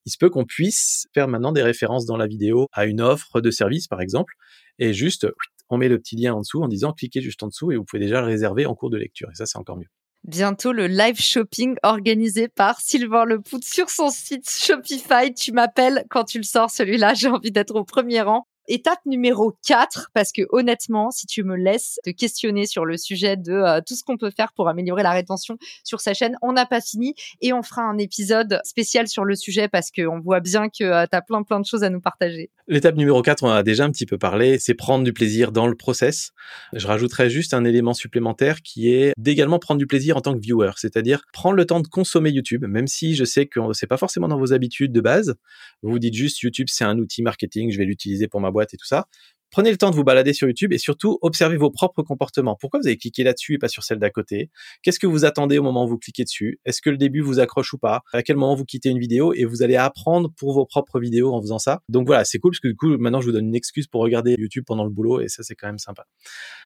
il 0.07 0.13
se 0.13 0.19
peut 0.19 0.31
qu'on 0.31 0.45
puisse 0.45 1.07
faire 1.15 1.29
maintenant 1.29 1.53
des 1.53 1.63
références 1.63 2.07
dans 2.07 2.17
la 2.17 2.27
vidéo 2.27 2.69
à 2.73 2.87
une 2.87 3.01
offre 3.01 3.41
de 3.41 3.51
service, 3.51 3.89
par 3.89 4.01
exemple, 4.01 4.35
et 4.79 4.93
juste, 4.93 5.27
on 5.71 5.79
met 5.79 5.89
le 5.89 5.99
petit 5.99 6.17
lien 6.17 6.35
en 6.35 6.41
dessous 6.41 6.63
en 6.63 6.69
disant 6.69 6.93
cliquez 6.93 7.21
juste 7.21 7.43
en 7.43 7.49
dessous 7.49 7.73
et 7.73 7.77
vous 7.77 7.85
pouvez 7.85 8.01
déjà 8.01 8.21
le 8.21 8.27
réserver 8.27 8.67
en 8.67 8.75
cours 8.75 8.91
de 8.91 8.99
lecture. 8.99 9.29
Et 9.31 9.35
ça, 9.35 9.47
c'est 9.47 9.59
encore 9.59 9.77
mieux. 9.77 9.89
Bientôt 10.25 10.73
le 10.73 10.87
live 10.87 11.21
shopping 11.21 11.77
organisé 11.83 12.49
par 12.49 12.81
Sylvain 12.81 13.27
Lepout 13.27 13.63
sur 13.63 13.91
son 13.91 14.09
site 14.09 14.49
Shopify. 14.49 15.35
Tu 15.35 15.53
m'appelles 15.53 16.07
quand 16.09 16.25
tu 16.25 16.39
le 16.39 16.45
sors 16.45 16.71
celui-là. 16.71 17.13
J'ai 17.15 17.29
envie 17.29 17.51
d'être 17.51 17.75
au 17.75 17.85
premier 17.85 18.23
rang. 18.23 18.47
Étape 18.67 19.01
numéro 19.05 19.55
4, 19.67 20.11
parce 20.15 20.33
que 20.33 20.43
honnêtement, 20.49 21.11
si 21.11 21.27
tu 21.27 21.45
me 21.45 21.55
laisses 21.55 21.99
te 22.03 22.09
questionner 22.09 22.65
sur 22.67 22.87
le 22.87 22.97
sujet 22.97 23.37
de 23.37 23.53
euh, 23.53 23.81
tout 23.87 23.95
ce 23.95 24.03
qu'on 24.03 24.17
peut 24.17 24.31
faire 24.31 24.55
pour 24.55 24.69
améliorer 24.69 25.03
la 25.03 25.11
rétention 25.11 25.59
sur 25.83 26.01
sa 26.01 26.15
chaîne, 26.15 26.39
on 26.41 26.53
n'a 26.53 26.65
pas 26.65 26.81
fini 26.81 27.15
et 27.43 27.53
on 27.53 27.63
fera 27.63 27.83
un 27.83 27.99
épisode 27.99 28.61
spécial 28.65 29.07
sur 29.07 29.25
le 29.25 29.35
sujet 29.35 29.69
parce 29.69 29.91
qu'on 29.91 30.19
voit 30.19 30.41
bien 30.41 30.69
que 30.71 30.85
euh, 30.85 31.05
tu 31.11 31.15
as 31.15 31.21
plein 31.21 31.43
plein 31.43 31.61
de 31.61 31.67
choses 31.67 31.85
à 31.85 31.91
nous 31.91 32.01
partager. 32.01 32.51
L'étape 32.67 32.97
numéro 32.97 33.21
4, 33.21 33.43
on 33.43 33.49
en 33.49 33.53
a 33.53 33.63
déjà 33.63 33.85
un 33.85 33.91
petit 33.91 34.07
peu 34.07 34.17
parlé, 34.17 34.59
c'est 34.59 34.73
prendre 34.73 35.05
du 35.05 35.13
plaisir 35.13 35.53
dans 35.53 35.67
le 35.67 35.75
process. 35.75 36.33
Je 36.73 36.87
rajouterais 36.87 37.29
juste 37.29 37.53
un 37.53 37.65
élément 37.65 37.93
supplémentaire 37.93 38.63
qui 38.63 38.91
est 38.91 39.13
d'également 39.19 39.59
prendre 39.59 39.79
du 39.79 39.87
plaisir 39.87 40.17
en 40.17 40.23
tant 40.23 40.33
que 40.33 40.41
viewer, 40.41 40.71
c'est-à-dire 40.77 41.25
prendre 41.35 41.57
le 41.57 41.67
temps 41.67 41.81
de 41.81 41.89
consommer 41.89 42.31
YouTube, 42.31 42.65
même 42.67 42.87
si 42.87 43.15
je 43.15 43.25
sais 43.25 43.45
que 43.45 43.61
c'est 43.75 43.87
pas 43.87 43.99
forcément 43.99 44.29
dans 44.29 44.39
vos 44.39 44.55
habitudes 44.55 44.93
de 44.93 45.03
base. 45.03 45.35
Vous 45.83 45.91
vous 45.91 45.99
dites 45.99 46.15
juste 46.15 46.41
YouTube, 46.41 46.69
c'est 46.71 46.85
un 46.85 46.99
outil 46.99 47.23
marketing, 47.23 47.71
je 47.71 47.77
vais 47.77 47.85
l'utiliser 47.85 48.27
pour 48.27 48.41
ma 48.41 48.51
boîte 48.55 48.75
et 48.75 48.79
tout 48.79 48.87
ça. 48.87 49.07
Prenez 49.55 49.71
le 49.71 49.77
temps 49.77 49.93
de 49.93 49.95
vous 49.95 50.03
balader 50.03 50.33
sur 50.33 50.49
YouTube 50.49 50.73
et 50.73 50.79
surtout 50.79 51.17
observez 51.23 51.57
vos 51.57 51.71
propres 51.71 52.03
comportements. 52.03 52.57
Pourquoi 52.61 52.81
vous 52.81 52.89
avez 52.89 52.97
cliqué 52.97 53.23
là-dessus 53.23 53.55
et 53.55 53.59
pas 53.59 53.69
sur 53.69 53.85
celle 53.85 54.01
d'à 54.01 54.11
côté? 54.11 54.51
Qu'est-ce 54.83 54.99
que 54.99 55.07
vous 55.07 55.25
attendez 55.25 55.59
au 55.59 55.63
moment 55.63 55.85
où 55.85 55.89
vous 55.91 55.97
cliquez 55.97 56.25
dessus? 56.25 56.59
Est-ce 56.65 56.83
que 56.83 56.91
le 56.91 56.97
début 56.97 57.21
vous 57.21 57.39
accroche 57.39 57.73
ou 57.73 57.79
pas? 57.79 58.03
À 58.13 58.25
quel 58.25 58.35
moment 58.35 58.57
vous 58.57 58.65
quittez 58.65 58.89
une 58.89 58.99
vidéo 58.99 59.33
et 59.33 59.45
vous 59.45 59.63
allez 59.63 59.77
apprendre 59.77 60.33
pour 60.37 60.55
vos 60.55 60.67
propres 60.67 60.99
vidéos 60.99 61.33
en 61.33 61.41
faisant 61.41 61.61
ça? 61.61 61.83
Donc 61.89 62.05
voilà, 62.05 62.25
c'est 62.25 62.41
cool 62.41 62.51
parce 62.51 62.59
que 62.59 62.67
du 62.67 62.75
coup 62.75 62.99
maintenant 62.99 63.21
je 63.21 63.27
vous 63.27 63.33
donne 63.33 63.47
une 63.47 63.55
excuse 63.55 63.87
pour 63.87 64.03
regarder 64.03 64.35
YouTube 64.37 64.65
pendant 64.67 64.83
le 64.83 64.91
boulot 64.91 65.21
et 65.21 65.29
ça 65.29 65.45
c'est 65.45 65.55
quand 65.55 65.69
même 65.69 65.79
sympa. 65.79 66.05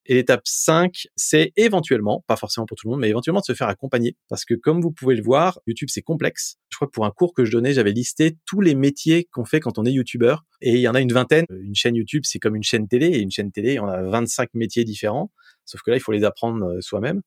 Et 0.07 0.15
l'étape 0.15 0.41
5, 0.45 1.09
c'est 1.15 1.53
éventuellement, 1.59 2.25
pas 2.27 2.37
forcément 2.37 2.65
pour 2.65 2.79
tout 2.79 2.87
le 2.89 2.93
monde, 2.93 3.01
mais 3.01 3.11
éventuellement 3.11 3.41
de 3.41 3.45
se 3.45 3.53
faire 3.53 3.69
accompagner 3.69 4.17
parce 4.31 4.47
que 4.47 4.55
comme 4.55 4.81
vous 4.81 4.93
pouvez 4.93 5.15
le 5.15 5.23
voir, 5.23 5.61
YouTube 5.67 5.91
c'est 5.93 6.01
complexe. 6.01 6.57
Je 6.71 6.77
crois 6.77 6.89
que 6.89 6.93
pour 6.93 7.05
un 7.05 7.11
cours 7.11 7.35
que 7.35 7.45
je 7.45 7.53
donnais, 7.53 7.75
j'avais 7.75 7.93
listé 7.93 8.39
tous 8.47 8.63
les 8.63 8.75
métiers 8.75 9.29
qu'on 9.31 9.45
fait 9.45 9.61
quand 9.61 9.77
on 9.77 9.85
est 9.85 9.93
youtubeur 9.93 10.47
et 10.63 10.73
il 10.73 10.81
y 10.81 10.89
en 10.89 10.95
a 10.95 11.03
une 11.03 11.13
vingtaine. 11.13 11.45
Une 11.51 11.75
chaîne 11.75 11.95
YouTube, 11.95 12.23
c'est 12.25 12.39
comme 12.39 12.57
une 12.57 12.63
chaîne 12.63 12.78
télé 12.87 13.07
et 13.07 13.21
une 13.21 13.31
chaîne 13.31 13.51
télé, 13.51 13.81
on 13.81 13.89
a 13.89 14.03
25 14.03 14.51
métiers 14.55 14.85
différents. 14.85 15.31
Sauf 15.65 15.83
que 15.83 15.91
là, 15.91 15.97
il 15.97 16.01
faut 16.01 16.13
les 16.13 16.25
apprendre 16.25 16.65
euh, 16.65 16.81
soi-même. 16.81 17.23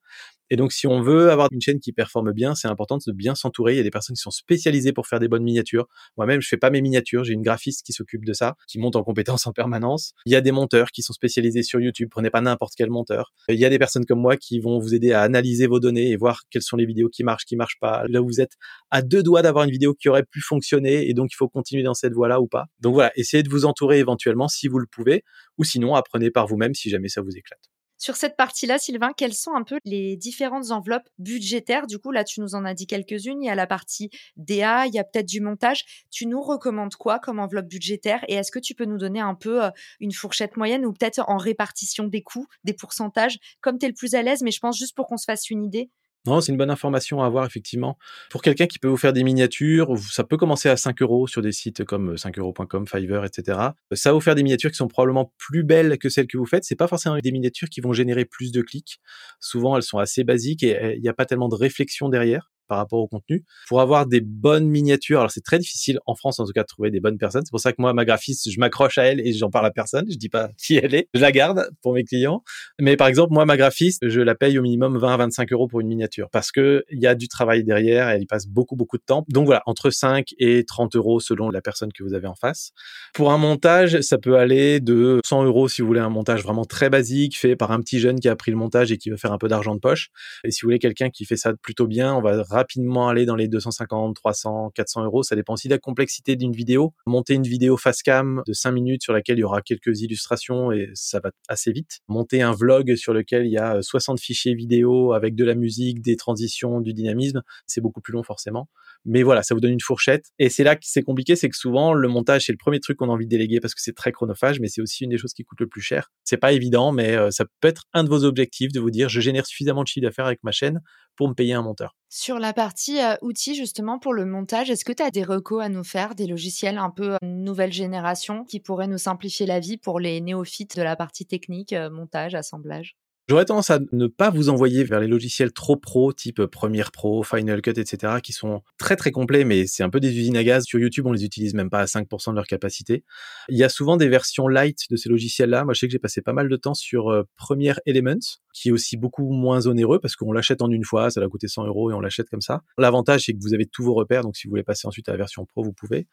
Et 0.52 0.58
donc, 0.58 0.74
si 0.74 0.86
on 0.86 1.02
veut 1.02 1.32
avoir 1.32 1.48
une 1.54 1.62
chaîne 1.62 1.80
qui 1.80 1.94
performe 1.94 2.34
bien, 2.34 2.56
c'est 2.56 2.68
important 2.68 2.98
de 2.98 3.12
bien 3.14 3.36
s'entourer. 3.36 3.74
Il 3.74 3.78
y 3.78 3.80
a 3.80 3.84
des 3.84 3.90
personnes 3.90 4.18
qui 4.18 4.22
sont 4.22 4.32
spécialisées 4.32 4.92
pour 4.92 5.08
faire 5.08 5.22
des 5.22 5.30
bonnes 5.30 5.44
miniatures. 5.44 5.88
Moi-même, 6.18 6.42
je 6.42 6.50
fais 6.50 6.58
pas 6.58 6.70
mes 6.70 6.82
miniatures. 6.82 7.24
J'ai 7.24 7.32
une 7.32 7.42
graphiste 7.42 7.86
qui 7.86 7.94
s'occupe 7.94 8.26
de 8.26 8.34
ça, 8.34 8.58
qui 8.68 8.78
monte 8.78 8.98
en 8.98 9.04
compétences 9.04 9.48
en 9.48 9.54
permanence. 9.54 10.12
Il 10.26 10.34
y 10.34 10.36
a 10.36 10.42
des 10.42 10.52
monteurs 10.52 10.92
qui 10.92 11.04
sont 11.04 11.14
spécialisés 11.14 11.64
sur 11.64 11.80
YouTube. 11.80 12.10
Prenez 12.12 12.30
pas 12.30 12.42
n'importe 12.42 12.74
quel 12.76 12.90
monteur. 12.90 13.34
Il 13.48 13.60
y 13.60 13.64
a 13.64 13.70
des 13.70 13.80
personnes 13.80 14.06
comme 14.06 14.20
moi 14.20 14.36
qui 14.36 14.60
vont 14.60 14.78
vous 14.78 14.94
aider 14.94 15.14
à 15.14 15.22
analyser 15.22 15.68
vos 15.68 15.80
données 15.80 16.10
et 16.10 16.18
voir 16.18 16.42
quelles 16.50 16.64
sont 16.64 16.76
les 16.76 16.86
vidéos 16.86 17.08
qui 17.08 17.24
marchent, 17.24 17.46
qui 17.46 17.56
marchent 17.56 17.80
pas. 17.80 18.04
Là 18.10 18.22
où 18.22 18.26
vous 18.26 18.42
êtes 18.42 18.58
à 18.90 19.02
deux 19.02 19.24
doigts 19.24 19.44
d'avoir 19.44 19.64
une 19.64 19.72
vidéo 19.72 19.94
qui 19.94 20.10
aurait 20.10 20.26
pu 20.30 20.42
fonctionner 20.42 21.08
et 21.10 21.14
donc 21.14 21.30
il 21.32 21.36
faut 21.38 21.48
continuer 21.48 21.84
dans 21.84 21.94
cette 21.94 22.14
voie-là 22.14 22.42
ou 22.42 22.48
pas. 22.48 22.66
Donc 22.82 22.94
voilà, 22.94 23.14
essayez 23.16 23.42
de 23.42 23.50
vous 23.50 23.64
entourer 23.64 24.00
éventuellement 24.00 24.50
si 24.50 24.68
vous 24.68 24.80
le 24.80 24.88
pouvez 24.92 25.24
ou 25.58 25.64
sinon 25.64 25.96
apprenez 25.96 26.30
par 26.30 26.46
vous-même 26.46 26.74
si 26.74 26.90
jamais 26.90 27.08
ça 27.08 27.22
vous 27.22 27.38
éclate. 27.38 27.71
Sur 28.02 28.16
cette 28.16 28.36
partie-là, 28.36 28.80
Sylvain, 28.80 29.12
quelles 29.16 29.36
sont 29.36 29.54
un 29.54 29.62
peu 29.62 29.78
les 29.86 30.18
différentes 30.18 30.72
enveloppes 30.72 31.08
budgétaires? 31.20 31.86
Du 31.86 32.00
coup, 32.00 32.10
là, 32.10 32.24
tu 32.24 32.42
nous 32.42 32.56
en 32.56 32.66
as 32.66 32.74
dit 32.74 32.88
quelques-unes. 32.88 33.44
Il 33.44 33.46
y 33.46 33.50
a 33.50 33.54
la 33.54 33.68
partie 33.68 34.10
DA, 34.38 34.88
il 34.88 34.94
y 34.96 34.98
a 34.98 35.04
peut-être 35.04 35.28
du 35.28 35.40
montage. 35.40 35.86
Tu 36.10 36.26
nous 36.26 36.42
recommandes 36.42 36.96
quoi 36.96 37.20
comme 37.20 37.38
enveloppe 37.38 37.68
budgétaire? 37.68 38.26
Et 38.28 38.34
est-ce 38.34 38.52
que 38.52 38.58
tu 38.58 38.74
peux 38.74 38.86
nous 38.86 38.98
donner 38.98 39.20
un 39.20 39.36
peu 39.36 39.66
euh, 39.66 39.70
une 40.00 40.14
fourchette 40.14 40.58
moyenne 40.58 40.84
ou 40.84 40.94
peut-être 40.94 41.24
en 41.28 41.38
répartition 41.38 42.08
des 42.08 42.24
coûts, 42.24 42.48
des 42.64 42.74
pourcentages, 42.74 43.38
comme 43.62 43.78
tu 43.78 43.86
es 43.86 43.90
le 43.90 43.94
plus 43.94 44.16
à 44.16 44.24
l'aise, 44.24 44.42
mais 44.42 44.50
je 44.50 44.60
pense 44.60 44.80
juste 44.80 44.96
pour 44.96 45.06
qu'on 45.06 45.18
se 45.18 45.26
fasse 45.26 45.52
une 45.52 45.64
idée 45.64 45.92
non, 46.28 46.40
c'est 46.40 46.52
une 46.52 46.58
bonne 46.58 46.70
information 46.70 47.24
à 47.24 47.26
avoir, 47.26 47.46
effectivement. 47.46 47.98
Pour 48.30 48.44
quelqu'un 48.44 48.68
qui 48.68 48.78
peut 48.78 48.88
vous 48.88 48.98
faire 48.98 49.12
des 49.12 49.24
miniatures, 49.24 49.98
ça 49.98 50.24
peut 50.24 50.38
commencer 50.38 50.70
à 50.70 50.78
5 50.78 51.02
euros 51.02 51.26
sur 51.28 51.42
des 51.42 51.52
sites 51.52 51.84
comme 51.84 52.16
5euros.com, 52.16 52.86
Fiverr, 52.88 53.26
etc. 53.26 53.58
Ça 53.94 54.10
va 54.10 54.14
vous 54.14 54.22
faire 54.22 54.36
des 54.36 54.44
miniatures 54.44 54.70
qui 54.70 54.78
sont 54.78 54.88
probablement 54.88 55.34
plus 55.40 55.64
belles 55.64 55.98
que 55.98 56.10
celles 56.10 56.28
que 56.28 56.38
vous 56.38 56.46
faites. 56.46 56.64
C'est 56.64 56.76
pas 56.76 56.88
forcément 56.88 57.18
des 57.18 57.32
miniatures 57.32 57.70
qui 57.70 57.82
vont 57.82 57.94
générer 57.94 58.26
plus 58.26 58.52
de 58.52 58.62
clics. 58.62 59.00
Souvent, 59.40 59.76
elles 59.76 59.84
sont 59.84 59.98
assez 59.98 60.24
basiques 60.24 60.62
et 60.62 60.96
il 60.96 61.02
n'y 61.02 61.10
a 61.10 61.14
pas 61.14 61.26
tellement 61.26 61.50
de 61.50 61.56
réflexion 61.56 62.08
derrière. 62.08 62.52
Par 62.72 62.78
rapport 62.78 63.00
au 63.00 63.08
contenu. 63.08 63.44
Pour 63.68 63.82
avoir 63.82 64.06
des 64.06 64.22
bonnes 64.22 64.66
miniatures, 64.66 65.20
alors 65.20 65.30
c'est 65.30 65.44
très 65.44 65.60
difficile 65.60 66.00
en 66.06 66.16
France 66.16 66.40
en 66.40 66.46
tout 66.46 66.54
cas 66.54 66.62
de 66.62 66.68
trouver 66.68 66.90
des 66.90 67.02
bonnes 67.02 67.18
personnes. 67.18 67.42
C'est 67.44 67.52
pour 67.52 67.60
ça 67.60 67.74
que 67.74 67.82
moi, 67.82 67.92
ma 67.92 68.06
graphiste, 68.06 68.50
je 68.50 68.58
m'accroche 68.62 68.98
à 68.98 69.04
elle 69.04 69.20
et 69.28 69.34
j'en 69.34 69.50
parle 69.50 69.66
à 69.66 69.72
personne. 69.72 70.06
Je 70.10 70.16
dis 70.16 70.30
pas 70.30 70.52
qui 70.58 70.78
elle 70.78 70.96
est. 70.96 71.10
Je 71.14 71.20
la 71.20 71.34
garde 71.34 71.70
pour 71.82 71.92
mes 71.92 72.06
clients. 72.06 72.44
Mais 72.80 72.96
par 72.96 73.10
exemple, 73.10 73.34
moi, 73.34 73.44
ma 73.46 73.58
graphiste, 73.58 74.08
je 74.08 74.22
la 74.22 74.36
paye 74.36 74.58
au 74.58 74.62
minimum 74.62 74.98
20 74.98 75.14
à 75.14 75.18
25 75.18 75.52
euros 75.52 75.68
pour 75.68 75.82
une 75.82 75.88
miniature 75.88 76.30
parce 76.32 76.54
que 76.54 76.86
il 76.90 77.02
y 77.02 77.08
a 77.08 77.14
du 77.14 77.28
travail 77.28 77.66
derrière. 77.66 78.08
Elle 78.08 78.22
y 78.22 78.26
passe 78.26 78.48
beaucoup, 78.48 78.78
beaucoup 78.78 78.98
de 78.98 79.04
temps. 79.04 79.26
Donc 79.28 79.48
voilà, 79.48 79.64
entre 79.66 79.90
5 79.90 80.28
et 80.40 80.64
30 80.64 80.96
euros 80.96 81.20
selon 81.20 81.50
la 81.50 81.60
personne 81.60 81.92
que 81.92 82.06
vous 82.06 82.14
avez 82.14 82.28
en 82.28 82.36
face. 82.36 82.72
Pour 83.14 83.34
un 83.34 83.38
montage, 83.38 84.00
ça 84.00 84.18
peut 84.18 84.38
aller 84.38 84.80
de 84.80 85.20
100 85.26 85.44
euros 85.44 85.68
si 85.68 85.82
vous 85.82 85.90
voulez 85.90 86.00
un 86.00 86.08
montage 86.08 86.42
vraiment 86.42 86.64
très 86.64 86.90
basique 86.90 87.38
fait 87.38 87.58
par 87.58 87.72
un 87.72 87.82
petit 87.82 88.00
jeune 88.00 88.22
qui 88.22 88.30
a 88.30 88.36
pris 88.38 88.52
le 88.52 88.58
montage 88.58 88.94
et 88.94 88.98
qui 88.98 89.10
veut 89.10 89.18
faire 89.18 89.34
un 89.34 89.38
peu 89.38 89.50
d'argent 89.50 89.76
de 89.76 89.82
poche. 89.82 90.08
Et 90.46 90.52
si 90.52 90.62
vous 90.62 90.68
voulez 90.68 90.80
quelqu'un 90.80 91.10
qui 91.10 91.26
fait 91.26 91.36
ça 91.36 91.52
plutôt 91.62 91.86
bien, 91.86 92.16
on 92.16 92.22
va 92.22 92.46
rapidement 92.62 93.08
aller 93.08 93.26
dans 93.26 93.36
les 93.36 93.48
250, 93.48 94.16
300, 94.16 94.72
400 94.76 95.04
euros. 95.06 95.24
Ça 95.24 95.36
dépend 95.36 95.54
aussi 95.54 95.68
de 95.68 95.74
la 95.74 95.80
complexité 95.80 96.36
d'une 96.36 96.52
vidéo. 96.52 96.94
Monter 97.08 97.34
une 97.34 97.44
vidéo 97.44 97.76
face 97.76 98.04
cam 98.04 98.44
de 98.46 98.54
5 98.54 98.72
minutes 98.72 99.04
sur 99.04 99.14
laquelle 99.14 99.38
il 99.38 99.42
y 99.42 99.44
aura 99.44 99.62
quelques 99.62 100.02
illustrations 100.02 100.72
et 100.72 100.90
ça 100.94 101.20
va 101.20 101.32
assez 101.48 101.72
vite. 101.72 102.00
Monter 102.08 102.42
un 102.42 102.52
vlog 102.52 102.96
sur 102.96 103.14
lequel 103.14 103.46
il 103.48 103.52
y 103.52 103.58
a 103.58 103.82
60 103.82 104.20
fichiers 104.20 104.54
vidéo 104.54 105.14
avec 105.14 105.36
de 105.36 105.44
la 105.44 105.56
musique, 105.56 106.02
des 106.02 106.16
transitions, 106.16 106.82
du 106.82 106.94
dynamisme, 106.94 107.42
c'est 107.66 107.82
beaucoup 107.82 108.02
plus 108.02 108.14
long 108.14 108.24
forcément. 108.24 108.70
Mais 109.06 109.24
voilà, 109.24 109.42
ça 109.42 109.56
vous 109.56 109.62
donne 109.62 109.72
une 109.72 109.82
fourchette. 109.82 110.26
Et 110.38 110.50
c'est 110.50 110.64
là 110.64 110.76
que 110.76 110.84
c'est 110.84 111.02
compliqué, 111.02 111.36
c'est 111.36 111.50
que 111.50 111.58
souvent 111.58 111.94
le 111.94 112.08
montage 112.08 112.44
c'est 112.46 112.52
le 112.52 112.58
premier 112.58 112.80
truc 112.80 112.98
qu'on 112.98 113.10
a 113.10 113.14
envie 113.14 113.26
de 113.26 113.32
déléguer 113.32 113.60
parce 113.60 113.74
que 113.74 113.82
c'est 113.82 113.96
très 113.96 114.12
chronophage, 114.12 114.60
mais 114.60 114.68
c'est 114.68 114.82
aussi 114.82 115.04
une 115.04 115.10
des 115.10 115.18
choses 115.18 115.34
qui 115.34 115.44
coûte 115.44 115.60
le 115.60 115.68
plus 115.68 115.82
cher. 115.82 116.12
C'est 116.24 116.38
pas 116.38 116.54
évident, 116.54 116.92
mais 116.92 117.16
euh, 117.16 117.32
ça 117.32 117.46
peut 117.60 117.68
être 117.68 117.86
un 117.94 118.04
de 118.04 118.10
vos 118.10 118.24
objectifs 118.24 118.72
de 118.72 118.80
vous 118.80 118.92
dire 118.92 119.10
je 119.10 119.20
génère 119.20 119.46
suffisamment 119.46 119.84
de 119.84 119.88
chiffre 119.88 120.06
d'affaires 120.06 120.26
avec 120.28 120.44
ma 120.44 120.52
chaîne 120.52 120.82
pour 121.16 121.28
me 121.28 121.34
payer 121.34 121.54
un 121.54 121.64
monteur. 121.64 121.96
Sur 122.14 122.38
la 122.38 122.54
partie 122.54 123.00
outils 123.24 123.56
justement 123.56 123.98
pour 123.98 124.14
le 124.14 124.24
montage, 124.24 124.70
est-ce 124.70 124.86
que 124.86 124.92
tu 124.94 125.02
as 125.02 125.10
des 125.10 125.24
recos 125.24 125.64
à 125.64 125.70
nous 125.70 125.84
faire, 125.84 126.14
des 126.14 126.28
logiciels 126.28 126.78
un 126.78 126.92
peu 126.92 127.18
nouvelle 127.24 127.74
génération 127.74 128.44
qui 128.44 128.60
pourraient 128.60 128.88
nous 128.88 129.00
simplifier 129.00 129.48
la 129.48 129.60
vie 129.60 129.78
pour 129.78 130.00
les 130.00 130.22
néophytes 130.22 130.78
de 130.78 130.84
la 130.84 130.96
partie 130.96 131.26
technique, 131.26 131.74
montage, 131.74 132.36
assemblage? 132.36 132.96
J'aurais 133.32 133.46
tendance 133.46 133.70
à 133.70 133.80
ne 133.94 134.08
pas 134.08 134.30
vous 134.30 134.50
envoyer 134.50 134.84
vers 134.84 135.00
les 135.00 135.08
logiciels 135.08 135.54
trop 135.54 135.78
pro, 135.78 136.12
type 136.12 136.46
Premiere 136.48 136.92
Pro, 136.92 137.24
Final 137.24 137.62
Cut, 137.62 137.80
etc., 137.80 138.16
qui 138.22 138.34
sont 138.34 138.62
très 138.78 138.98
très 138.98 139.12
complets, 139.12 139.46
mais 139.46 139.68
c'est 139.68 139.84
un 139.84 139.90
peu 139.90 140.02
des 140.02 140.20
usines 140.20 140.36
à 140.36 140.44
gaz. 140.44 140.66
Sur 140.66 140.80
YouTube, 140.80 141.08
on 141.08 141.14
les 141.14 141.24
utilise 141.24 141.54
même 141.54 141.70
pas 141.70 141.80
à 141.80 141.86
5% 141.86 142.32
de 142.32 142.36
leur 142.36 142.46
capacité. 142.46 143.06
Il 143.48 143.58
y 143.58 143.64
a 143.64 143.70
souvent 143.70 143.96
des 143.96 144.10
versions 144.10 144.50
light 144.50 144.80
de 144.90 144.98
ces 144.98 145.08
logiciels-là. 145.08 145.64
Moi, 145.64 145.74
je 145.74 145.80
sais 145.80 145.88
que 145.88 145.94
j'ai 145.94 145.98
passé 145.98 146.22
pas 146.22 146.34
mal 146.34 146.50
de 146.50 146.56
temps 146.58 146.74
sur 146.74 147.10
euh, 147.10 147.24
Premiere 147.38 147.80
Elements, 147.86 148.20
qui 148.54 148.68
est 148.68 148.72
aussi 148.74 148.98
beaucoup 148.98 149.32
moins 149.32 149.66
onéreux 149.66 150.00
parce 150.00 150.18
qu'on 150.18 150.34
l'achète 150.34 150.62
en 150.62 150.70
une 150.70 150.84
fois, 150.84 151.10
ça 151.10 151.22
va 151.22 151.30
coûter 151.30 151.48
100 151.48 151.68
euros 151.68 151.90
et 151.90 151.94
on 151.94 152.02
l'achète 152.02 152.30
comme 152.30 152.42
ça. 152.42 152.64
L'avantage, 152.78 153.28
c'est 153.28 153.32
que 153.32 153.40
vous 153.40 153.54
avez 153.54 153.66
tous 153.66 153.86
vos 153.86 153.94
repères, 153.94 154.24
donc 154.24 154.36
si 154.36 154.48
vous 154.48 154.52
voulez 154.52 154.64
passer 154.64 154.90
ensuite 154.90 155.08
à 155.08 155.14
la 155.14 155.18
version 155.18 155.46
pro, 155.46 155.64
vous 155.64 155.72
pouvez. 155.72 156.06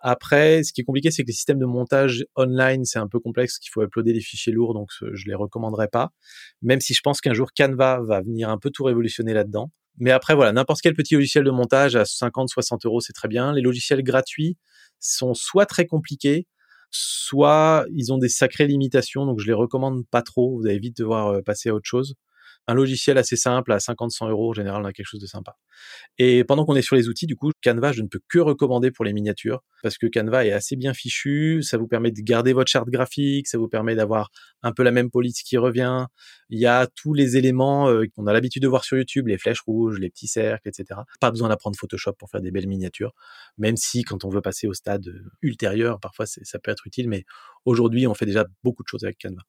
Après, 0.00 0.62
ce 0.62 0.72
qui 0.72 0.80
est 0.80 0.84
compliqué, 0.84 1.10
c'est 1.10 1.22
que 1.22 1.28
les 1.28 1.34
systèmes 1.34 1.58
de 1.58 1.66
montage 1.66 2.24
online, 2.36 2.84
c'est 2.84 2.98
un 2.98 3.08
peu 3.08 3.20
complexe, 3.20 3.58
qu'il 3.58 3.70
faut 3.70 3.82
uploader 3.82 4.12
des 4.12 4.20
fichiers 4.20 4.52
lourds, 4.52 4.74
donc 4.74 4.88
je 5.00 5.26
les 5.26 5.34
recommanderais 5.34 5.88
pas. 5.88 6.10
Même 6.62 6.80
si 6.80 6.94
je 6.94 7.00
pense 7.02 7.20
qu'un 7.20 7.34
jour 7.34 7.50
Canva 7.56 8.00
va 8.06 8.22
venir 8.22 8.48
un 8.48 8.58
peu 8.58 8.70
tout 8.70 8.84
révolutionner 8.84 9.34
là-dedans. 9.34 9.70
Mais 9.98 10.10
après, 10.10 10.34
voilà, 10.34 10.52
n'importe 10.52 10.80
quel 10.80 10.94
petit 10.94 11.14
logiciel 11.14 11.44
de 11.44 11.50
montage 11.50 11.96
à 11.96 12.04
50, 12.06 12.48
60 12.48 12.86
euros, 12.86 13.00
c'est 13.00 13.12
très 13.12 13.28
bien. 13.28 13.52
Les 13.52 13.60
logiciels 13.60 14.02
gratuits 14.02 14.56
sont 14.98 15.34
soit 15.34 15.66
très 15.66 15.86
compliqués, 15.86 16.46
soit 16.90 17.84
ils 17.94 18.12
ont 18.12 18.18
des 18.18 18.28
sacrées 18.30 18.66
limitations, 18.66 19.26
donc 19.26 19.40
je 19.40 19.46
les 19.46 19.52
recommande 19.52 20.06
pas 20.10 20.22
trop. 20.22 20.58
Vous 20.58 20.66
allez 20.66 20.78
vite 20.78 20.96
devoir 20.96 21.28
euh, 21.28 21.42
passer 21.42 21.68
à 21.68 21.74
autre 21.74 21.86
chose 21.86 22.14
un 22.66 22.74
logiciel 22.74 23.18
assez 23.18 23.36
simple 23.36 23.72
à 23.72 23.78
50-100 23.78 24.30
euros, 24.30 24.50
en 24.50 24.52
général, 24.52 24.82
on 24.82 24.84
a 24.84 24.92
quelque 24.92 25.06
chose 25.06 25.20
de 25.20 25.26
sympa. 25.26 25.56
Et 26.18 26.44
pendant 26.44 26.64
qu'on 26.64 26.76
est 26.76 26.82
sur 26.82 26.96
les 26.96 27.08
outils, 27.08 27.26
du 27.26 27.36
coup, 27.36 27.50
Canva, 27.62 27.92
je 27.92 28.02
ne 28.02 28.08
peux 28.08 28.20
que 28.28 28.38
recommander 28.38 28.90
pour 28.90 29.04
les 29.04 29.12
miniatures 29.12 29.62
parce 29.82 29.98
que 29.98 30.06
Canva 30.06 30.44
est 30.44 30.52
assez 30.52 30.76
bien 30.76 30.94
fichu. 30.94 31.62
Ça 31.62 31.78
vous 31.78 31.88
permet 31.88 32.10
de 32.10 32.20
garder 32.20 32.52
votre 32.52 32.70
charte 32.70 32.88
graphique, 32.88 33.48
ça 33.48 33.58
vous 33.58 33.68
permet 33.68 33.94
d'avoir 33.94 34.30
un 34.62 34.72
peu 34.72 34.82
la 34.82 34.90
même 34.90 35.10
police 35.10 35.42
qui 35.42 35.56
revient. 35.56 36.06
Il 36.48 36.58
y 36.60 36.66
a 36.66 36.86
tous 36.86 37.14
les 37.14 37.36
éléments 37.36 37.88
euh, 37.88 38.04
qu'on 38.14 38.26
a 38.26 38.32
l'habitude 38.32 38.62
de 38.62 38.68
voir 38.68 38.84
sur 38.84 38.96
YouTube, 38.96 39.26
les 39.28 39.38
flèches 39.38 39.62
rouges, 39.62 39.98
les 39.98 40.10
petits 40.10 40.28
cercles, 40.28 40.68
etc. 40.68 41.00
Pas 41.20 41.30
besoin 41.30 41.48
d'apprendre 41.48 41.76
Photoshop 41.78 42.12
pour 42.18 42.30
faire 42.30 42.40
des 42.40 42.50
belles 42.50 42.68
miniatures, 42.68 43.12
même 43.58 43.76
si 43.76 44.02
quand 44.02 44.24
on 44.24 44.28
veut 44.28 44.42
passer 44.42 44.66
au 44.66 44.74
stade 44.74 45.06
ultérieur, 45.42 46.00
parfois 46.00 46.26
ça 46.26 46.58
peut 46.58 46.70
être 46.70 46.86
utile, 46.86 47.08
mais 47.08 47.24
aujourd'hui, 47.64 48.06
on 48.06 48.14
fait 48.14 48.26
déjà 48.26 48.44
beaucoup 48.62 48.82
de 48.82 48.88
choses 48.88 49.04
avec 49.04 49.18
Canva. 49.18 49.42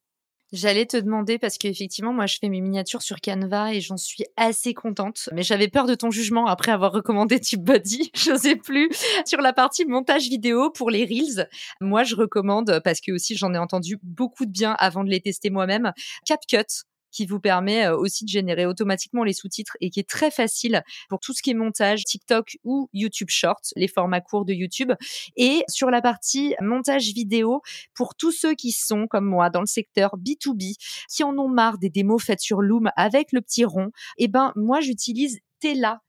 J'allais 0.52 0.86
te 0.86 0.98
demander 0.98 1.40
parce 1.40 1.58
qu'effectivement, 1.58 2.12
moi, 2.12 2.26
je 2.26 2.38
fais 2.40 2.50
mes 2.50 2.60
miniatures 2.60 3.02
sur 3.02 3.22
Canva 3.22 3.74
et 3.74 3.80
j'en 3.80 3.96
suis 3.96 4.26
assez 4.36 4.74
contente. 4.74 5.30
Mais 5.32 5.44
j'avais 5.44 5.70
peur 5.70 5.86
de 5.86 5.96
ton 5.96 6.12
jugement 6.12 6.46
après 6.48 6.74
avoir 6.74 6.92
recommandé 6.92 7.40
TubeBuddy. 7.40 8.12
Je 8.16 8.36
sais 8.36 8.56
plus. 8.58 8.90
Sur 9.26 9.40
la 9.40 9.54
partie 9.54 9.86
montage 9.86 10.24
vidéo 10.24 10.70
pour 10.70 10.90
les 10.90 11.06
Reels, 11.06 11.48
moi, 11.80 12.04
je 12.04 12.16
recommande 12.16 12.82
parce 12.84 13.00
que 13.00 13.12
aussi 13.12 13.36
j'en 13.36 13.54
ai 13.54 13.58
entendu 13.58 13.98
beaucoup 14.04 14.46
de 14.46 14.52
bien 14.52 14.76
avant 14.78 15.04
de 15.04 15.10
les 15.10 15.22
tester 15.22 15.50
moi-même. 15.50 15.94
CapCut 16.26 16.86
qui 17.12 17.26
vous 17.26 17.40
permet 17.40 17.86
euh, 17.86 17.98
aussi 17.98 18.26
de 18.26 18.30
générer 18.30 18.66
automatiquement 18.66 19.24
les 19.24 19.34
sous-titres 19.34 19.78
et 19.82 19.90
qui 19.90 20.00
est 20.00 20.10
très 20.10 20.32
facile 20.32 20.84
pour 21.10 21.20
tout 21.20 21.34
ce 21.34 21.42
qui 21.42 21.52
est 21.52 21.56
montage 21.56 22.06
TikTok 22.06 22.58
ou 22.64 22.90
YouTube 22.94 23.30
Shorts, 23.30 23.62
les 23.76 23.88
formats 23.88 24.22
courts 24.22 24.46
de 24.46 24.54
YouTube. 24.54 24.92
Et 25.36 25.64
sur 25.68 25.90
la 25.92 26.02
partie 26.02 26.56
montage 26.62 27.14
vidéo, 27.14 27.62
pour 27.94 28.16
tous 28.16 28.32
ceux 28.32 28.54
qui 28.54 28.72
sont 28.72 29.08
comme 29.08 29.26
moi 29.26 29.50
dans 29.50 29.62
le 29.62 29.66
secteur 29.66 30.16
B2B, 30.18 30.76
qui 31.10 31.24
en 31.24 31.38
ont 31.38 31.50
marre 31.50 31.78
des 31.78 31.90
démos 31.90 32.24
faites 32.24 32.42
sur 32.42 32.62
Loom 32.62 32.90
avec 32.96 33.32
le 33.32 33.42
petit 33.42 33.66
rond, 33.66 33.92
eh 34.18 34.28
ben 34.28 34.54
moi 34.56 34.82
j'utilise 34.82 35.40
Tela 35.60 36.02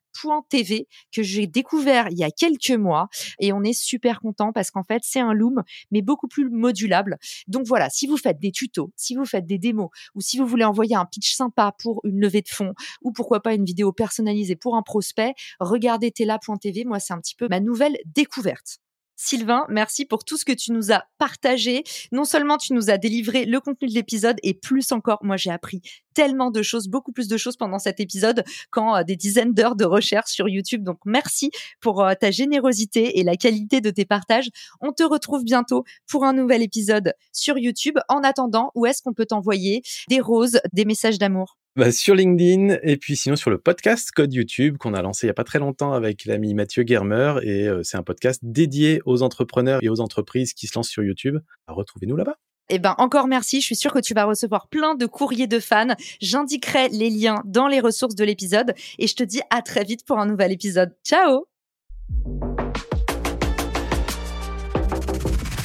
TV 0.48 0.86
que 1.10 1.22
j'ai 1.22 1.46
découvert 1.46 2.08
il 2.10 2.18
y 2.18 2.24
a 2.24 2.30
quelques 2.30 2.70
mois 2.70 3.08
et 3.38 3.52
on 3.52 3.62
est 3.62 3.72
super 3.72 4.20
content 4.20 4.52
parce 4.52 4.70
qu'en 4.70 4.82
fait 4.82 5.02
c'est 5.04 5.20
un 5.20 5.32
loom 5.32 5.62
mais 5.90 6.02
beaucoup 6.02 6.28
plus 6.28 6.48
modulable. 6.50 7.18
Donc 7.48 7.66
voilà, 7.66 7.90
si 7.90 8.06
vous 8.06 8.16
faites 8.16 8.38
des 8.38 8.52
tutos, 8.52 8.92
si 8.96 9.14
vous 9.14 9.24
faites 9.24 9.46
des 9.46 9.58
démos 9.58 9.90
ou 10.14 10.20
si 10.20 10.38
vous 10.38 10.46
voulez 10.46 10.64
envoyer 10.64 10.96
un 10.96 11.06
pitch 11.06 11.34
sympa 11.34 11.74
pour 11.78 12.00
une 12.04 12.20
levée 12.20 12.42
de 12.42 12.48
fonds 12.48 12.74
ou 13.02 13.12
pourquoi 13.12 13.40
pas 13.40 13.54
une 13.54 13.64
vidéo 13.64 13.92
personnalisée 13.92 14.56
pour 14.56 14.76
un 14.76 14.82
prospect, 14.82 15.34
regardez 15.60 16.10
tela.tv. 16.10 16.84
Moi 16.84 17.00
c'est 17.00 17.12
un 17.12 17.20
petit 17.20 17.34
peu 17.34 17.48
ma 17.48 17.60
nouvelle 17.60 17.96
découverte. 18.06 18.81
Sylvain, 19.24 19.66
merci 19.68 20.04
pour 20.04 20.24
tout 20.24 20.36
ce 20.36 20.44
que 20.44 20.50
tu 20.50 20.72
nous 20.72 20.90
as 20.90 21.04
partagé. 21.16 21.84
Non 22.10 22.24
seulement 22.24 22.58
tu 22.58 22.72
nous 22.72 22.90
as 22.90 22.98
délivré 22.98 23.44
le 23.44 23.60
contenu 23.60 23.86
de 23.86 23.94
l'épisode 23.94 24.36
et 24.42 24.52
plus 24.52 24.90
encore, 24.90 25.20
moi 25.22 25.36
j'ai 25.36 25.52
appris 25.52 25.80
tellement 26.12 26.50
de 26.50 26.60
choses, 26.60 26.88
beaucoup 26.88 27.12
plus 27.12 27.28
de 27.28 27.36
choses 27.36 27.56
pendant 27.56 27.78
cet 27.78 28.00
épisode 28.00 28.42
qu'en 28.72 28.96
euh, 28.96 29.04
des 29.04 29.14
dizaines 29.14 29.54
d'heures 29.54 29.76
de 29.76 29.84
recherche 29.84 30.32
sur 30.32 30.48
YouTube. 30.48 30.82
Donc 30.82 30.98
merci 31.04 31.52
pour 31.80 32.02
euh, 32.02 32.14
ta 32.20 32.32
générosité 32.32 33.20
et 33.20 33.22
la 33.22 33.36
qualité 33.36 33.80
de 33.80 33.90
tes 33.90 34.04
partages. 34.04 34.50
On 34.80 34.90
te 34.90 35.04
retrouve 35.04 35.44
bientôt 35.44 35.84
pour 36.08 36.24
un 36.24 36.32
nouvel 36.32 36.60
épisode 36.60 37.14
sur 37.30 37.58
YouTube. 37.58 37.98
En 38.08 38.24
attendant, 38.24 38.72
où 38.74 38.86
est-ce 38.86 39.02
qu'on 39.02 39.14
peut 39.14 39.26
t'envoyer 39.26 39.82
des 40.08 40.20
roses, 40.20 40.58
des 40.72 40.84
messages 40.84 41.18
d'amour? 41.18 41.61
Bah, 41.74 41.90
sur 41.90 42.14
LinkedIn 42.14 42.76
et 42.82 42.98
puis 42.98 43.16
sinon 43.16 43.34
sur 43.34 43.50
le 43.50 43.56
podcast 43.56 44.10
Code 44.12 44.32
YouTube 44.34 44.76
qu'on 44.76 44.92
a 44.92 45.00
lancé 45.00 45.26
il 45.26 45.28
y 45.28 45.30
a 45.30 45.34
pas 45.34 45.44
très 45.44 45.58
longtemps 45.58 45.94
avec 45.94 46.26
l'ami 46.26 46.52
Mathieu 46.52 46.84
Germer 46.86 47.36
et 47.42 47.66
euh, 47.66 47.82
c'est 47.82 47.96
un 47.96 48.02
podcast 48.02 48.40
dédié 48.42 49.00
aux 49.06 49.22
entrepreneurs 49.22 49.80
et 49.82 49.88
aux 49.88 50.00
entreprises 50.00 50.52
qui 50.52 50.66
se 50.66 50.76
lancent 50.76 50.90
sur 50.90 51.02
YouTube. 51.02 51.38
Retrouvez-nous 51.68 52.16
là-bas. 52.16 52.36
Eh 52.68 52.78
ben 52.78 52.94
encore 52.98 53.26
merci, 53.26 53.60
je 53.60 53.66
suis 53.66 53.76
sûre 53.76 53.92
que 53.92 54.00
tu 54.00 54.12
vas 54.12 54.24
recevoir 54.24 54.68
plein 54.68 54.94
de 54.94 55.06
courriers 55.06 55.46
de 55.46 55.60
fans. 55.60 55.94
J'indiquerai 56.20 56.90
les 56.90 57.08
liens 57.08 57.42
dans 57.46 57.68
les 57.68 57.80
ressources 57.80 58.14
de 58.14 58.24
l'épisode 58.24 58.74
et 58.98 59.06
je 59.06 59.14
te 59.14 59.22
dis 59.22 59.40
à 59.48 59.62
très 59.62 59.84
vite 59.84 60.04
pour 60.04 60.18
un 60.18 60.26
nouvel 60.26 60.52
épisode. 60.52 60.94
Ciao 61.06 61.46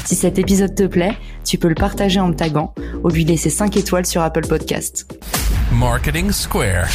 Si 0.05 0.15
cet 0.15 0.39
épisode 0.39 0.73
te 0.73 0.83
plaît, 0.83 1.17
tu 1.43 1.57
peux 1.57 1.67
le 1.67 1.75
partager 1.75 2.21
en 2.21 2.29
me 2.29 2.33
taguant 2.33 2.73
ou 3.03 3.09
lui 3.09 3.25
laisser 3.25 3.49
5 3.49 3.75
étoiles 3.75 4.05
sur 4.05 4.21
Apple 4.21 4.47
Podcast. 4.47 5.05
Marketing 5.71 6.31
Square. 6.31 6.87